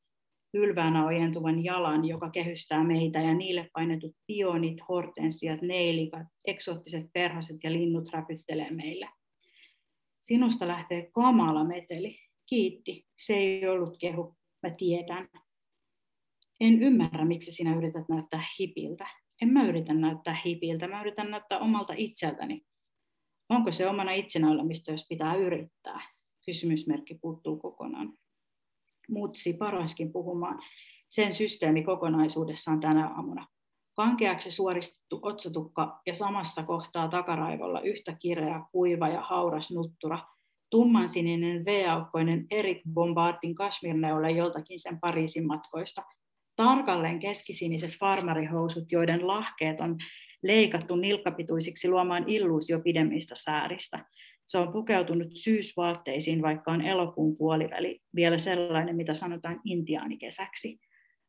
pylväänä 0.52 1.06
ojentuvan 1.06 1.64
jalan, 1.64 2.06
joka 2.06 2.30
kehystää 2.30 2.84
meitä, 2.84 3.20
ja 3.20 3.34
niille 3.34 3.70
painetut 3.74 4.16
pionit, 4.28 4.78
hortensiat, 4.89 5.62
neilikat, 5.62 6.28
eksoottiset 6.47 7.06
perhoset 7.14 7.58
ja 7.64 7.72
linnut 7.72 8.10
räpyttelee 8.14 8.72
meille. 8.72 9.10
Sinusta 10.20 10.68
lähtee 10.68 11.10
kamala 11.14 11.64
meteli. 11.64 12.20
Kiitti. 12.49 13.06
Se 13.20 13.34
ei 13.34 13.68
ollut 13.68 13.97
kehu. 13.99 14.38
Mä 14.64 14.70
tiedän. 14.70 15.30
En 16.60 16.84
ymmärrä, 16.84 17.26
miksi 17.26 17.52
sinä 17.52 17.76
yrität 17.76 18.10
näyttää 18.10 18.43
hipiltä. 18.60 19.08
En 19.41 19.54
mä 19.54 19.64
yritä 19.64 19.93
näyttää 19.93 20.38
hipiltä, 20.45 20.88
mä 20.88 21.02
yritän 21.02 21.32
näyttää 21.32 21.60
omalta 21.60 21.93
itseltäni. 21.97 22.62
Onko 23.49 23.72
se 23.72 23.88
omana 23.88 24.12
itsenä 24.12 24.52
olemista, 24.52 24.91
jos 24.91 25.06
pitää 25.10 25.36
yrittää? 25.36 26.02
Kysymysmerkki 26.45 27.20
puuttuu 27.22 27.58
kokonaan. 27.58 28.14
Mutsi 29.12 29.53
paraskin 29.53 30.12
puhumaan 30.12 30.59
sen 31.09 31.34
systeemi 31.34 31.84
kokonaisuudessaan 31.84 32.80
tänä 32.80 33.07
aamuna. 33.07 33.47
Kankeaksi 33.95 34.51
suoristettu 34.51 35.20
otsatukka 35.22 36.01
ja 36.05 36.14
samassa 36.14 36.64
kohtaa 36.64 37.07
takaraivolla 37.07 37.82
yhtä 37.82 38.16
kireä, 38.20 38.66
kuiva 38.72 39.07
ja 39.07 39.22
hauras 39.22 39.72
nuttura, 39.72 40.20
tummansininen 40.70 41.66
V-aukkoinen 41.66 42.45
Erik 42.51 42.82
Bombardin 42.93 43.55
kasmirneule 43.55 44.32
joltakin 44.32 44.80
sen 44.80 44.99
Pariisin 44.99 45.47
matkoista, 45.47 46.03
tarkalleen 46.55 47.20
keskisiniset 47.20 47.91
farmarihousut, 47.99 48.91
joiden 48.91 49.28
lahkeet 49.28 49.80
on 49.80 49.97
leikattu 50.43 50.95
nilkkapituisiksi 50.95 51.89
luomaan 51.89 52.24
illuusio 52.28 52.80
pidemmistä 52.80 53.36
sääristä. 53.38 54.05
Se 54.48 54.58
on 54.58 54.72
pukeutunut 54.72 55.28
syysvaatteisiin, 55.34 56.42
vaikka 56.42 56.72
on 56.72 56.82
elokuun 56.82 57.38
puoliväli, 57.38 58.00
vielä 58.16 58.38
sellainen, 58.38 58.96
mitä 58.96 59.14
sanotaan 59.14 59.62
intiaanikesäksi 59.66 60.80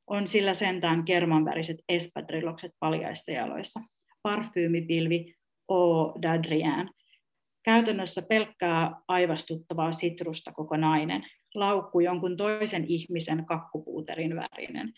on 0.06 0.26
sillä 0.26 0.54
sentään 0.54 1.04
kermanväriset 1.04 1.76
espadrillokset 1.88 2.72
paljaissa 2.78 3.32
jaloissa. 3.32 3.80
Parfyymipilvi 4.22 5.34
O. 5.68 6.14
Dadrian. 6.22 6.90
Käytännössä 7.64 8.22
pelkkää 8.22 8.90
aivastuttavaa 9.08 9.92
sitrusta 9.92 10.52
koko 10.52 10.76
nainen. 10.76 11.26
Laukku 11.54 12.00
jonkun 12.00 12.36
toisen 12.36 12.84
ihmisen 12.88 13.46
kakkupuuterin 13.46 14.36
värinen. 14.36 14.92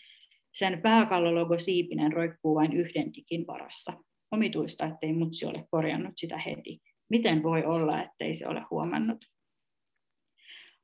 Sen 0.53 0.81
pääkallologo 0.81 1.59
siipinen 1.59 2.11
roikkuu 2.11 2.55
vain 2.55 2.73
yhden 2.73 3.11
tikin 3.11 3.47
varassa. 3.47 3.93
Omituista, 4.31 4.85
ettei 4.85 5.13
mutsi 5.13 5.45
ole 5.45 5.67
korjannut 5.71 6.13
sitä 6.15 6.37
heti. 6.37 6.81
Miten 7.09 7.43
voi 7.43 7.65
olla, 7.65 8.03
ettei 8.03 8.33
se 8.33 8.47
ole 8.47 8.61
huomannut? 8.71 9.25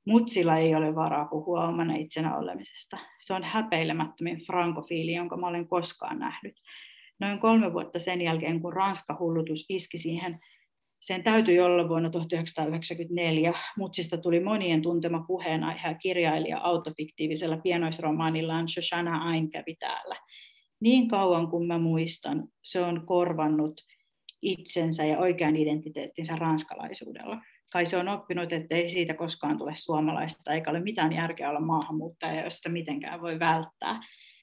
Mutsilla 0.08 0.58
ei 0.58 0.76
ole 0.76 0.96
varaa 0.96 1.26
puhua 1.26 1.68
omana 1.68 1.96
itsenä 1.96 2.38
olemisesta. 2.38 2.98
Se 3.20 3.34
on 3.34 3.44
häpeilemättömin 3.44 4.46
frankofiili, 4.46 5.14
jonka 5.14 5.38
mä 5.38 5.48
olen 5.48 5.68
koskaan 5.68 6.20
nähnyt. 6.20 6.62
Noin 7.20 7.40
kolme 7.40 7.74
vuotta 7.74 8.00
sen 8.00 8.22
jälkeen, 8.22 8.62
kun 8.62 8.74
Ranska-hullutus 8.74 9.66
iski 9.70 9.98
siihen, 9.98 10.40
sen 11.02 11.24
täytyi 11.24 11.60
olla 11.60 11.90
vuonna 11.90 12.10
1994. 12.10 13.54
Mutsista 13.78 14.18
tuli 14.18 14.40
monien 14.40 14.82
tuntema 14.82 15.24
puheenaihe 15.28 15.88
ja 15.88 15.94
kirjailija 15.94 16.60
autofiktiivisella 16.60 17.58
pienoisromaanillaan 17.58 18.68
Shoshana 18.68 19.24
Ain 19.24 19.50
kävi 19.50 19.76
täällä. 19.76 20.16
Niin 20.80 21.08
kauan 21.08 21.48
kuin 21.48 21.68
mä 21.68 21.78
muistan, 21.78 22.48
se 22.64 22.82
on 22.82 23.06
korvannut 23.06 23.82
itsensä 24.42 25.06
ja 25.06 25.18
oikean 25.18 25.56
identiteettinsä 25.56 26.36
ranskalaisuudella 26.36 27.38
kai 27.72 27.86
se 27.86 27.98
on 27.98 28.08
oppinut, 28.08 28.54
että 28.54 28.76
ei 28.76 28.90
siitä 28.90 29.14
koskaan 29.14 29.58
tule 29.58 29.74
suomalaista, 29.76 30.54
eikä 30.54 30.72
ole 30.72 30.80
mitään 30.80 31.14
järkeä 31.14 31.50
olla 31.50 31.60
maahanmuuttaja, 31.60 32.44
jos 32.44 32.58
sitä 32.58 32.70
mitenkään 32.70 33.22
voi 33.22 33.40
välttää. 33.40 34.00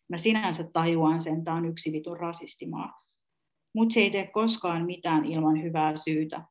Mä 0.09 0.19
sinänsä 0.19 0.65
tajuan 0.73 1.21
sen, 1.21 1.45
tämä 1.45 1.57
on 1.57 1.65
yksi 1.65 1.93
vitun 1.93 2.17
rasistimaa. 2.17 3.03
Mutta 3.75 3.95
se 3.95 4.01
ei 4.01 4.11
tee 4.11 4.27
koskaan 4.27 4.87
mitään 4.87 5.25
ilman 5.25 5.63
hyvää 5.63 5.97
syytä. 5.97 6.43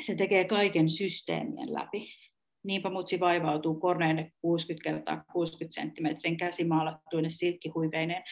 Se 0.00 0.14
tekee 0.14 0.44
kaiken 0.44 0.90
systeemien 0.90 1.74
läpi. 1.74 2.08
Niinpä 2.64 2.90
mutsi 2.90 3.20
vaivautuu 3.20 3.80
korneille 3.80 4.32
60 4.40 4.90
kertaa 4.90 5.24
60 5.32 5.74
senttimetrin 5.74 6.36
käsimaalattuinen 6.36 7.30
silkkihuiveineen 7.30 8.22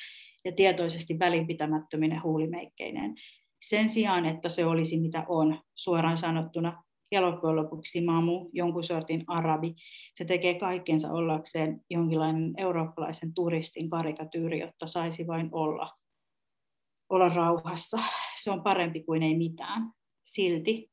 ja 0.45 0.53
tietoisesti 0.53 1.18
välinpitämättöminen 1.18 2.22
huulimeikkeineen. 2.22 3.14
Sen 3.62 3.90
sijaan, 3.90 4.26
että 4.26 4.48
se 4.48 4.66
olisi 4.66 5.00
mitä 5.00 5.24
on, 5.28 5.60
suoraan 5.74 6.18
sanottuna 6.18 6.82
ja 7.12 7.22
loppujen 7.22 7.56
lopuksi 7.56 8.00
mamu, 8.00 8.50
jonkun 8.52 8.84
sortin 8.84 9.24
arabi. 9.26 9.74
Se 10.14 10.24
tekee 10.24 10.54
kaikkensa 10.54 11.12
ollakseen 11.12 11.80
jonkinlainen 11.90 12.54
eurooppalaisen 12.56 13.34
turistin 13.34 13.90
karikatyyri, 13.90 14.60
jotta 14.60 14.86
saisi 14.86 15.26
vain 15.26 15.48
olla, 15.52 15.90
olla 17.08 17.28
rauhassa. 17.28 17.98
Se 18.42 18.50
on 18.50 18.62
parempi 18.62 19.02
kuin 19.02 19.22
ei 19.22 19.36
mitään. 19.36 19.92
Silti 20.24 20.90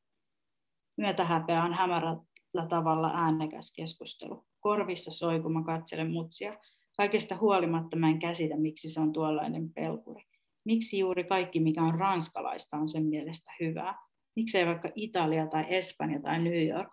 myötähäpeä 0.98 1.64
on 1.64 1.74
hämärällä 1.74 2.68
tavalla 2.70 3.12
äänekäs 3.14 3.74
keskustelu. 3.76 4.46
Korvissa 4.60 5.12
soi, 5.12 5.40
kun 5.40 5.54
mä 5.54 5.64
katselen 5.64 6.12
mutsia. 6.12 6.58
Kaikesta 6.98 7.38
huolimatta 7.38 7.98
mä 7.98 8.10
en 8.10 8.20
käsitä, 8.20 8.58
miksi 8.58 8.90
se 8.90 9.00
on 9.00 9.14
tuollainen 9.14 9.74
pelkuri. 9.74 10.29
Miksi 10.70 11.00
juuri 11.00 11.24
kaikki, 11.24 11.60
mikä 11.60 11.84
on 11.84 12.00
ranskalaista, 12.00 12.78
on 12.78 12.90
sen 12.90 13.06
mielestä 13.06 13.52
hyvää 13.60 13.96
miksei 14.40 14.66
vaikka 14.66 14.90
Italia 14.96 15.48
tai 15.48 15.66
Espanja 15.70 16.22
tai 16.22 16.44
New 16.44 16.68
York. 16.68 16.90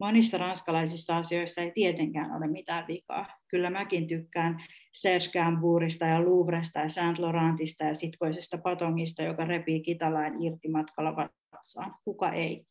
Monissa 0.00 0.38
ranskalaisissa 0.38 1.16
asioissa 1.16 1.60
ei 1.60 1.72
tietenkään 1.74 2.36
ole 2.36 2.46
mitään 2.46 2.86
vikaa. 2.88 3.26
Kyllä 3.48 3.70
mäkin 3.70 4.06
tykkään 4.06 4.64
Serge 4.94 5.28
Gainsbourgista 5.32 6.04
ja 6.04 6.24
Louvresta 6.24 6.78
ja 6.78 6.88
Saint 6.88 7.18
Laurentista 7.18 7.84
ja 7.84 7.94
sitkoisesta 7.94 8.58
patongista, 8.58 9.22
joka 9.22 9.44
repii 9.44 9.82
kitalain 9.82 10.42
irti 10.42 10.68
matkalla 10.68 11.16
vatsaan. 11.16 11.94
Kuka 12.04 12.32
ei? 12.32 12.64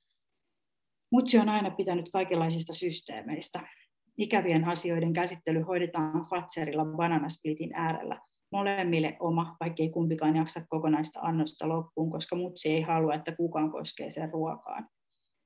Mutsi 1.11 1.37
on 1.37 1.49
aina 1.49 1.71
pitänyt 1.71 2.09
kaikenlaisista 2.13 2.73
systeemeistä. 2.73 3.67
Ikävien 4.17 4.67
asioiden 4.67 5.13
käsittely 5.13 5.61
hoidetaan 5.61 6.25
Fatserilla 6.29 6.85
bananasplitin 6.85 7.71
äärellä 7.73 8.19
molemmille 8.51 9.17
oma, 9.19 9.55
vaikkei 9.59 9.89
kumpikaan 9.89 10.35
jaksa 10.35 10.61
kokonaista 10.69 11.19
annosta 11.19 11.69
loppuun, 11.69 12.11
koska 12.11 12.35
mutsi 12.35 12.69
ei 12.69 12.81
halua, 12.81 13.13
että 13.13 13.35
kukaan 13.35 13.71
koskee 13.71 14.11
sen 14.11 14.31
ruokaan. 14.31 14.89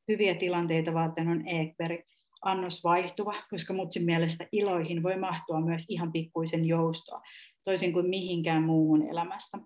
Hyviä 0.07 0.35
tilanteita 0.35 0.93
varten 0.93 1.27
on 1.27 1.47
Eekberg, 1.47 1.99
annos 2.41 2.83
vaihtuva, 2.83 3.33
koska 3.49 3.73
mutsin 3.73 4.05
mielestä 4.05 4.47
iloihin 4.51 5.03
voi 5.03 5.17
mahtua 5.17 5.61
myös 5.61 5.85
ihan 5.89 6.11
pikkuisen 6.11 6.65
joustoa, 6.65 7.21
toisin 7.63 7.93
kuin 7.93 8.09
mihinkään 8.09 8.63
muuhun 8.63 9.09
elämässä. 9.09 9.57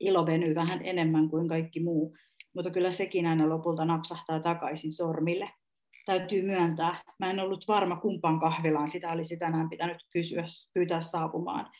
Ilo 0.00 0.26
venyy 0.26 0.54
vähän 0.54 0.86
enemmän 0.86 1.28
kuin 1.28 1.48
kaikki 1.48 1.80
muu, 1.80 2.16
mutta 2.54 2.70
kyllä 2.70 2.90
sekin 2.90 3.26
aina 3.26 3.48
lopulta 3.48 3.84
napsahtaa 3.84 4.40
takaisin 4.40 4.92
sormille. 4.92 5.50
täytyy 6.06 6.42
myöntää. 6.42 7.02
Mä 7.18 7.30
en 7.30 7.40
ollut 7.40 7.64
varma 7.68 7.96
kumpaan 7.96 8.40
kahvilaan 8.40 8.88
sitä 8.88 9.10
olisi 9.10 9.36
tänään 9.36 9.68
pitänyt 9.68 9.96
kysyä, 10.12 10.44
pyytää 10.74 11.00
saapumaan. 11.00 11.70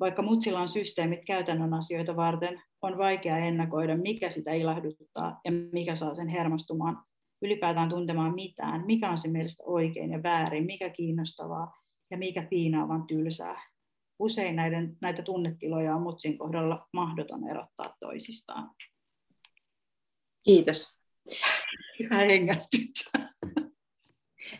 Vaikka 0.00 0.22
mutsilla 0.22 0.60
on 0.60 0.68
systeemit 0.68 1.24
käytännön 1.26 1.74
asioita 1.74 2.16
varten, 2.16 2.62
on 2.82 2.98
vaikea 2.98 3.38
ennakoida, 3.38 3.96
mikä 3.96 4.30
sitä 4.30 4.52
ilahduttaa 4.52 5.40
ja 5.44 5.52
mikä 5.72 5.96
saa 5.96 6.14
sen 6.14 6.28
hermostumaan, 6.28 7.04
ylipäätään 7.42 7.88
tuntemaan 7.88 8.34
mitään, 8.34 8.86
mikä 8.86 9.10
on 9.10 9.18
se 9.18 9.28
mielestä 9.28 9.62
oikein 9.66 10.10
ja 10.12 10.22
väärin, 10.22 10.66
mikä 10.66 10.90
kiinnostavaa 10.90 11.72
ja 12.10 12.18
mikä 12.18 12.42
piinaavan 12.42 13.06
tylsää. 13.06 13.62
Usein 14.18 14.56
näiden, 14.56 14.96
näitä 15.00 15.22
tunnetiloja 15.22 15.94
on 15.94 16.02
mutsin 16.02 16.38
kohdalla 16.38 16.88
mahdoton 16.92 17.48
erottaa 17.48 17.96
toisistaan. 18.00 18.70
Kiitos. 20.42 20.98
Hyvä 21.98 22.16
hengästyttää. 22.16 23.30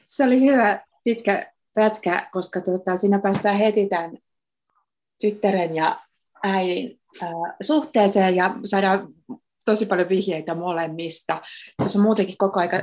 Se 0.06 0.24
oli 0.24 0.40
hyvä 0.40 0.80
pitkä 1.04 1.52
pätkä, 1.74 2.28
koska 2.32 2.60
tuota, 2.60 2.96
siinä 2.96 3.18
päästään 3.18 3.56
heti 3.56 3.88
tämän 3.88 4.18
tyttären 5.20 5.76
ja 5.76 6.00
äidin 6.42 7.00
suhteeseen 7.62 8.36
ja 8.36 8.54
saadaan 8.64 9.08
tosi 9.64 9.86
paljon 9.86 10.08
vihjeitä 10.08 10.54
molemmista. 10.54 11.42
Tuossa 11.76 11.98
on 11.98 12.02
muutenkin 12.02 12.38
koko 12.38 12.60
aika 12.60 12.76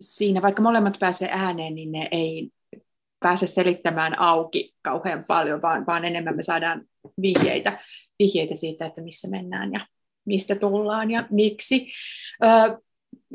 siinä, 0.00 0.42
vaikka 0.42 0.62
molemmat 0.62 0.96
pääsee 1.00 1.28
ääneen, 1.32 1.74
niin 1.74 1.92
ne 1.92 2.08
ei 2.10 2.50
pääse 3.20 3.46
selittämään 3.46 4.18
auki 4.18 4.74
kauhean 4.82 5.24
paljon, 5.28 5.62
vaan, 5.62 5.86
vaan 5.86 6.04
enemmän 6.04 6.36
me 6.36 6.42
saadaan 6.42 6.84
vihjeitä, 7.22 7.80
vihjeitä 8.18 8.54
siitä, 8.54 8.86
että 8.86 9.02
missä 9.02 9.28
mennään 9.28 9.72
ja 9.72 9.86
mistä 10.24 10.54
tullaan 10.54 11.10
ja 11.10 11.26
miksi. 11.30 11.90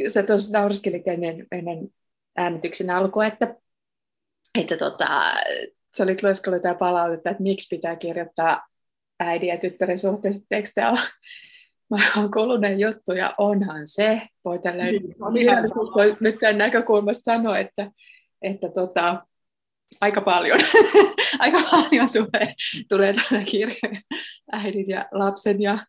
Sä 0.07 0.23
tuossa 0.23 0.59
nauriskelit 0.59 1.07
ennen, 1.07 1.47
ennen 1.51 1.87
äänityksen 2.37 2.89
alkua, 2.89 3.25
että, 3.25 3.55
että 4.59 4.77
tota, 4.77 5.33
sä 5.97 6.03
olit 6.03 6.23
lueskellut 6.23 6.57
jotain 6.57 6.77
palautetta, 6.77 7.29
että 7.29 7.43
miksi 7.43 7.75
pitää 7.75 7.95
kirjoittaa 7.95 8.67
äidin 9.19 9.49
ja 9.49 9.57
tyttären 9.57 9.97
suhteessa 9.97 10.45
tekstejä. 10.49 10.91
Mä 11.89 11.97
oon 12.17 12.31
kuluneen 12.31 12.79
juttu 12.79 13.11
ja 13.11 13.33
onhan 13.37 13.87
se. 13.87 14.21
Voi 14.45 14.59
tälleen 14.59 14.93
niin, 14.93 15.15
nyt 16.19 16.35
tämän 16.39 16.57
näkökulmasta 16.57 17.31
sanoa, 17.33 17.57
että, 17.57 17.91
että 18.41 18.69
tota, 18.69 19.25
aika 20.01 20.21
paljon, 20.21 20.59
aika 21.39 21.61
paljon 21.71 22.09
tulee, 22.13 22.53
tulee 22.89 23.13
tällä 23.13 23.43
kirjoja 23.45 24.01
äidin 24.51 24.89
ja 24.89 25.05
lapsen 25.11 25.61
ja 25.61 25.85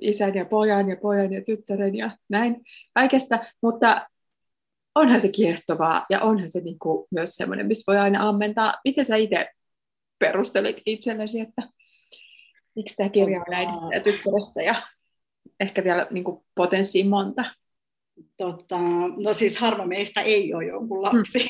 isän 0.00 0.34
ja 0.34 0.44
pojan 0.44 0.88
ja 0.88 0.96
pojan 0.96 1.32
ja 1.32 1.44
tyttären 1.44 1.94
ja 1.94 2.10
näin 2.28 2.56
kaikesta, 2.94 3.38
mutta 3.62 4.06
onhan 4.94 5.20
se 5.20 5.28
kiehtovaa 5.28 6.06
ja 6.10 6.20
onhan 6.20 6.50
se 6.50 6.60
niin 6.60 6.78
kuin 6.78 7.06
myös 7.10 7.36
semmoinen, 7.36 7.66
missä 7.66 7.92
voi 7.92 8.00
aina 8.00 8.28
ammentaa. 8.28 8.74
Miten 8.84 9.04
sä 9.04 9.16
itse 9.16 9.48
perustelit 10.18 10.82
itsellesi, 10.86 11.40
että 11.40 11.62
miksi 12.76 12.96
tämä 12.96 13.08
kirja 13.08 13.40
on 13.48 13.54
äidistä 13.54 13.86
ja 13.92 14.00
tyttärestä 14.00 14.62
ja 14.62 14.82
ehkä 15.60 15.84
vielä 15.84 16.06
niin 16.10 16.24
kuin 16.24 16.44
potenssiin 16.54 17.08
monta? 17.08 17.44
Tota, 18.36 18.78
no 19.16 19.32
siis 19.32 19.56
harva 19.56 19.86
meistä 19.86 20.20
ei 20.20 20.54
ole 20.54 20.64
jonkun 20.64 21.02
lapsi, 21.02 21.38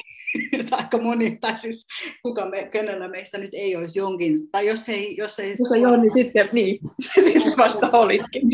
mm. 0.52 0.66
aika 0.70 0.98
moni, 0.98 1.38
tai 1.40 1.58
siis 1.58 1.86
kuka 2.22 2.46
me, 2.46 2.68
kenellä 2.72 3.08
meistä 3.08 3.38
nyt 3.38 3.50
ei 3.52 3.76
olisi 3.76 3.98
jonkin, 3.98 4.50
tai 4.50 4.66
jos 4.66 4.88
ei... 4.88 5.16
Jos, 5.16 5.38
ei, 5.38 5.56
jos 5.58 5.72
ei 5.72 5.86
ole, 5.86 5.96
niin 5.96 6.12
sitten 6.12 6.48
niin, 6.52 6.78
se 7.00 7.56
vasta 7.56 7.90
olisikin. 7.92 8.48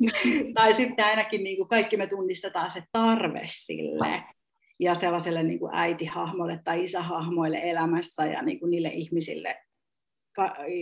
tai 0.54 0.74
sitten 0.74 1.04
ainakin 1.04 1.44
niin 1.44 1.56
kuin 1.56 1.68
kaikki 1.68 1.96
me 1.96 2.06
tunnistetaan 2.06 2.70
se 2.70 2.82
tarve 2.92 3.42
sille, 3.46 4.22
ja 4.80 4.94
sellaiselle 4.94 5.42
niin 5.42 5.58
kuin 5.58 5.74
äitihahmolle 5.74 6.60
tai 6.64 6.84
isähahmoille 6.84 7.60
elämässä 7.62 8.24
ja 8.24 8.42
niin 8.42 8.60
kuin 8.60 8.70
niille 8.70 8.88
ihmisille, 8.88 9.56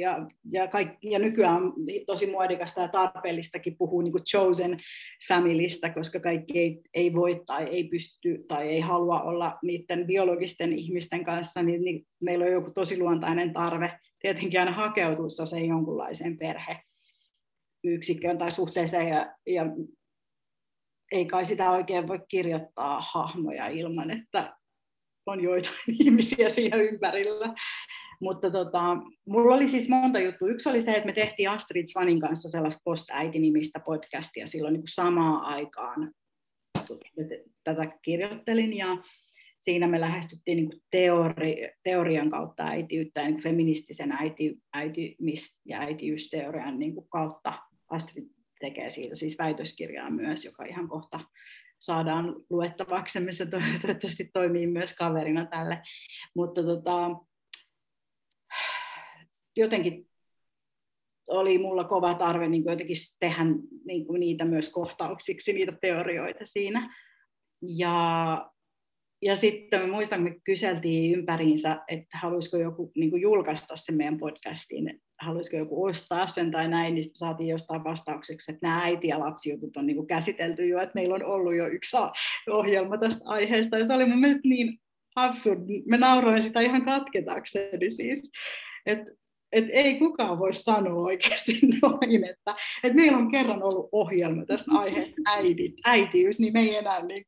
ja, 0.00 0.26
ja, 0.52 0.68
kaikki, 0.68 1.10
ja 1.10 1.18
nykyään 1.18 1.56
on 1.56 1.74
tosi 2.06 2.30
muodikasta 2.30 2.80
ja 2.80 2.88
tarpeellistakin 2.88 3.76
puhua 3.76 4.02
niin 4.02 4.12
chosen 4.12 4.76
familystä, 5.28 5.90
koska 5.90 6.20
kaikki 6.20 6.58
ei, 6.58 6.80
ei 6.94 7.14
voi 7.14 7.42
tai 7.46 7.64
ei 7.64 7.84
pysty 7.84 8.44
tai 8.48 8.68
ei 8.68 8.80
halua 8.80 9.22
olla 9.22 9.58
niiden 9.62 10.06
biologisten 10.06 10.72
ihmisten 10.72 11.24
kanssa, 11.24 11.62
niin, 11.62 11.84
niin 11.84 12.06
meillä 12.20 12.44
on 12.44 12.52
joku 12.52 12.70
tosi 12.70 12.98
luontainen 12.98 13.52
tarve 13.52 13.98
tietenkin 14.20 14.60
aina 14.60 14.72
hakeutua 14.72 15.28
se 15.28 15.58
jonkunlaiseen 15.58 16.38
perheyksikköön 16.38 18.38
tai 18.38 18.52
suhteeseen 18.52 19.08
ja, 19.08 19.34
ja 19.46 19.66
ei 21.12 21.26
kai 21.26 21.46
sitä 21.46 21.70
oikein 21.70 22.08
voi 22.08 22.20
kirjoittaa 22.28 23.00
hahmoja 23.12 23.66
ilman, 23.66 24.10
että 24.10 24.56
on 25.26 25.42
joitain 25.42 25.74
ihmisiä 26.04 26.50
siinä 26.50 26.76
ympärillä. 26.76 27.54
Mutta 28.20 28.50
tota, 28.50 28.96
mulla 29.26 29.54
oli 29.54 29.68
siis 29.68 29.88
monta 29.88 30.20
juttua. 30.20 30.48
Yksi 30.48 30.68
oli 30.68 30.82
se, 30.82 30.90
että 30.90 31.06
me 31.06 31.12
tehtiin 31.12 31.50
Astrid 31.50 31.86
Svanin 31.86 32.20
kanssa 32.20 32.48
sellaista 32.48 32.80
post-äiti-nimistä 32.84 33.80
podcastia 33.80 34.46
silloin 34.46 34.72
niin 34.72 34.82
kuin 34.82 34.94
samaan 34.94 35.44
aikaan. 35.44 36.12
Tätä 37.64 37.86
kirjoittelin 38.02 38.76
ja 38.76 38.96
siinä 39.60 39.86
me 39.86 40.00
lähestyttiin 40.00 40.56
niin 40.56 40.82
teori, 40.90 41.70
teorian 41.84 42.30
kautta 42.30 42.62
äitiyttä, 42.62 43.24
niin 43.24 43.42
feministisen 43.42 44.12
äiti, 44.12 44.58
äiti, 44.74 45.16
ja 45.64 45.80
äitiysteorian 45.80 46.78
niin 46.78 46.94
kautta. 47.08 47.52
Astrid 47.90 48.24
tekee 48.60 48.90
siitä 48.90 49.16
siis 49.16 49.38
väitöskirjaa 49.38 50.10
myös, 50.10 50.44
joka 50.44 50.64
ihan 50.64 50.88
kohta 50.88 51.20
saadaan 51.80 52.36
luettavaksemme. 52.50 53.32
Se 53.32 53.46
toivottavasti 53.50 54.30
toimii 54.32 54.66
myös 54.66 54.92
kaverina 54.92 55.46
tälle. 55.46 55.82
Mutta 56.34 56.62
tota, 56.62 57.10
jotenkin 59.56 60.10
oli 61.28 61.58
mulla 61.58 61.84
kova 61.84 62.14
tarve 62.14 62.48
niin 62.48 62.62
kuin 62.62 62.72
jotenkin 62.72 62.96
tehdä 63.20 63.44
niin 63.84 64.06
kuin 64.06 64.20
niitä 64.20 64.44
myös 64.44 64.72
kohtauksiksi, 64.72 65.52
niitä 65.52 65.72
teorioita 65.80 66.46
siinä. 66.46 66.94
Ja, 67.62 68.50
ja 69.22 69.36
sitten 69.36 69.90
muistan, 69.90 70.22
me 70.22 70.40
kyseltiin 70.44 71.18
ympäriinsä, 71.18 71.84
että 71.88 72.18
haluaisiko 72.18 72.56
joku 72.56 72.92
niin 72.96 73.10
kuin 73.10 73.22
julkaista 73.22 73.76
sen 73.76 73.96
meidän 73.96 74.18
podcastiin, 74.18 75.00
haluaisiko 75.20 75.56
joku 75.56 75.84
ostaa 75.84 76.28
sen 76.28 76.50
tai 76.50 76.68
näin, 76.68 76.94
niin 76.94 77.04
saatiin 77.14 77.48
jostain 77.48 77.84
vastaukseksi, 77.84 78.52
että 78.52 78.66
nämä 78.66 78.82
äiti- 78.82 79.08
ja 79.08 79.20
lapsijutut 79.20 79.76
on 79.76 79.86
niin 79.86 80.06
käsitelty 80.06 80.68
jo, 80.68 80.80
että 80.80 80.94
meillä 80.94 81.14
on 81.14 81.24
ollut 81.24 81.54
jo 81.54 81.66
yksi 81.66 81.96
ohjelma 82.50 82.98
tästä 82.98 83.24
aiheesta, 83.24 83.78
ja 83.78 83.86
se 83.86 83.94
oli 83.94 84.06
mun 84.06 84.20
mielestä 84.20 84.48
niin 84.48 84.78
absurdi. 85.16 85.82
Me 85.86 85.98
nauroin 85.98 86.42
sitä 86.42 86.60
ihan 86.60 86.84
katketakseni 86.84 87.90
siis, 87.90 88.30
että 88.86 89.20
et 89.52 89.64
ei 89.70 89.98
kukaan 89.98 90.38
voi 90.38 90.52
sanoa 90.52 91.02
oikeasti 91.02 91.60
noin, 91.82 92.24
että, 92.24 92.54
että 92.84 92.96
meillä 92.96 93.18
on 93.18 93.30
kerran 93.30 93.62
ollut 93.62 93.88
ohjelma 93.92 94.44
tästä 94.44 94.70
aiheesta 94.74 95.22
äidit, 95.26 95.74
äitiys, 95.84 96.40
niin 96.40 96.52
me 96.52 96.60
ei 96.60 96.76
enää 96.76 97.02
niin 97.06 97.24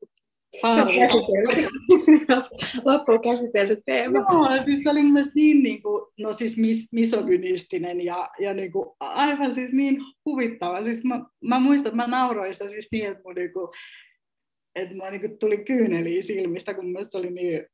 Loppuun 2.84 3.22
käsitelty 3.22 3.82
teema. 3.86 4.18
Joo, 4.18 4.64
siis 4.64 4.82
se 4.82 4.90
oli 4.90 5.02
mun 5.02 5.24
niin, 5.34 5.62
niin 5.62 5.82
kuin, 5.82 6.06
no 6.18 6.32
siis 6.32 6.56
mis, 6.56 6.88
misogynistinen 6.92 8.00
ja, 8.00 8.30
ja 8.38 8.54
niin 8.54 8.72
kuin, 8.72 8.88
aivan 9.00 9.54
siis 9.54 9.72
niin 9.72 9.98
huvittava. 10.24 10.82
Siis 10.82 11.04
mä, 11.04 11.24
mä 11.44 11.60
muistan, 11.60 11.88
että 11.88 11.96
mä 11.96 12.06
nauroin 12.06 12.52
sitä 12.52 12.70
siis 12.70 12.88
niin, 12.92 13.10
että 13.10 13.22
mun 13.24 13.34
niin 13.34 13.52
kuin, 13.52 13.68
että 14.74 14.94
mä 14.94 15.10
niin 15.10 15.20
kuin 15.20 15.38
tuli 15.38 15.64
kyyneliä 15.64 16.22
silmistä, 16.22 16.74
kun 16.74 16.96
se 17.10 17.18
oli 17.18 17.30
niin 17.30 17.66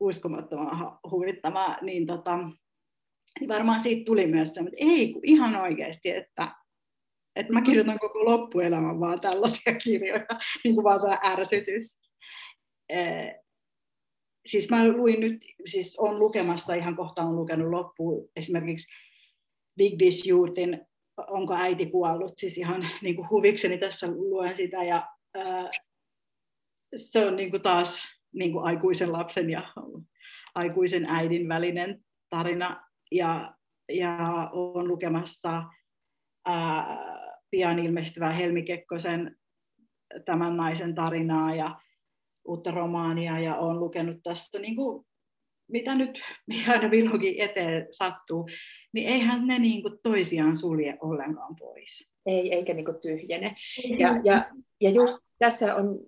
uskomattoman 0.00 0.98
huvittava, 1.10 1.76
niin 1.82 2.06
tota, 2.06 2.38
niin 3.40 3.48
varmaan 3.48 3.80
siitä 3.80 4.04
tuli 4.04 4.26
myös 4.26 4.54
se, 4.54 4.60
että 4.60 4.76
ei, 4.76 5.12
kun 5.12 5.22
ihan 5.24 5.56
oikeasti, 5.56 6.10
että, 6.10 6.54
että 7.36 7.52
mä 7.52 7.62
kirjoitan 7.62 7.98
koko 7.98 8.24
loppuelämän 8.24 9.00
vaan 9.00 9.20
tällaisia 9.20 9.74
kirjoja, 9.84 10.26
niin 10.64 10.74
kuin 10.74 10.84
vaan 10.84 11.00
se 11.00 11.06
ärsytys. 11.24 12.00
Eh, 12.88 13.34
siis 14.46 14.70
mä 14.70 14.88
luin 14.88 15.20
nyt, 15.20 15.44
siis 15.66 15.96
on 15.98 16.18
lukemassa, 16.18 16.74
ihan 16.74 16.96
kohta 16.96 17.22
on 17.22 17.36
lukenut 17.36 17.70
loppuun 17.70 18.28
esimerkiksi 18.36 18.92
Big 19.76 19.98
Dish 19.98 20.28
Youtin 20.28 20.86
Onko 21.16 21.54
äiti 21.54 21.86
kuollut, 21.86 22.32
siis 22.36 22.58
ihan 22.58 22.88
niin 23.02 23.16
kuin 23.16 23.30
huvikseni 23.30 23.78
tässä 23.78 24.06
luen 24.06 24.56
sitä 24.56 24.84
ja 24.84 25.08
ää, 25.34 25.70
se 26.96 27.26
on 27.26 27.36
niin 27.36 27.50
kuin 27.50 27.62
taas 27.62 28.02
niin 28.34 28.52
kuin 28.52 28.64
aikuisen 28.64 29.12
lapsen 29.12 29.50
ja 29.50 29.72
aikuisen 30.54 31.04
äidin 31.04 31.48
välinen 31.48 32.04
tarina. 32.30 32.86
Ja, 33.12 33.54
ja 33.88 34.18
olen 34.52 34.88
lukemassa 34.88 35.62
ää, 36.46 37.25
pian 37.50 37.78
ilmestyvää 37.78 38.32
Helmi 38.32 38.62
Kekkosen 38.62 39.36
tämän 40.24 40.56
naisen 40.56 40.94
tarinaa 40.94 41.54
ja 41.54 41.80
uutta 42.44 42.70
romaania 42.70 43.40
ja 43.40 43.56
olen 43.56 43.80
lukenut 43.80 44.16
tästä 44.22 44.58
niin 44.58 44.76
kuin, 44.76 45.06
mitä 45.68 45.94
nyt 45.94 46.20
aina 46.68 46.90
vlogin 46.90 47.40
eteen 47.40 47.86
sattuu, 47.90 48.48
niin 48.92 49.08
eihän 49.08 49.46
ne 49.46 49.58
niin 49.58 49.82
kuin 49.82 49.98
toisiaan 50.02 50.56
sulje 50.56 50.98
ollenkaan 51.00 51.56
pois. 51.56 52.10
Ei, 52.26 52.54
eikä 52.54 52.74
niin 52.74 52.84
kuin 52.84 53.00
tyhjene. 53.00 53.54
Ja, 53.98 54.20
ja, 54.24 54.50
ja 54.80 54.90
just 54.90 55.18
tässä 55.38 55.76
on 55.76 55.98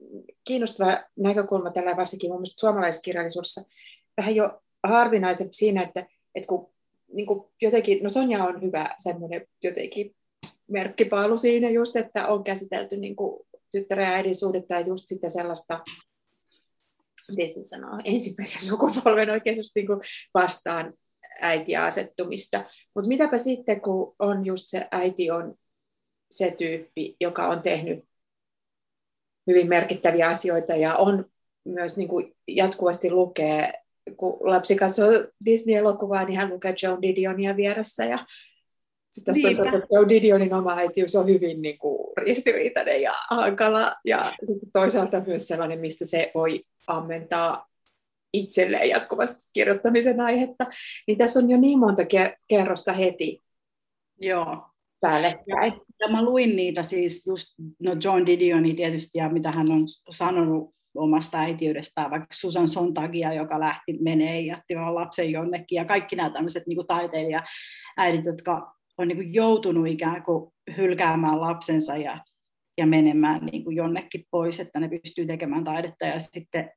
kiinnostava 0.45 1.05
näkökulma 1.19 1.71
tällä 1.71 1.97
varsinkin 1.97 2.31
mun 2.31 2.39
mielestä 2.39 2.61
suomalaiskirjallisuudessa 2.61 3.63
vähän 4.17 4.35
jo 4.35 4.63
harvinaisempi 4.87 5.55
siinä, 5.55 5.83
että, 5.83 6.07
että 6.35 6.49
kun 6.49 6.73
niin 7.15 7.27
kuin 7.27 7.45
jotenkin, 7.63 8.03
no 8.03 8.11
Sonja 8.11 8.45
on 8.45 8.63
hyvä 8.63 8.95
semmoinen 9.03 9.47
jotenkin 9.63 10.17
merkkipaalu 10.69 11.39
siinä 11.39 11.71
just, 11.71 11.97
että 11.97 12.27
on 12.27 12.45
käsitelty 12.45 12.97
niin 12.97 13.17
kuin 13.17 13.47
tyttären 13.71 14.07
ja 14.07 14.13
äidin 14.13 14.37
suhdetta 14.37 14.75
ja 14.75 14.81
just 14.81 15.05
sitten 15.07 15.31
sellaista, 15.31 15.81
miten 17.29 17.49
se 17.49 17.63
sanoo, 17.63 17.99
ensimmäisen 18.05 18.63
sukupolven 18.63 19.31
oikein 19.31 19.57
just 19.57 19.73
niin 19.75 19.87
vastaan 20.35 20.95
äitiä 21.41 21.85
asettumista. 21.85 22.65
Mutta 22.95 23.09
mitäpä 23.09 23.39
sitten, 23.39 23.81
kun 23.81 24.15
on 24.19 24.45
just 24.45 24.65
se 24.67 24.89
äiti 24.93 25.31
on 25.31 25.55
se 26.31 26.55
tyyppi, 26.59 27.17
joka 27.21 27.49
on 27.49 27.63
tehnyt 27.63 28.05
hyvin 29.47 29.69
merkittäviä 29.69 30.29
asioita 30.29 30.77
ja 30.77 30.97
on 30.97 31.25
myös 31.65 31.97
niin 31.97 32.09
kuin 32.09 32.37
jatkuvasti 32.49 33.11
lukee, 33.11 33.73
kun 34.17 34.39
lapsi 34.41 34.77
katsoo 34.77 35.09
Disney-elokuvaa, 35.45 36.25
niin 36.25 36.37
hän 36.37 36.51
lukee 36.51 36.75
Joan 36.83 37.03
Didionia 37.03 37.57
vieressä 37.57 38.05
ja 38.05 38.27
sitten 39.11 39.35
taas 39.35 39.57
toisaalta 39.57 40.09
Didionin 40.09 40.55
oma 40.55 40.77
äitiys 40.77 41.17
on 41.17 41.27
hyvin 41.29 41.63
niin 41.63 41.79
kuin, 41.79 42.13
ristiriitainen 42.17 43.03
ja 43.03 43.15
hankala. 43.31 43.95
Ja 44.05 44.33
sitten 44.45 44.73
toisaalta 44.73 45.23
myös 45.27 45.49
sellainen, 45.49 45.81
mistä 45.81 46.07
se 46.07 46.31
voi 46.35 46.65
ammentaa 46.87 47.69
itselleen 48.33 48.89
jatkuvasti 48.89 49.51
kirjoittamisen 49.53 50.21
aihetta. 50.21 50.67
Niin 51.07 51.19
tässä 51.19 51.41
on 51.41 51.51
jo 51.51 51.61
niin 51.61 51.79
monta 51.79 52.03
kerrosta 52.49 52.93
heti 52.93 53.43
Joo. 54.21 54.63
päällekkäin. 55.01 55.73
Ja 56.01 56.09
mä 56.11 56.25
luin 56.25 56.57
niitä 56.57 56.83
siis 56.83 57.27
just, 57.27 57.47
no 57.79 57.97
John 58.05 58.27
Didioni 58.27 58.75
tietysti 58.75 59.19
ja 59.19 59.29
mitä 59.29 59.51
hän 59.53 59.71
on 59.71 59.85
sanonut 60.11 60.75
omasta 60.95 61.39
äitiydestään, 61.39 62.11
vaikka 62.11 62.29
Susan 62.33 62.69
Sontagia, 62.69 63.33
joka 63.33 63.61
lähti 63.61 63.99
menee 64.01 64.41
ja 64.41 64.47
jätti 64.47 64.77
vaan 64.77 64.95
lapsen 64.95 65.31
jonnekin, 65.31 65.77
ja 65.77 65.85
kaikki 65.85 66.17
nämä 66.17 66.31
tämmöiset 66.31 66.67
niin 66.67 66.87
taiteilija-äidit, 66.87 68.25
jotka 68.25 68.78
on 68.99 69.09
niin 69.09 69.17
kuin 69.17 69.35
joutunut 69.35 69.87
ikään 69.87 70.23
kuin 70.23 70.53
hylkäämään 70.77 71.41
lapsensa 71.41 71.97
ja, 71.97 72.19
ja 72.79 72.87
menemään 72.87 73.47
niin 73.53 73.65
kuin 73.65 73.77
jonnekin 73.77 74.25
pois, 74.31 74.61
että 74.61 74.81
ne 74.81 74.89
pystyy 74.89 75.27
tekemään 75.27 75.65
taidetta, 75.65 76.07
ja 76.07 76.19
sitten 76.19 76.71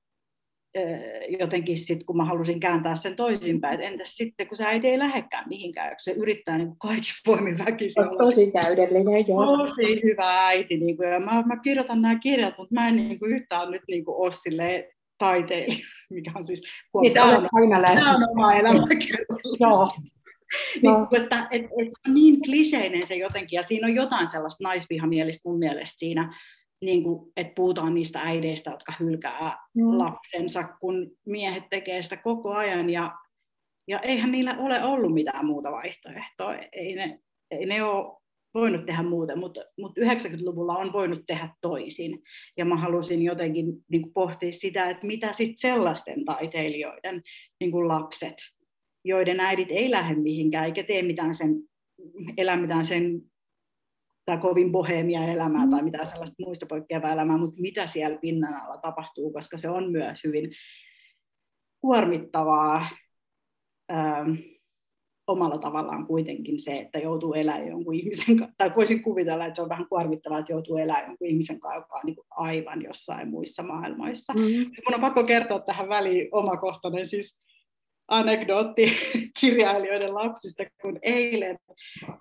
jotenkin 1.39 1.78
sit, 1.78 2.03
kun 2.03 2.17
mä 2.17 2.26
halusin 2.26 2.59
kääntää 2.59 2.95
sen 2.95 3.15
toisinpäin, 3.15 3.74
että 3.74 3.88
entäs 3.88 4.15
sitten, 4.15 4.47
kun 4.47 4.57
se 4.57 4.65
äiti 4.65 4.88
ei 4.88 4.99
lähdekään 4.99 5.49
mihinkään, 5.49 5.89
kun 5.89 5.95
se 5.99 6.11
yrittää 6.11 6.57
niin 6.57 6.78
kaikki 6.80 7.11
voimin 7.28 7.57
väkisin 7.57 8.03
olla. 8.03 8.17
Tosi 8.17 8.51
täydellinen, 8.51 9.28
joo. 9.28 9.57
Tosi 9.57 10.01
hyvä 10.03 10.47
äiti, 10.47 10.78
niin 10.78 10.97
kuin, 10.97 11.09
ja 11.09 11.19
mä, 11.19 11.43
mä 11.45 11.57
kirjoitan 11.57 12.01
nämä 12.01 12.19
kirjat, 12.19 12.57
mutta 12.57 12.74
mä 12.74 12.88
en 12.88 12.95
niin 12.95 13.19
kuin, 13.19 13.32
yhtään 13.32 13.72
nyt 13.72 13.82
niin 13.88 14.05
kuin, 14.05 14.17
ole 14.17 14.32
silleen 14.32 14.84
taiteilija, 15.17 15.86
mikä 16.09 16.32
on 16.36 16.43
siis... 16.43 16.61
Niitä 17.01 17.24
on 17.24 17.47
aina 17.53 17.82
läsnä. 17.82 18.05
Tämä 18.05 18.15
on 18.15 18.30
oma 18.32 18.53
elämä 18.53 18.80
Joo. 19.59 19.89
Niin, 20.82 20.93
no. 20.93 21.08
että, 21.12 21.47
et, 21.52 21.62
et, 21.62 21.88
se 21.91 22.10
on 22.10 22.14
niin 22.14 22.41
kliseinen 22.41 23.08
se 23.08 23.16
jotenkin, 23.16 23.58
ja 23.58 23.64
siinä 23.64 23.88
on 23.88 23.95
jotain 23.95 24.28
sellaista 24.28 24.64
naisvihamielistä 24.64 25.49
mun 25.49 25.60
mielestä 25.60 25.99
siinä, 25.99 26.36
niin 26.82 27.04
kuin, 27.04 27.32
että 27.38 27.54
puhutaan 27.56 27.93
niistä 27.93 28.20
äideistä, 28.20 28.72
jotka 28.72 28.93
hylkää 28.99 29.58
mm. 29.76 29.97
lapsensa, 29.97 30.64
kun 30.64 31.12
miehet 31.26 31.64
tekee 31.70 32.02
sitä 32.02 32.18
koko 32.18 32.54
ajan. 32.54 32.89
Ja, 32.89 33.12
ja 33.88 33.99
eihän 33.99 34.32
niillä 34.32 34.58
ole 34.60 34.84
ollut 34.84 35.14
mitään 35.14 35.45
muuta 35.45 35.72
vaihtoehtoa. 35.72 36.56
Ei 36.74 36.95
ne, 36.95 37.20
ei 37.52 37.66
ne 37.66 37.84
ole 37.84 38.22
voinut 38.54 38.86
tehdä 38.86 39.04
muuten, 39.04 39.39
mutta, 39.39 39.62
mutta 39.80 40.02
90-luvulla 40.02 40.78
on 40.78 40.93
voinut 40.93 41.22
tehdä 41.28 41.49
toisin. 41.62 42.20
Ja 42.58 42.66
mä 42.66 42.76
halusin 42.76 43.22
jotenkin 43.22 43.66
niin 43.91 44.02
kuin 44.02 44.14
pohtia 44.14 44.52
sitä, 44.52 44.89
että 44.89 45.08
mitä 45.08 45.34
sitten 45.34 45.58
sellaisten 45.58 46.26
taiteilijoiden 46.26 47.22
niin 47.60 47.72
kuin 47.72 47.88
lapset, 47.88 48.36
joiden 49.06 49.39
äidit 49.39 49.72
ei 49.72 49.91
lähde 49.91 50.16
mihinkään 50.16 50.66
eikä 50.66 50.84
tee 50.84 51.04
mitään 51.04 51.36
sen, 51.36 51.56
elä 52.38 52.56
mitään 52.56 52.86
sen 52.86 53.22
tai 54.26 54.38
kovin 54.38 54.72
bohemia 54.72 55.28
elämää 55.28 55.68
tai 55.70 55.84
mitään 55.84 56.08
sellaista 56.08 56.43
muista 56.45 56.66
poikkeavaa 56.66 57.12
elämää, 57.12 57.38
mutta 57.38 57.62
mitä 57.62 57.88
siellä 57.88 58.18
pinnan 58.18 58.54
alla 58.54 58.78
tapahtuu, 58.78 59.34
koska 59.34 59.58
se 59.58 59.70
on 59.70 59.91
myös 59.91 60.24
hyvin 60.24 60.52
kuormittavaa 61.82 62.88
ähm, 63.91 64.32
omalla 65.28 65.58
tavallaan 65.58 66.08
kuitenkin 66.08 66.60
se, 66.60 66.80
että 66.80 66.99
joutuu 66.99 67.34
elämään 67.34 67.68
jonkun 67.68 67.93
ihmisen 67.93 68.38
kanssa, 68.38 68.56
tai 68.58 68.72
voisin 68.76 69.04
kuvitella, 69.04 69.45
että 69.45 69.56
se 69.56 69.62
on 69.62 69.70
vähän 69.70 69.88
kuormittavaa, 69.89 70.39
että 70.39 70.54
joutuu 70.54 70.78
elämään 70.78 71.06
jonkun 71.08 71.28
ihmisen 71.28 71.60
kanssa, 71.60 71.78
joka 71.78 71.95
on 71.95 72.02
niin 72.06 72.16
aivan 72.30 72.82
jossain 72.82 73.30
muissa 73.30 73.64
maailmoissa. 73.64 74.34
Mm-hmm. 74.34 74.72
Mun 74.88 74.93
on 74.93 75.02
pakko 75.02 75.24
kertoa 75.24 75.60
tähän 75.60 75.89
väliin 75.89 76.28
omakohtainen 76.32 77.08
siis 77.08 77.41
anekdootti 78.08 78.91
kirjailijoiden 79.39 80.14
lapsista, 80.14 80.64
kun 80.82 80.99
eilen 81.02 81.58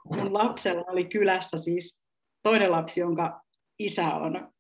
mun 0.04 0.32
lapsella 0.32 0.84
oli 0.88 1.04
kylässä 1.04 1.58
siis 1.58 2.00
toinen 2.42 2.70
lapsi, 2.70 3.00
jonka 3.00 3.40
isä 3.78 4.14
on 4.14 4.52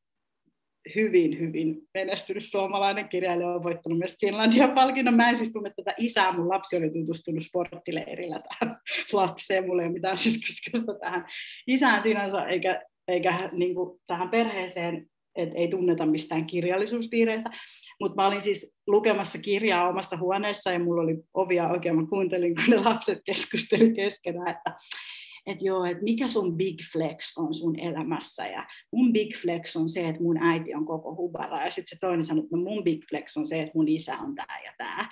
hyvin, 0.94 1.38
hyvin 1.38 1.76
menestynyt 1.94 2.44
suomalainen 2.44 3.08
kirjailija, 3.08 3.48
on 3.48 3.62
voittanut 3.62 3.98
myös 3.98 4.16
Finlandia-palkinnon. 4.20 5.14
Mä 5.14 5.30
en 5.30 5.36
siis 5.36 5.52
tunne 5.52 5.72
tätä 5.76 5.94
isää, 5.98 6.32
mun 6.32 6.48
lapsi 6.48 6.76
oli 6.76 6.90
tutustunut 6.90 7.44
sporttileirillä 7.44 8.42
tähän 8.48 8.76
lapseen, 9.12 9.66
mulla 9.66 9.82
ei 9.82 9.88
ole 9.88 9.92
mitään 9.94 10.16
siis 10.16 10.40
kytköstä 10.46 10.92
tähän 11.00 11.24
isään 11.66 12.02
sinänsä, 12.02 12.44
eikä, 12.44 12.82
eikä 13.08 13.50
niin 13.52 13.74
kuin 13.74 14.00
tähän 14.06 14.28
perheeseen, 14.28 15.06
että 15.36 15.58
ei 15.58 15.68
tunneta 15.68 16.06
mistään 16.06 16.46
kirjallisuuspiireistä. 16.46 17.50
Mutta 18.00 18.22
mä 18.22 18.26
olin 18.26 18.42
siis 18.42 18.74
lukemassa 18.86 19.38
kirjaa 19.38 19.88
omassa 19.88 20.16
huoneessa 20.16 20.72
ja 20.72 20.78
mulla 20.78 21.02
oli 21.02 21.16
ovia 21.34 21.68
oikein, 21.68 21.96
mä 21.96 22.06
kuuntelin, 22.06 22.54
kun 22.54 22.64
ne 22.68 22.76
lapset 22.76 23.18
keskusteli 23.24 23.94
keskenään, 23.94 24.50
että 24.50 24.76
että 25.46 25.64
joo, 25.64 25.84
että 25.84 26.02
mikä 26.02 26.28
sun 26.28 26.56
big 26.56 26.80
flex 26.92 27.38
on 27.38 27.54
sun 27.54 27.78
elämässä. 27.78 28.46
Ja 28.46 28.66
mun 28.92 29.12
big 29.12 29.36
flex 29.36 29.76
on 29.76 29.88
se, 29.88 30.08
että 30.08 30.22
mun 30.22 30.42
äiti 30.42 30.74
on 30.74 30.84
koko 30.84 31.14
hubara. 31.14 31.64
Ja 31.64 31.70
sitten 31.70 31.88
se 31.88 32.00
toinen 32.00 32.24
sanoi, 32.24 32.44
että 32.44 32.56
no 32.56 32.62
mun 32.62 32.84
big 32.84 33.04
flex 33.08 33.36
on 33.36 33.46
se, 33.46 33.60
että 33.60 33.72
mun 33.74 33.88
isä 33.88 34.18
on 34.18 34.34
tämä 34.34 34.60
ja 34.64 34.72
tämä. 34.78 35.08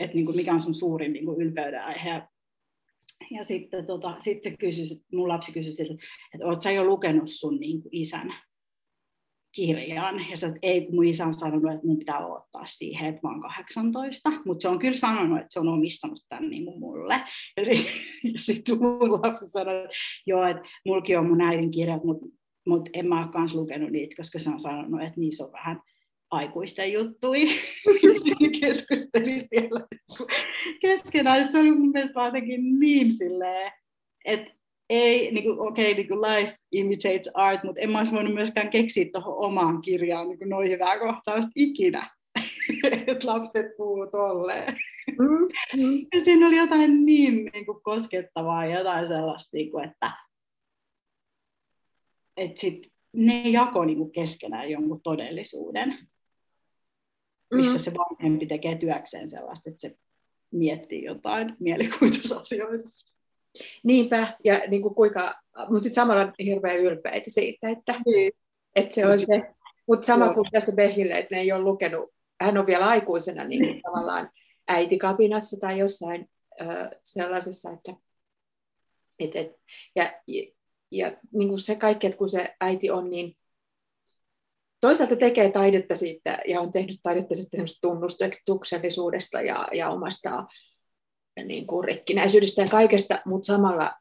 Että 0.00 0.14
niin 0.14 0.26
kuin 0.26 0.36
mikä 0.36 0.52
on 0.52 0.60
sun 0.60 0.74
suurin 0.74 1.12
niin 1.12 1.24
kuin 1.24 1.46
ylpeyden 1.46 1.84
aihe. 1.84 2.22
Ja 3.30 3.44
sitten 3.44 3.86
tota, 3.86 4.16
sit 4.18 4.42
se 4.42 4.56
kysyi, 4.56 4.84
mun 5.12 5.28
lapsi 5.28 5.52
kysyi 5.52 5.72
siltä, 5.72 5.94
että 6.34 6.46
oot 6.46 6.62
sä 6.62 6.70
jo 6.70 6.84
lukenut 6.84 7.28
sun 7.30 7.60
niin 7.60 7.82
kuin 7.82 7.94
isän 7.96 8.34
kirjan. 9.58 10.30
Ja 10.30 10.36
se, 10.36 10.46
että 10.46 10.58
ei, 10.62 10.88
mun 10.92 11.04
isä 11.04 11.26
on 11.26 11.34
sanonut, 11.34 11.72
että 11.72 11.86
mun 11.86 11.98
pitää 11.98 12.26
odottaa 12.26 12.66
siihen, 12.66 13.08
että 13.08 13.20
mä 13.22 13.30
oon 13.30 13.40
18. 13.40 14.30
Mutta 14.46 14.62
se 14.62 14.68
on 14.68 14.78
kyllä 14.78 14.94
sanonut, 14.94 15.38
että 15.38 15.48
se 15.50 15.60
on 15.60 15.68
omistanut 15.68 16.18
tämän 16.28 16.50
niin 16.50 16.78
mulle. 16.78 17.20
Ja 17.56 17.64
sitten 17.64 17.92
sit 18.44 18.68
mun 18.80 19.12
lapsi 19.12 19.50
sanoi, 19.50 19.84
että 19.84 19.96
joo, 20.26 20.46
että 20.46 20.62
mulki 20.86 21.16
on 21.16 21.26
mun 21.26 21.40
äidin 21.40 21.70
kirjat, 21.70 22.04
mutta 22.04 22.26
mut 22.66 22.88
en 22.92 23.08
mä 23.08 23.20
ole 23.20 23.32
kans 23.32 23.54
lukenut 23.54 23.90
niitä, 23.90 24.16
koska 24.16 24.38
se 24.38 24.50
on 24.50 24.60
sanonut, 24.60 25.02
että 25.02 25.20
niissä 25.20 25.44
on 25.44 25.52
vähän 25.52 25.80
aikuisten 26.30 26.92
juttui. 26.92 27.46
keskusteli 28.60 29.46
siellä 29.48 29.86
keskenään. 30.80 31.52
Se 31.52 31.58
oli 31.58 31.70
mun 31.70 31.90
mielestä 31.90 32.24
jotenkin 32.24 32.80
niin 32.80 33.14
silleen, 33.16 33.72
että 34.24 34.57
ei, 34.88 35.32
niin 35.32 35.44
kuin, 35.44 35.60
okei, 35.60 35.92
okay, 35.92 35.94
niin 35.94 36.08
kuin 36.08 36.22
life 36.22 36.56
imitates 36.72 37.30
art, 37.34 37.64
mutta 37.64 37.80
en 37.80 37.90
mä 37.90 37.98
olisi 37.98 38.12
voinut 38.12 38.34
myöskään 38.34 38.70
keksiä 38.70 39.04
tuohon 39.12 39.46
omaan 39.46 39.82
kirjaan 39.82 40.28
niin 40.28 40.38
kuin 40.38 40.48
noin 40.48 40.70
hyvää 40.70 40.98
kohtausta 40.98 41.50
ikinä, 41.54 42.10
että 43.06 43.26
lapset 43.26 43.66
puhuu 43.76 44.06
tolleen. 44.10 44.76
Mm-hmm. 45.18 46.06
Ja 46.14 46.24
siinä 46.24 46.46
oli 46.46 46.56
jotain 46.56 47.04
niin, 47.04 47.50
niin 47.52 47.66
kuin 47.66 47.82
koskettavaa 47.82 48.66
ja 48.66 48.78
jotain 48.78 49.08
sellaista, 49.08 49.48
niin 49.52 49.70
kuin, 49.70 49.84
että, 49.84 50.12
että 52.36 52.60
sit 52.60 52.92
ne 53.12 53.42
jako 53.44 53.84
niin 53.84 53.98
kuin 53.98 54.12
keskenään 54.12 54.70
jonkun 54.70 55.00
todellisuuden, 55.02 55.98
missä 57.54 57.72
mm-hmm. 57.72 57.84
se 57.84 57.92
vanhempi 57.94 58.46
tekee 58.46 58.74
työkseen 58.74 59.30
sellaista, 59.30 59.70
että 59.70 59.80
se 59.80 59.96
miettii 60.50 61.04
jotain 61.04 61.56
mielikuvitusasioita. 61.60 62.88
Niinpä, 63.84 64.36
ja 64.44 64.60
niin 64.68 64.82
kuin 64.82 64.94
kuinka, 64.94 65.34
mutta 65.58 65.78
sitten 65.78 65.94
samalla 65.94 66.32
hirveän 66.44 66.78
ylpeitä 66.78 67.30
siitä, 67.30 67.68
että, 67.68 67.94
niin. 68.06 68.32
että 68.76 68.94
se 68.94 69.06
on 69.06 69.18
se. 69.18 69.54
Mutta 69.86 70.06
sama 70.06 70.24
Joo. 70.24 70.34
kuin 70.34 70.46
tässä 70.52 70.72
Behille, 70.72 71.14
että 71.14 71.34
ne 71.34 71.40
ei 71.40 71.52
ole 71.52 71.62
lukenut, 71.62 72.10
hän 72.40 72.58
on 72.58 72.66
vielä 72.66 72.86
aikuisena 72.86 73.44
niin 73.44 73.66
kuin 73.66 73.82
tavallaan 73.82 74.30
äitikapinassa 74.68 75.56
tai 75.60 75.78
jossain 75.78 76.30
ö, 76.60 76.64
sellaisessa, 77.04 77.70
että 77.70 77.92
et, 79.18 79.36
et, 79.36 79.52
ja, 79.96 80.12
ja, 80.26 80.42
ja 80.90 81.16
niin 81.32 81.48
kuin 81.48 81.60
se 81.60 81.76
kaikki, 81.76 82.06
että 82.06 82.18
kun 82.18 82.28
se 82.28 82.54
äiti 82.60 82.90
on 82.90 83.10
niin 83.10 83.36
toisaalta 84.80 85.16
tekee 85.16 85.50
taidetta 85.50 85.96
siitä 85.96 86.38
ja 86.48 86.60
on 86.60 86.70
tehnyt 86.70 87.00
taidetta 87.02 87.34
sitten 87.34 87.64
tunnustuksellisuudesta 87.80 89.40
ja, 89.40 89.68
ja 89.72 89.90
omasta 89.90 90.46
niin 91.44 91.66
kuin 91.66 91.84
rikkinäisyydestä 91.84 92.62
ja 92.62 92.68
kaikesta, 92.68 93.22
mutta 93.26 93.46
samalla 93.46 93.92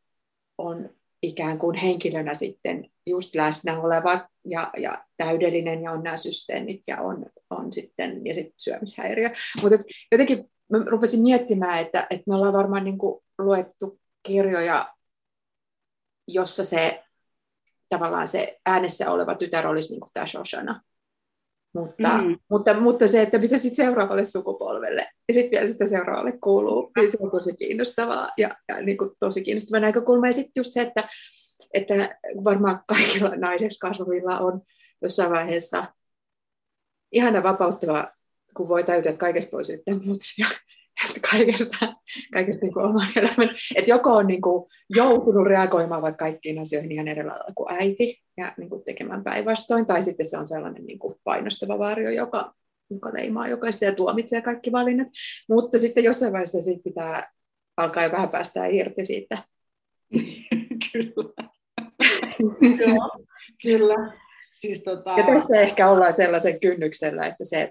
on 0.57 0.89
ikään 1.21 1.59
kuin 1.59 1.75
henkilönä 1.75 2.33
sitten 2.33 2.91
just 3.05 3.35
läsnä 3.35 3.81
oleva 3.81 4.29
ja, 4.45 4.71
ja 4.77 5.05
täydellinen 5.17 5.83
ja 5.83 5.91
on 5.91 6.03
nämä 6.03 6.17
systeemit 6.17 6.81
ja 6.87 7.01
on, 7.01 7.25
on 7.49 7.73
sitten 7.73 8.25
ja 8.25 8.33
sitten 8.33 8.53
syömishäiriö. 8.57 9.29
Mutta 9.61 9.77
jotenkin 10.11 10.51
mä 10.71 10.77
rupesin 10.85 11.21
miettimään, 11.21 11.79
että, 11.79 12.07
että 12.09 12.23
me 12.27 12.35
ollaan 12.35 12.53
varmaan 12.53 12.83
niin 12.83 12.97
kuin 12.97 13.23
luettu 13.37 13.99
kirjoja, 14.23 14.93
jossa 16.27 16.63
se 16.63 17.03
tavallaan 17.89 18.27
se 18.27 18.59
äänessä 18.65 19.11
oleva 19.11 19.35
tytär 19.35 19.67
olisi 19.67 19.93
niin 19.93 19.99
kuin 19.99 20.11
tämä 20.13 20.27
Shoshana. 20.27 20.81
Mutta, 21.77 22.21
mm. 22.21 22.39
mutta, 22.49 22.73
mutta 22.79 23.07
se, 23.07 23.21
että 23.21 23.37
mitä 23.37 23.57
sitten 23.57 23.85
seuraavalle 23.85 24.25
sukupolvelle 24.25 25.07
ja 25.27 25.33
sitten 25.33 25.51
vielä 25.51 25.67
sitä 25.67 25.87
seuraavalle 25.87 26.37
kuuluu, 26.43 26.91
niin 26.97 27.11
se 27.11 27.17
on 27.21 27.31
tosi 27.31 27.55
kiinnostavaa 27.55 28.29
ja, 28.37 28.49
ja 28.69 28.81
niin 28.81 28.97
kuin 28.97 29.09
tosi 29.19 29.43
kiinnostava 29.43 29.79
näkökulma. 29.79 30.27
Ja 30.27 30.33
sitten 30.33 30.51
just 30.59 30.73
se, 30.73 30.81
että, 30.81 31.07
että 31.73 32.19
varmaan 32.43 32.79
kaikilla 32.87 33.35
naiseksi 33.35 33.79
kasvavilla 33.79 34.39
on 34.39 34.61
jossain 35.01 35.31
vaiheessa 35.31 35.93
ihana 37.11 37.43
vapauttava, 37.43 38.11
kun 38.57 38.67
voi 38.67 38.83
täytyä, 38.83 39.09
että 39.09 39.19
kaikesta 39.19 39.51
voi 39.51 39.65
syyttää 39.65 39.95
mutsia 40.05 40.47
että 41.05 41.29
kaikesta, 41.31 41.93
kaikesta 42.33 42.65
niin 42.65 42.73
kuin 42.73 42.85
oman 42.85 43.07
elämän. 43.15 43.49
Että 43.75 43.91
joko 43.91 44.13
on 44.13 44.27
niin 44.27 44.41
kuin 44.41 44.69
joutunut 44.95 45.47
reagoimaan 45.47 46.01
vaikka 46.01 46.25
kaikkiin 46.25 46.59
asioihin 46.59 46.91
ihan 46.91 47.07
eri 47.07 47.23
lailla 47.23 47.53
kuin 47.55 47.73
äiti 47.73 48.21
ja 48.37 48.53
niin 48.57 48.69
kuin 48.69 48.83
tekemään 48.83 49.23
päinvastoin, 49.23 49.85
tai 49.85 50.03
sitten 50.03 50.25
se 50.25 50.37
on 50.37 50.47
sellainen 50.47 50.85
niin 50.85 50.99
kuin 50.99 51.15
painostava 51.23 51.79
varjo, 51.79 52.09
joka, 52.09 52.53
joka 52.89 53.13
leimaa 53.13 53.47
jokaista 53.47 53.85
ja 53.85 53.95
tuomitsee 53.95 54.41
kaikki 54.41 54.71
valinnat. 54.71 55.07
Mutta 55.49 55.79
sitten 55.79 56.03
jossain 56.03 56.33
vaiheessa 56.33 56.61
siitä 56.61 56.83
pitää 56.83 57.31
alkaa 57.77 58.03
jo 58.03 58.11
vähän 58.11 58.29
päästä 58.29 58.65
irti 58.65 59.05
siitä. 59.05 59.37
Kyllä. 60.91 61.47
Kyllä. 63.61 64.17
Siis 64.53 64.83
tota... 64.83 65.15
Ja 65.17 65.25
tässä 65.25 65.61
ehkä 65.61 65.89
ollaan 65.89 66.13
sellaisen 66.13 66.59
kynnyksellä, 66.59 67.27
että 67.27 67.45
se 67.45 67.69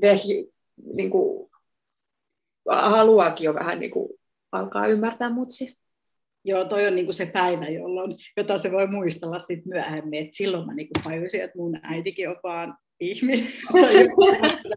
vehi, 0.00 0.52
niin 0.94 1.10
kuin, 1.10 1.50
haluaakin 2.68 3.44
jo 3.44 3.54
vähän 3.54 3.80
niin 3.80 3.90
kuin 3.90 4.08
alkaa 4.52 4.86
ymmärtää 4.86 5.30
mutsi. 5.30 5.76
Joo, 6.44 6.64
toi 6.64 6.86
on 6.86 6.94
niin 6.94 7.06
kuin 7.06 7.14
se 7.14 7.26
päivä, 7.26 7.68
jolloin, 7.68 8.16
jota 8.36 8.58
se 8.58 8.72
voi 8.72 8.86
muistella 8.86 9.38
sit 9.38 9.66
myöhemmin. 9.66 10.26
Et 10.26 10.34
silloin 10.34 10.66
mä 10.66 10.74
niin 10.74 10.88
kuin 10.94 11.04
tajusin, 11.04 11.40
että 11.40 11.58
mun 11.58 11.78
äitikin 11.82 12.28
on 12.28 12.36
vaan 12.42 12.78
ihminen. 13.00 13.48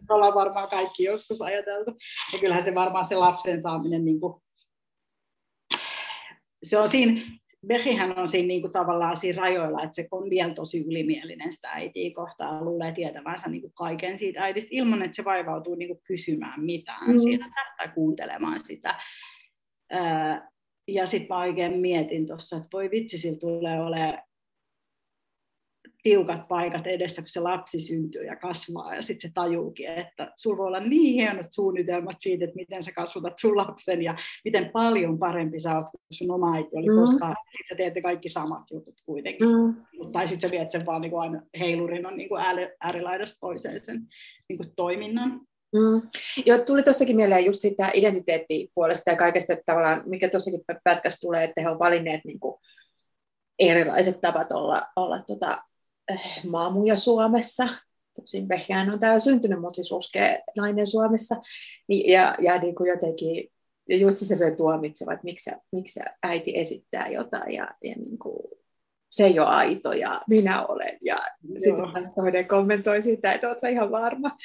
Me 0.08 0.14
ollaan 0.14 0.34
varmaan 0.34 0.68
kaikki 0.68 1.04
joskus 1.04 1.42
ajateltu. 1.42 1.90
Ja 2.32 2.38
kyllähän 2.38 2.64
se 2.64 2.74
varmaan 2.74 3.04
se 3.04 3.14
lapsen 3.14 3.62
saaminen, 3.62 4.04
niin 4.04 4.20
kuin, 4.20 4.42
se 6.62 6.78
on 6.78 6.88
siinä, 6.88 7.20
Behihän 7.66 8.18
on 8.18 8.28
siinä 8.28 8.46
niin 8.46 8.60
kuin 8.60 8.72
tavallaan 8.72 9.16
siinä 9.16 9.42
rajoilla, 9.42 9.82
että 9.82 9.94
se 9.94 10.08
on 10.10 10.30
vielä 10.30 10.54
tosi 10.54 10.84
ylimielinen 10.86 11.52
sitä 11.52 11.68
äitiä 11.68 12.10
kohtaan, 12.14 12.64
luulee 12.64 12.92
tietävänsä 12.92 13.50
niin 13.50 13.60
kuin 13.60 13.72
kaiken 13.72 14.18
siitä 14.18 14.42
äidistä, 14.42 14.68
ilman 14.72 15.02
että 15.02 15.16
se 15.16 15.24
vaivautuu 15.24 15.74
niin 15.74 15.88
kuin 15.88 16.00
kysymään 16.06 16.64
mitään 16.64 17.10
mm. 17.10 17.18
siinä 17.18 17.52
tai 17.76 17.88
kuuntelemaan 17.94 18.64
sitä. 18.64 18.94
ja 20.88 21.06
sitten 21.06 21.28
mä 21.28 21.38
oikein 21.38 21.80
mietin 21.80 22.26
tuossa, 22.26 22.56
että 22.56 22.68
voi 22.72 22.90
vitsi, 22.90 23.18
sillä 23.18 23.38
tulee 23.38 23.80
olemaan 23.80 24.18
tiukat 26.02 26.48
paikat 26.48 26.86
edessä, 26.86 27.22
kun 27.22 27.28
se 27.28 27.40
lapsi 27.40 27.80
syntyy 27.80 28.24
ja 28.24 28.36
kasvaa, 28.36 28.94
ja 28.94 29.02
sitten 29.02 29.30
se 29.30 29.34
tajuukin, 29.34 29.88
että 29.88 30.32
sulla 30.36 30.58
voi 30.58 30.66
olla 30.66 30.80
niin 30.80 31.14
hienot 31.14 31.46
suunnitelmat 31.50 32.16
siitä, 32.18 32.44
että 32.44 32.56
miten 32.56 32.82
sä 32.82 32.92
kasvatat 32.92 33.38
sun 33.38 33.56
lapsen, 33.56 34.02
ja 34.02 34.14
miten 34.44 34.70
paljon 34.72 35.18
parempi 35.18 35.60
sä 35.60 35.76
oot 35.76 35.90
kuin 35.90 36.00
sun 36.12 36.30
oma 36.30 36.54
äiti 36.54 36.76
oli 36.76 36.88
mm. 36.88 36.94
koskaan. 36.94 37.36
Sitten 37.50 37.66
sä 37.68 37.74
teette 37.74 38.02
kaikki 38.02 38.28
samat 38.28 38.70
jutut 38.70 39.00
kuitenkin. 39.06 39.48
Mm. 39.48 39.74
Tai 40.12 40.28
sitten 40.28 40.50
sä 40.50 40.56
viet 40.56 40.70
sen 40.70 40.86
vaan 40.86 41.00
niin 41.00 41.10
kuin 41.10 41.20
aina 41.20 41.42
heilurin 41.58 42.06
on 42.06 42.16
niin 42.16 42.28
kuin 42.28 42.42
äärilaidasta 42.80 43.38
toiseen 43.40 43.84
sen 43.84 44.06
niin 44.48 44.56
kuin 44.56 44.72
toiminnan. 44.76 45.40
Mm. 45.72 46.02
Joo, 46.46 46.58
tuli 46.58 46.82
tuossakin 46.82 47.16
mieleen 47.16 47.44
just 47.44 47.60
sitä 47.60 47.90
identiteettipuolesta 47.94 49.10
ja 49.10 49.16
kaikesta, 49.16 49.52
että 49.52 49.62
tavallaan, 49.66 50.02
mikä 50.06 50.28
tuossakin 50.28 50.60
pätkässä 50.84 51.26
tulee, 51.26 51.44
että 51.44 51.60
he 51.60 51.68
ovat 51.68 51.78
valinneet 51.78 52.20
niin 52.24 52.40
kuin 52.40 52.54
erilaiset 53.58 54.20
tavat 54.20 54.52
olla, 54.52 54.86
olla 54.96 55.18
tota, 55.26 55.62
maamuja 56.48 56.96
Suomessa. 56.96 57.68
Tosin 58.20 58.48
Behjään 58.48 58.90
on 58.90 58.98
täällä 58.98 59.18
syntynyt, 59.18 59.60
mutta 59.60 59.74
siis 59.74 59.92
uskee 59.92 60.42
nainen 60.56 60.86
Suomessa. 60.86 61.36
Niin, 61.88 62.12
ja, 62.12 62.34
ja 62.38 62.58
niin 62.58 62.74
kuin 62.74 62.88
jotenkin 62.88 63.50
ja 63.90 63.96
just 63.96 64.18
se 64.18 64.36
tuomitseva, 64.56 65.12
että 65.12 65.24
miksi, 65.24 65.50
miksi 65.72 66.00
äiti 66.22 66.52
esittää 66.56 67.08
jotain 67.08 67.52
ja, 67.54 67.68
ja 67.84 67.94
niin 67.96 68.18
kuin, 68.18 68.42
se 69.10 69.24
ei 69.24 69.38
ole 69.38 69.48
aito 69.48 69.92
ja 69.92 70.20
minä 70.28 70.66
olen. 70.66 70.98
Ja 71.02 71.16
sitten 71.58 71.92
taas 71.94 72.14
toinen 72.14 72.48
kommentoi 72.48 73.02
sitä, 73.02 73.32
että 73.32 73.48
oletko 73.48 73.66
ihan 73.66 73.90
varma, 73.90 74.36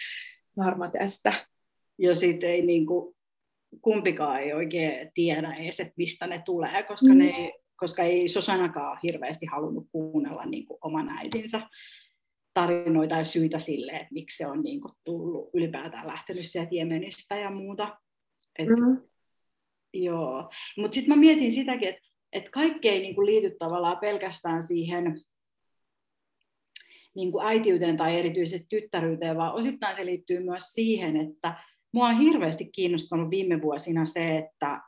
varma 0.57 0.89
tästä. 0.89 1.33
Ja 1.97 2.15
sitten 2.15 2.49
ei 2.49 2.65
niin 2.65 2.85
kuin, 2.85 3.15
kumpikaan 3.81 4.39
ei 4.39 4.53
oikein 4.53 5.11
tiedä 5.13 5.53
edes, 5.59 5.79
että 5.79 5.93
mistä 5.97 6.27
ne 6.27 6.41
tulee, 6.45 6.83
koska 6.83 7.13
mm. 7.13 7.17
ne 7.17 7.51
koska 7.77 8.03
ei 8.03 8.27
Sosanakaan 8.27 8.99
hirveästi 9.03 9.45
halunnut 9.45 9.87
kuunnella 9.91 10.45
niin 10.45 10.65
kuin 10.65 10.77
oman 10.81 11.09
äitinsä 11.09 11.61
tarinoita 12.53 13.15
ja 13.15 13.23
syitä 13.23 13.59
sille, 13.59 13.91
että 13.91 14.13
miksi 14.13 14.37
se 14.37 14.47
on 14.47 14.61
niin 14.61 14.81
kuin 14.81 14.93
tullut 15.03 15.49
ylipäätään 15.53 16.07
lähtenyt 16.07 16.45
sieltä 16.45 16.75
Jemenistä 16.75 17.35
ja 17.35 17.51
muuta. 17.51 17.99
Et, 18.59 18.67
mm-hmm. 18.67 18.97
Joo, 19.93 20.49
mutta 20.77 20.95
sitten 20.95 21.13
mä 21.13 21.19
mietin 21.19 21.51
sitäkin, 21.51 21.87
että 21.89 22.01
et 22.33 22.49
kaikki 22.49 22.89
ei 22.89 22.99
niin 22.99 23.15
kuin 23.15 23.25
liity 23.25 23.55
tavallaan 23.59 23.97
pelkästään 23.97 24.63
siihen 24.63 25.21
niin 27.15 27.31
kuin 27.31 27.45
äitiyteen 27.45 27.97
tai 27.97 28.19
erityisesti 28.19 28.65
tyttäryyteen, 28.69 29.37
vaan 29.37 29.53
osittain 29.53 29.95
se 29.95 30.05
liittyy 30.05 30.39
myös 30.39 30.63
siihen, 30.63 31.17
että 31.17 31.63
mua 31.91 32.07
on 32.07 32.19
hirveästi 32.19 32.65
kiinnostanut 32.65 33.29
viime 33.29 33.61
vuosina 33.61 34.05
se, 34.05 34.35
että, 34.35 34.81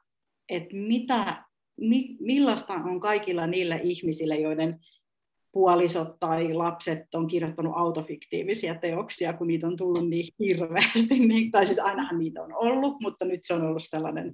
että 0.49 0.75
mitä 0.75 1.43
mi, 1.79 2.17
millaista 2.19 2.73
on 2.73 2.99
kaikilla 2.99 3.47
niillä 3.47 3.77
ihmisillä, 3.77 4.35
joiden 4.35 4.79
puolisot 5.51 6.19
tai 6.19 6.53
lapset 6.53 7.15
on 7.15 7.27
kirjoittanut 7.27 7.73
autofiktiivisia 7.75 8.75
teoksia, 8.75 9.33
kun 9.33 9.47
niitä 9.47 9.67
on 9.67 9.77
tullut 9.77 10.09
niin 10.09 10.27
hirveästi, 10.39 11.19
niin, 11.27 11.51
tai 11.51 11.65
siis 11.65 11.79
ainahan 11.79 12.19
niitä 12.19 12.43
on 12.43 12.53
ollut, 12.55 12.95
mutta 13.01 13.25
nyt 13.25 13.39
se 13.43 13.53
on 13.53 13.61
ollut 13.61 13.83
sellainen 13.85 14.33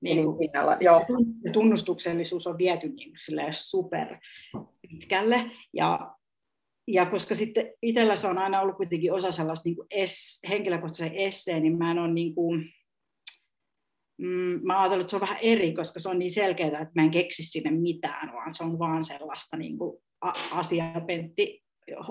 niin 0.00 0.24
kuin, 0.24 0.38
pinnalla, 0.38 0.76
joo. 0.80 1.06
tunnustuksellisuus 1.52 2.46
on 2.46 2.58
viety 2.58 2.88
niin 2.88 3.12
super 3.52 4.16
pitkälle, 4.82 5.50
ja, 5.72 6.14
ja 6.88 7.06
koska 7.06 7.34
sitten 7.34 7.72
itsellä 7.82 8.16
se 8.16 8.26
on 8.26 8.38
aina 8.38 8.60
ollut 8.60 8.76
kuitenkin 8.76 9.12
osa 9.12 9.32
sellaista 9.32 9.68
niin 9.68 9.76
kuin 9.76 9.86
es, 9.90 10.40
henkilökohtaisen 10.48 11.14
esseen, 11.14 11.62
niin 11.62 11.78
mä 11.78 11.90
en 11.90 11.98
ole 11.98 12.12
niin 12.12 12.34
kuin, 12.34 12.64
mm, 14.20 14.60
mä 14.62 14.80
ajattelen, 14.80 15.00
että 15.00 15.10
se 15.10 15.16
on 15.16 15.20
vähän 15.20 15.38
eri, 15.42 15.72
koska 15.72 16.00
se 16.00 16.08
on 16.08 16.18
niin 16.18 16.30
selkeää, 16.30 16.68
että 16.68 16.92
mä 16.94 17.02
en 17.02 17.10
keksi 17.10 17.42
sinne 17.42 17.70
mitään, 17.70 18.32
vaan 18.32 18.54
se 18.54 18.64
on 18.64 18.78
vaan 18.78 19.04
sellaista 19.04 19.56
niin 19.56 19.78
kuin 19.78 20.02
asiapentti 20.50 21.62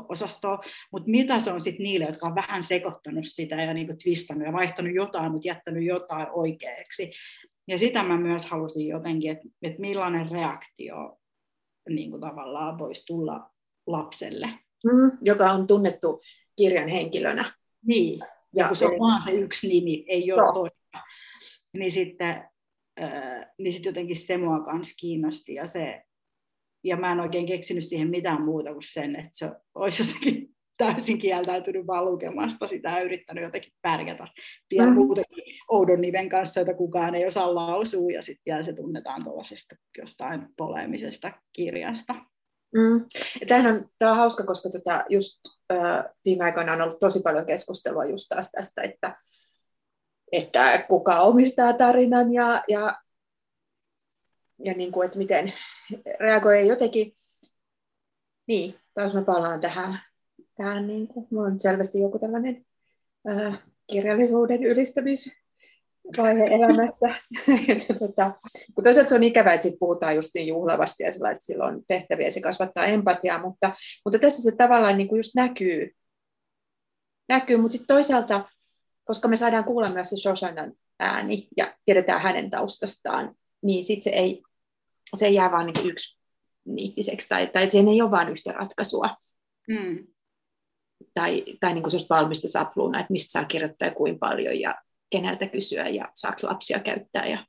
osastoa, 0.10 0.62
mutta 0.92 1.10
mitä 1.10 1.40
se 1.40 1.52
on 1.52 1.62
sitten 1.62 1.84
niille, 1.84 2.06
jotka 2.06 2.28
on 2.28 2.36
vähän 2.36 2.64
sekoittanut 2.64 3.26
sitä 3.26 3.56
ja 3.56 3.74
niin 3.74 3.88
kuin 3.88 3.98
twistannut 4.04 4.46
ja 4.46 4.54
vaihtanut 4.54 4.96
jotain, 4.96 5.32
mutta 5.32 5.48
jättänyt 5.48 5.86
jotain 5.86 6.28
oikeaksi. 6.32 7.12
Ja 7.68 7.78
sitä 7.78 8.04
mä 8.04 8.18
myös 8.18 8.46
halusin 8.46 8.88
jotenkin, 8.88 9.32
että, 9.32 9.48
että 9.62 9.82
millainen 9.82 10.32
reaktio 10.32 11.18
niin 11.90 12.10
kuin 12.10 12.22
tavallaan 12.22 12.80
voisi 12.80 13.06
tulla 13.06 13.50
lapselle. 13.88 14.48
Mm, 14.84 15.12
joka 15.22 15.52
on 15.52 15.68
tunnettu 15.68 16.22
kirjan 16.56 16.88
henkilönä. 16.88 17.46
Niin, 17.86 18.20
ja, 18.20 18.66
ja 18.66 18.76
se 18.76 18.86
on 18.86 19.00
vaan 19.00 19.24
se 19.24 19.32
yksi 19.32 19.68
nimi, 19.68 20.06
ei 20.08 20.32
ole 20.32 20.42
no 20.42 20.70
niin 21.74 21.92
sitten, 21.92 22.50
niin 23.58 23.74
sitten 23.74 23.90
jotenkin 23.90 24.16
se 24.16 24.38
mua 24.38 24.60
kanssa 24.60 24.96
kiinnosti 25.00 25.54
ja 25.54 25.68
se, 25.68 26.02
ja 26.84 26.98
mä 26.98 27.12
en 27.12 27.20
oikein 27.20 27.46
keksinyt 27.46 27.84
siihen 27.84 28.10
mitään 28.10 28.42
muuta 28.42 28.72
kuin 28.72 28.84
sen, 28.84 29.16
että 29.16 29.32
se 29.32 29.52
olisi 29.76 30.04
jotenkin 30.04 30.50
täysin 30.80 31.20
kieltäytynyt 31.20 31.88
vaan 31.88 32.06
lukemasta 32.06 32.68
sitä 32.68 32.90
ja 32.90 33.02
yrittänyt 33.02 33.44
jotenkin 33.44 33.74
pärjätä 33.82 34.28
vielä 34.72 34.90
mm. 34.90 34.96
muutenkin 34.96 35.44
oudon 35.68 36.02
niven 36.02 36.30
kanssa, 36.30 36.60
jota 36.60 36.74
kukaan 36.74 37.16
ei 37.16 37.28
osaa 37.28 37.56
lausua 37.56 38.12
ja 38.12 38.22
sitten 38.22 38.42
vielä 38.46 38.64
se 38.64 38.74
tunnetaan 38.74 39.24
tuollaisesta 39.24 39.76
jostain 39.98 40.48
poleemisesta 40.58 41.32
kirjasta. 41.54 42.14
Mm. 42.76 43.06
Tämähän 43.48 43.76
on, 43.76 43.90
tämä 43.98 44.12
on 44.12 44.18
hauska, 44.18 44.44
koska 44.44 44.70
tota, 44.70 45.06
just 45.10 45.40
äh, 45.74 46.04
viime 46.26 46.46
aikoina 46.46 46.74
on 46.74 46.82
ollut 46.82 47.00
tosi 47.00 47.20
paljon 47.24 47.46
keskustelua 47.46 48.06
just 48.06 48.26
taas 48.30 48.52
tästä, 48.52 48.82
että 48.82 49.18
että 50.32 50.86
kuka 50.88 51.20
omistaa 51.20 51.74
tarinan 51.74 52.34
ja, 52.34 52.64
ja, 52.68 53.02
ja 54.64 54.74
niin 54.74 54.92
kuin, 54.92 55.06
että 55.06 55.18
miten 55.18 55.54
reagoi 56.20 56.68
jotenkin. 56.68 57.14
Niin, 58.48 58.76
taas 58.94 59.14
mä 59.14 59.22
palaan 59.22 59.60
tähän. 59.60 60.00
tähän 60.56 60.88
niin 60.88 61.08
kuin, 61.08 61.28
mulla 61.32 61.48
on 61.48 61.60
selvästi 61.60 62.00
joku 62.00 62.20
tällainen 62.20 62.66
ää, 63.28 63.54
kirjallisuuden 63.88 64.64
ylistämis 64.64 65.32
vaihe 66.18 66.46
elämässä. 66.46 67.16
tota, 68.00 68.32
kun 68.76 68.84
toisaalta 68.84 69.10
se 69.10 69.16
on 69.16 69.24
ikävää, 69.24 69.54
että 69.54 69.64
sit 69.64 69.80
puhutaan 69.80 70.16
just 70.16 70.30
niin 70.34 70.48
juhlavasti 70.48 71.04
ja 71.04 71.12
sillä, 71.12 71.32
että 71.32 71.46
sillä 71.46 71.66
on 71.66 71.82
tehtäviä 71.88 72.30
se 72.30 72.42
kasvattaa 72.42 72.86
empatiaa, 72.86 73.42
mutta, 73.42 73.72
mutta 74.06 74.20
tässä 74.20 74.42
se 74.42 74.58
tavallaan 74.58 74.98
niin 74.98 75.08
kuin 75.08 75.20
just 75.20 75.36
näkyy, 75.36 75.92
näkyy 77.30 77.58
mutta 77.58 77.72
sitten 77.72 77.96
toisaalta, 77.96 78.50
koska 79.10 79.28
me 79.28 79.36
saadaan 79.36 79.64
kuulla 79.64 79.90
myös 79.90 80.10
se 80.10 80.18
Shoshanan 80.18 80.74
ääni 81.00 81.48
ja 81.58 81.74
tiedetään 81.86 82.22
hänen 82.22 82.50
taustastaan, 82.50 83.36
niin 83.62 83.84
sitten 83.84 84.04
se 84.04 84.10
ei, 84.10 84.44
se 85.16 85.26
ei 85.26 85.34
jää 85.34 85.52
vaan 85.52 85.66
niin 85.66 85.90
yksi 85.90 86.20
niittiseksi 86.66 87.30
tai, 87.30 87.48
tai 87.48 87.70
siihen 87.70 87.88
ei 87.88 88.02
ole 88.02 88.12
vain 88.12 88.30
yhtä 88.30 88.52
ratkaisua. 88.52 89.16
Mm. 89.68 90.08
Tai, 91.14 91.46
tai 91.60 91.74
niin 91.74 91.84
kuin 91.84 91.92
valmista 92.10 92.48
sapluuna, 92.48 93.00
että 93.00 93.12
mistä 93.12 93.32
saa 93.32 93.46
kirjoittaa 93.46 93.88
ja 93.88 93.94
kuinka 93.94 94.28
paljon 94.28 94.60
ja 94.60 94.76
keneltä 95.10 95.48
kysyä 95.48 95.88
ja 95.88 96.10
saako 96.14 96.38
lapsia 96.44 96.80
käyttää. 96.80 97.28
Ja... 97.28 97.46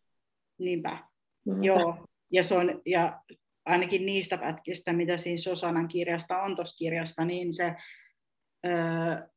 Niinpä. 0.58 0.98
Mutta... 1.46 1.64
Joo, 1.64 2.06
ja, 2.32 2.42
se 2.42 2.54
on, 2.54 2.82
ja 2.86 3.22
ainakin 3.66 4.06
niistä 4.06 4.38
pätkistä, 4.38 4.92
mitä 4.92 5.16
siinä 5.16 5.38
Sosanan 5.38 5.88
kirjasta 5.88 6.42
on 6.42 6.56
tuossa 6.56 6.76
kirjasta, 6.76 7.24
niin 7.24 7.54
se 7.54 7.74
öö, 8.66 9.30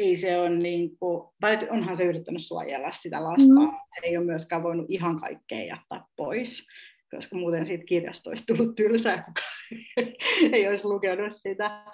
ei 0.00 0.16
se 0.16 0.38
on 0.38 0.58
niin 0.58 0.96
kuin, 0.96 1.28
tai 1.40 1.58
onhan 1.70 1.96
se 1.96 2.04
yrittänyt 2.04 2.42
suojella 2.42 2.92
sitä 2.92 3.24
lasta, 3.24 3.60
mm. 3.60 3.70
se 3.94 4.06
ei 4.06 4.16
ole 4.16 4.26
myöskään 4.26 4.62
voinut 4.62 4.86
ihan 4.88 5.20
kaikkea 5.20 5.64
jättää 5.64 6.04
pois, 6.16 6.66
koska 7.10 7.36
muuten 7.36 7.66
siitä 7.66 7.84
kirjasta 7.84 8.30
olisi 8.30 8.46
tullut 8.46 8.74
tylsää, 8.74 9.22
kuka 9.22 9.40
ei 10.56 10.68
olisi 10.68 10.88
lukenut 10.88 11.32
sitä. 11.32 11.84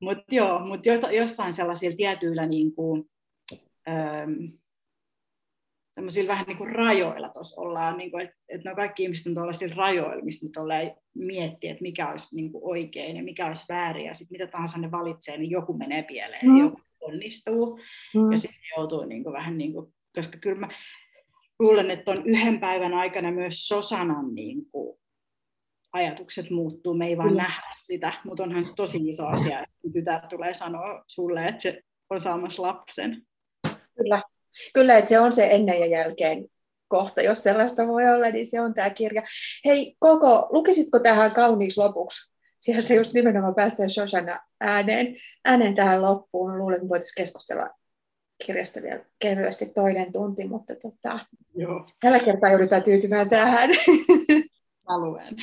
Mutta 0.00 0.34
joo, 0.34 0.66
mutta 0.66 0.88
jossain 1.12 1.52
sellaisilla 1.52 1.96
tietyillä 1.96 2.46
niin 2.46 2.74
kuin, 2.74 3.04
semmoisilla 5.94 6.32
vähän 6.32 6.46
niin 6.46 6.58
kuin 6.58 6.72
rajoilla 6.72 7.28
tuossa 7.28 7.60
ollaan, 7.60 7.98
niin 7.98 8.20
että 8.20 8.36
et 8.48 8.64
no 8.64 8.74
kaikki 8.74 9.02
ihmiset 9.02 9.26
on 9.26 9.34
tuollaisilla 9.34 9.74
rajoilla, 9.74 10.24
mistä 10.24 10.46
nyt 10.46 10.92
miettiä, 11.14 11.70
että 11.70 11.82
mikä 11.82 12.10
olisi 12.10 12.36
niin 12.36 12.52
kuin 12.52 12.64
oikein 12.64 13.16
ja 13.16 13.22
mikä 13.22 13.46
olisi 13.46 13.64
väärin, 13.68 14.06
ja 14.06 14.14
sitten 14.14 14.38
mitä 14.38 14.46
tahansa 14.46 14.78
ne 14.78 14.90
valitsee, 14.90 15.38
niin 15.38 15.50
joku 15.50 15.72
menee 15.72 16.02
pieleen, 16.02 16.46
mm. 16.46 16.58
joku 16.58 16.80
onnistuu, 17.04 17.78
mm. 18.14 18.32
ja 18.32 18.38
sitten 18.38 18.60
joutuu 18.76 19.04
niin 19.04 19.22
kuin 19.22 19.32
vähän 19.32 19.58
niin 19.58 19.72
kuin, 19.72 19.94
koska 20.14 20.38
kyllä 20.38 20.58
mä 20.58 20.68
luulen, 21.58 21.90
että 21.90 22.10
on 22.10 22.26
yhden 22.26 22.60
päivän 22.60 22.94
aikana 22.94 23.30
myös 23.30 23.68
Sosanan 23.68 24.34
niin 24.34 24.66
kuin, 24.72 24.98
ajatukset 25.92 26.50
muuttuu, 26.50 26.94
me 26.94 27.06
ei 27.06 27.16
vaan 27.16 27.30
mm. 27.30 27.36
nähdä 27.36 27.70
sitä, 27.86 28.12
mutta 28.24 28.42
onhan 28.42 28.64
se 28.64 28.72
tosi 28.76 29.08
iso 29.08 29.26
asia, 29.26 29.60
että 29.60 29.92
tytär 29.92 30.26
tulee 30.26 30.54
sanoa 30.54 31.04
sulle, 31.06 31.46
että 31.46 31.62
se 31.62 31.82
on 32.10 32.20
saamassa 32.20 32.62
lapsen. 32.62 33.22
Kyllä, 33.96 34.22
Kyllä 34.74 34.98
että 34.98 35.08
se 35.08 35.20
on 35.20 35.32
se 35.32 35.48
ennen 35.50 35.80
ja 35.80 35.86
jälkeen 35.86 36.46
kohta, 36.88 37.22
jos 37.22 37.42
sellaista 37.42 37.86
voi 37.86 38.08
olla, 38.14 38.28
niin 38.28 38.46
se 38.46 38.60
on 38.60 38.74
tämä 38.74 38.90
kirja. 38.90 39.22
Hei 39.64 39.96
Koko, 39.98 40.48
lukisitko 40.50 40.98
tähän 40.98 41.30
kauniiksi 41.30 41.80
lopuksi? 41.80 42.33
Sieltä 42.64 42.94
just 42.94 43.12
nimenomaan 43.12 43.54
päästään 43.54 43.90
Shoshana 43.90 44.40
ääneen, 44.60 45.16
ääneen 45.44 45.74
tähän 45.74 46.02
loppuun. 46.02 46.58
Luulen, 46.58 46.76
että 46.76 46.88
voitaisiin 46.88 47.24
keskustella 47.24 47.70
kirjasta 48.46 48.82
vielä 48.82 49.04
kevyesti 49.18 49.66
toinen 49.66 50.12
tunti, 50.12 50.48
mutta 50.48 50.74
tota, 50.74 51.18
Joo. 51.54 51.88
tällä 52.00 52.20
kertaa 52.20 52.50
joudutaan 52.50 52.82
tyytymään 52.82 53.28
tähän. 53.28 53.70
Alueen. 54.86 55.36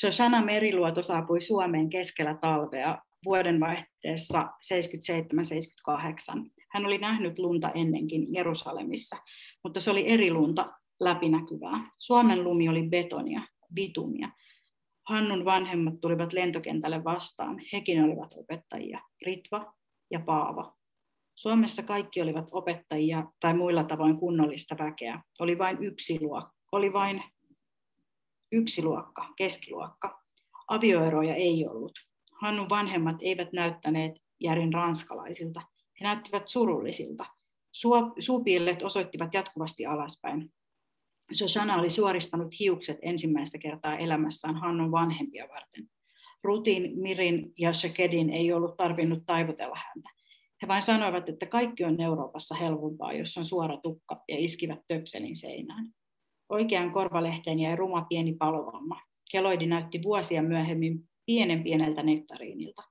Shoshana 0.00 0.42
Meriluoto 0.42 1.02
saapui 1.02 1.40
Suomeen 1.40 1.90
keskellä 1.90 2.38
talvea 2.40 2.98
vuodenvaihteessa 3.24 4.42
77-78. 4.42 4.46
Hän 6.70 6.86
oli 6.86 6.98
nähnyt 6.98 7.38
lunta 7.38 7.70
ennenkin 7.74 8.34
Jerusalemissa, 8.34 9.16
mutta 9.64 9.80
se 9.80 9.90
oli 9.90 10.08
eri 10.08 10.30
lunta 10.30 10.72
läpinäkyvää. 11.00 11.90
Suomen 11.96 12.44
lumi 12.44 12.68
oli 12.68 12.88
betonia, 12.88 13.40
bitumia. 13.74 14.28
Hannun 15.08 15.44
vanhemmat 15.44 15.94
tulivat 16.00 16.32
lentokentälle 16.32 17.04
vastaan. 17.04 17.60
Hekin 17.72 18.04
olivat 18.04 18.32
opettajia, 18.32 19.00
Ritva 19.26 19.74
ja 20.10 20.20
Paava. 20.20 20.76
Suomessa 21.34 21.82
kaikki 21.82 22.22
olivat 22.22 22.48
opettajia 22.50 23.24
tai 23.40 23.54
muilla 23.54 23.84
tavoin 23.84 24.16
kunnollista 24.16 24.76
väkeä. 24.78 25.22
Oli 25.38 25.58
vain 25.58 25.84
yksi 25.84 26.20
luokka, 26.20 26.54
oli 26.72 26.92
vain 26.92 27.22
yksi 28.52 28.82
luokka, 28.82 29.32
keskiluokka. 29.36 30.22
Avioeroja 30.68 31.34
ei 31.34 31.66
ollut. 31.68 31.92
Hannun 32.42 32.68
vanhemmat 32.68 33.16
eivät 33.20 33.52
näyttäneet 33.52 34.12
järin 34.40 34.72
ranskalaisilta. 34.72 35.60
He 36.00 36.04
näyttivät 36.04 36.48
surullisilta. 36.48 37.26
Suupielet 38.18 38.82
osoittivat 38.82 39.34
jatkuvasti 39.34 39.86
alaspäin. 39.86 40.52
Shoshana 41.32 41.76
oli 41.76 41.90
suoristanut 41.90 42.60
hiukset 42.60 42.98
ensimmäistä 43.02 43.58
kertaa 43.58 43.96
elämässään 43.96 44.56
Hannun 44.56 44.92
vanhempia 44.92 45.48
varten. 45.48 45.88
Rutin, 46.44 46.98
Mirin 46.98 47.52
ja 47.58 47.72
Shakedin 47.72 48.30
ei 48.30 48.52
ollut 48.52 48.76
tarvinnut 48.76 49.22
taivutella 49.26 49.76
häntä. 49.76 50.10
He 50.62 50.68
vain 50.68 50.82
sanoivat, 50.82 51.28
että 51.28 51.46
kaikki 51.46 51.84
on 51.84 52.00
Euroopassa 52.00 52.54
helpompaa, 52.54 53.12
jos 53.12 53.36
on 53.36 53.44
suora 53.44 53.76
tukka, 53.76 54.24
ja 54.28 54.38
iskivät 54.38 54.78
töpselin 54.88 55.36
seinään. 55.36 55.88
Oikean 56.48 56.92
korvalehteen 56.92 57.58
jäi 57.58 57.76
ruma 57.76 58.06
pieni 58.08 58.34
palovamma. 58.38 59.00
Keloidi 59.32 59.66
näytti 59.66 60.02
vuosia 60.02 60.42
myöhemmin 60.42 61.08
pienen 61.26 61.62
pieneltä 61.62 62.02
nektariinilta. 62.02 62.82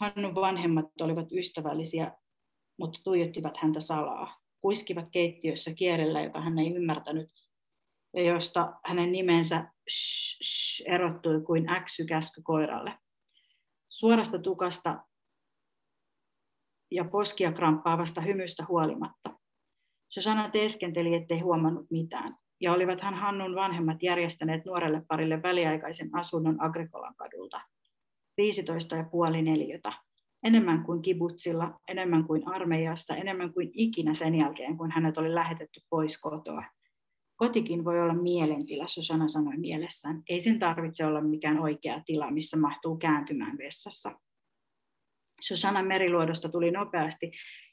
Hannun 0.00 0.34
vanhemmat 0.34 1.00
olivat 1.00 1.32
ystävällisiä, 1.32 2.12
mutta 2.78 3.00
tuijottivat 3.04 3.56
häntä 3.56 3.80
salaa. 3.80 4.36
Kuiskivat 4.60 5.08
keittiössä 5.12 5.74
kierrellä, 5.74 6.22
jota 6.22 6.40
hän 6.40 6.58
ei 6.58 6.74
ymmärtänyt, 6.74 7.28
ja 8.14 8.22
josta 8.22 8.72
hänen 8.84 9.12
nimensä 9.12 9.72
erottui 10.86 11.40
kuin 11.40 11.68
äksy 11.68 12.04
käsky 12.04 12.42
koiralle. 12.42 12.98
Suorasta 13.88 14.38
tukasta 14.38 15.04
ja 16.90 17.04
poskia 17.04 17.52
kramppaavasta 17.52 18.20
hymystä 18.20 18.64
huolimatta. 18.68 19.30
Shoshana 20.14 20.50
teeskenteli, 20.50 21.14
ettei 21.14 21.40
huomannut 21.40 21.86
mitään, 21.90 22.28
ja 22.60 22.72
olivathan 22.72 23.14
Hannun 23.14 23.54
vanhemmat 23.54 24.02
järjestäneet 24.02 24.64
nuorelle 24.64 25.02
parille 25.08 25.42
väliaikaisen 25.42 26.10
asunnon 26.12 26.62
Agrikolan 26.64 27.16
kadulta– 27.16 27.60
15 28.36 28.96
ja 28.96 29.04
puoli 29.04 29.42
neliötä. 29.42 29.92
Enemmän 30.42 30.84
kuin 30.84 31.02
kibutsilla, 31.02 31.80
enemmän 31.88 32.24
kuin 32.24 32.48
armeijassa, 32.48 33.16
enemmän 33.16 33.52
kuin 33.52 33.70
ikinä 33.72 34.14
sen 34.14 34.34
jälkeen, 34.34 34.76
kun 34.76 34.90
hänet 34.90 35.18
oli 35.18 35.34
lähetetty 35.34 35.80
pois 35.90 36.20
kotoa. 36.20 36.64
Kotikin 37.36 37.84
voi 37.84 38.00
olla 38.00 38.14
mielentila, 38.14 38.86
Susana 38.86 39.28
sanoi 39.28 39.56
mielessään. 39.56 40.22
Ei 40.28 40.40
sen 40.40 40.58
tarvitse 40.58 41.06
olla 41.06 41.20
mikään 41.20 41.58
oikea 41.58 42.00
tila, 42.06 42.30
missä 42.30 42.56
mahtuu 42.56 42.96
kääntymään 42.96 43.58
vessassa. 43.58 44.20
Shoshana 45.46 45.82
meriluodosta 45.82 46.48
tuli 46.48 46.70
nopeasti 46.70 47.32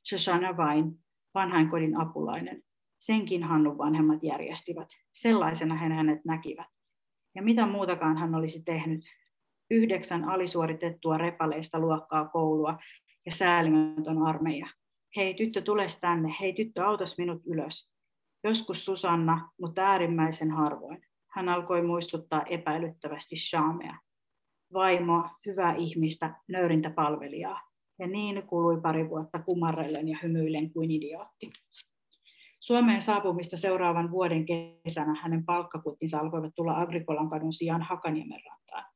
Shoshana 0.10 0.58
vain, 0.58 1.04
vanhainkodin 1.34 2.02
apulainen. 2.02 2.64
Senkin 3.00 3.44
Hannun 3.44 3.78
vanhemmat 3.78 4.24
järjestivät. 4.24 4.88
Sellaisena 5.14 5.76
he 5.76 5.90
hänet 5.90 6.26
näkivät. 6.26 6.68
Ja 7.36 7.44
mitä 7.44 7.66
muutakaan 7.66 8.18
hän 8.18 8.36
olisi 8.36 8.64
tehnyt, 8.64 9.06
yhdeksän 9.72 10.24
alisuoritettua 10.24 11.18
repaleista 11.18 11.80
luokkaa 11.80 12.28
koulua 12.28 12.78
ja 13.26 13.32
säälimätön 13.32 14.18
armeija. 14.18 14.68
Hei 15.16 15.34
tyttö, 15.34 15.62
tule 15.62 15.88
tänne. 16.02 16.36
Hei 16.42 16.54
tyttö, 16.54 16.86
autas 16.86 17.18
minut 17.18 17.42
ylös. 17.46 17.93
Joskus 18.44 18.86
Susanna, 18.86 19.50
mutta 19.62 19.82
äärimmäisen 19.82 20.52
harvoin. 20.52 21.02
Hän 21.32 21.50
alkoi 21.50 21.82
muistuttaa 21.82 22.44
epäilyttävästi 22.50 23.36
Shamea. 23.36 23.98
Vaimoa, 24.74 25.30
hyvää 25.46 25.76
ihmistä, 25.76 26.36
nöyrintä 26.48 26.90
palvelijaa. 26.90 27.62
Ja 28.00 28.08
niin 28.08 28.44
kului 28.48 28.82
pari 28.82 29.10
vuotta 29.10 29.44
kumarrellen 29.44 30.08
ja 30.08 30.18
hymyillen 30.24 30.74
kuin 30.74 30.92
idiootti. 30.92 31.50
Suomeen 32.60 33.02
saapumista 33.02 33.58
seuraavan 33.58 34.12
vuoden 34.12 34.46
kesänä 34.46 35.20
hänen 35.22 35.46
palkkakuttinsa 35.46 36.20
alkoivat 36.20 36.56
tulla 36.56 36.82
Agrikolan 36.82 37.30
kadun 37.30 37.54
sijaan 37.54 37.82
Hakaniemen 37.82 38.42
rantaan. 38.46 38.94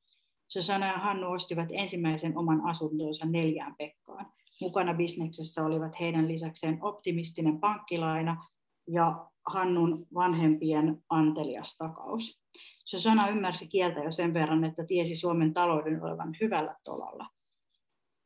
Susanna 0.48 0.88
ja 0.88 0.98
Hannu 0.98 1.32
ostivat 1.32 1.70
ensimmäisen 1.72 2.38
oman 2.38 2.62
asuntonsa 2.66 3.26
neljään 3.26 3.76
Pekkaan. 3.78 4.26
Mukana 4.62 4.93
bisneksessä 4.93 5.66
olivat 5.66 6.00
heidän 6.00 6.28
lisäkseen 6.28 6.78
optimistinen 6.82 7.60
pankkilaina 7.60 8.45
ja 8.88 9.28
Hannun 9.48 10.08
vanhempien 10.14 11.04
antelias 11.10 11.78
takaus. 11.78 12.41
Susanna 12.86 13.28
ymmärsi 13.28 13.68
kieltä 13.68 14.00
jo 14.00 14.12
sen 14.12 14.34
verran, 14.34 14.64
että 14.64 14.86
tiesi 14.86 15.16
Suomen 15.16 15.54
talouden 15.54 16.04
olevan 16.04 16.36
hyvällä 16.41 16.76
tolalla. 16.84 17.26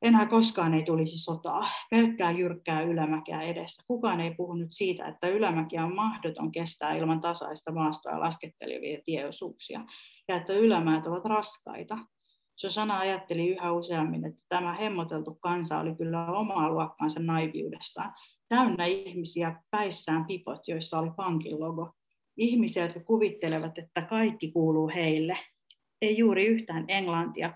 Enää 0.01 0.25
koskaan 0.25 0.73
ei 0.73 0.83
tulisi 0.83 1.23
sotaa, 1.23 1.61
pelkkää 1.91 2.31
jyrkkää 2.31 2.81
ylämäkeä 2.81 3.41
edessä. 3.41 3.83
Kukaan 3.87 4.21
ei 4.21 4.35
puhunut 4.35 4.67
siitä, 4.71 5.07
että 5.07 5.27
ylämäkiä 5.27 5.85
on 5.85 5.95
mahdoton 5.95 6.51
kestää 6.51 6.95
ilman 6.95 7.21
tasaista 7.21 7.71
maastoa 7.71 8.19
laskettelevia 8.19 9.01
tieosuuksia, 9.05 9.85
ja 10.27 10.35
että 10.35 10.53
ylämäät 10.53 11.07
ovat 11.07 11.25
raskaita. 11.25 11.97
Susanna 12.55 12.99
ajatteli 12.99 13.49
yhä 13.49 13.71
useammin, 13.71 14.25
että 14.25 14.43
tämä 14.49 14.73
hemmoteltu 14.73 15.35
kansa 15.35 15.79
oli 15.79 15.95
kyllä 15.95 16.25
omaa 16.25 16.69
luokkaansa 16.69 17.19
naiviudessaan, 17.19 18.13
täynnä 18.51 18.85
ihmisiä 18.85 19.55
päissään 19.71 20.25
pipot, 20.25 20.67
joissa 20.67 20.99
oli 20.99 21.11
pankin 21.17 21.59
logo. 21.59 21.91
Ihmisiä, 22.37 22.83
jotka 22.83 22.99
kuvittelevat, 22.99 23.77
että 23.77 24.01
kaikki 24.01 24.51
kuuluu 24.51 24.91
heille. 24.95 25.37
Ei 26.01 26.17
juuri 26.17 26.45
yhtään 26.45 26.85
englantia, 26.87 27.53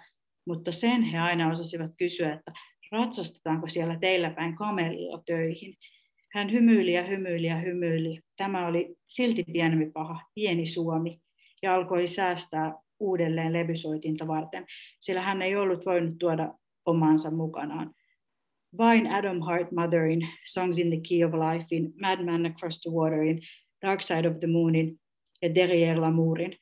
mutta 0.47 0.71
sen 0.71 1.03
he 1.03 1.19
aina 1.19 1.51
osasivat 1.51 1.91
kysyä, 1.97 2.33
että 2.33 2.51
ratsastetaanko 2.91 3.67
siellä 3.67 3.97
teillä 3.99 4.29
päin 4.29 4.55
kamelilla 4.55 5.23
töihin. 5.25 5.75
Hän 6.33 6.51
hymyili 6.51 6.93
ja 6.93 7.03
hymyili 7.03 7.47
ja 7.47 7.57
hymyili. 7.57 8.19
Tämä 8.37 8.67
oli 8.67 8.95
silti 9.07 9.43
pienempi 9.43 9.91
paha, 9.91 10.21
pieni 10.35 10.65
Suomi, 10.65 11.19
ja 11.61 11.75
alkoi 11.75 12.07
säästää 12.07 12.73
uudelleen 12.99 13.53
levysoitinta 13.53 14.27
varten, 14.27 14.65
sillä 14.99 15.21
hän 15.21 15.41
ei 15.41 15.55
ollut 15.55 15.85
voinut 15.85 16.17
tuoda 16.19 16.53
omaansa 16.85 17.31
mukanaan. 17.31 17.93
Vain 18.78 19.07
Adam 19.07 19.41
Hart 19.41 19.71
Motherin 19.71 20.28
Songs 20.45 20.78
in 20.78 20.89
the 20.89 21.01
Key 21.01 21.21
of 21.21 21.32
Lifein, 21.32 21.93
Madman 21.95 22.45
Across 22.45 22.82
the 22.82 22.89
Waterin, 22.89 23.41
Dark 23.82 24.01
Side 24.01 24.28
of 24.28 24.39
the 24.39 24.47
Moonin 24.47 24.99
ja 25.41 25.49
Derrière 25.49 26.01
Lamourin, 26.01 26.57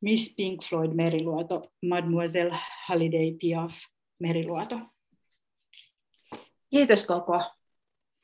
Miss 0.00 0.34
Pink 0.36 0.64
Floyd 0.64 0.90
Meriluoto, 0.94 1.70
Mademoiselle 1.82 2.58
Holiday 2.88 3.36
Piaf 3.40 3.72
Meriluoto. 4.18 4.80
Kiitos 6.70 7.06
koko. 7.06 7.40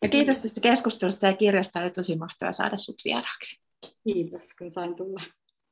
Ja 0.03 0.09
kiitos 0.09 0.39
tästä 0.39 0.61
keskustelusta 0.61 1.26
ja 1.26 1.37
kirjasta. 1.37 1.81
Oli 1.81 1.91
tosi 1.91 2.16
mahtavaa 2.16 2.53
saada 2.53 2.76
sinut 2.76 3.01
vieraaksi. 3.05 3.62
Kiitos, 4.05 4.55
kun 4.59 4.72
sain 4.72 4.97
tulla. 4.97 5.22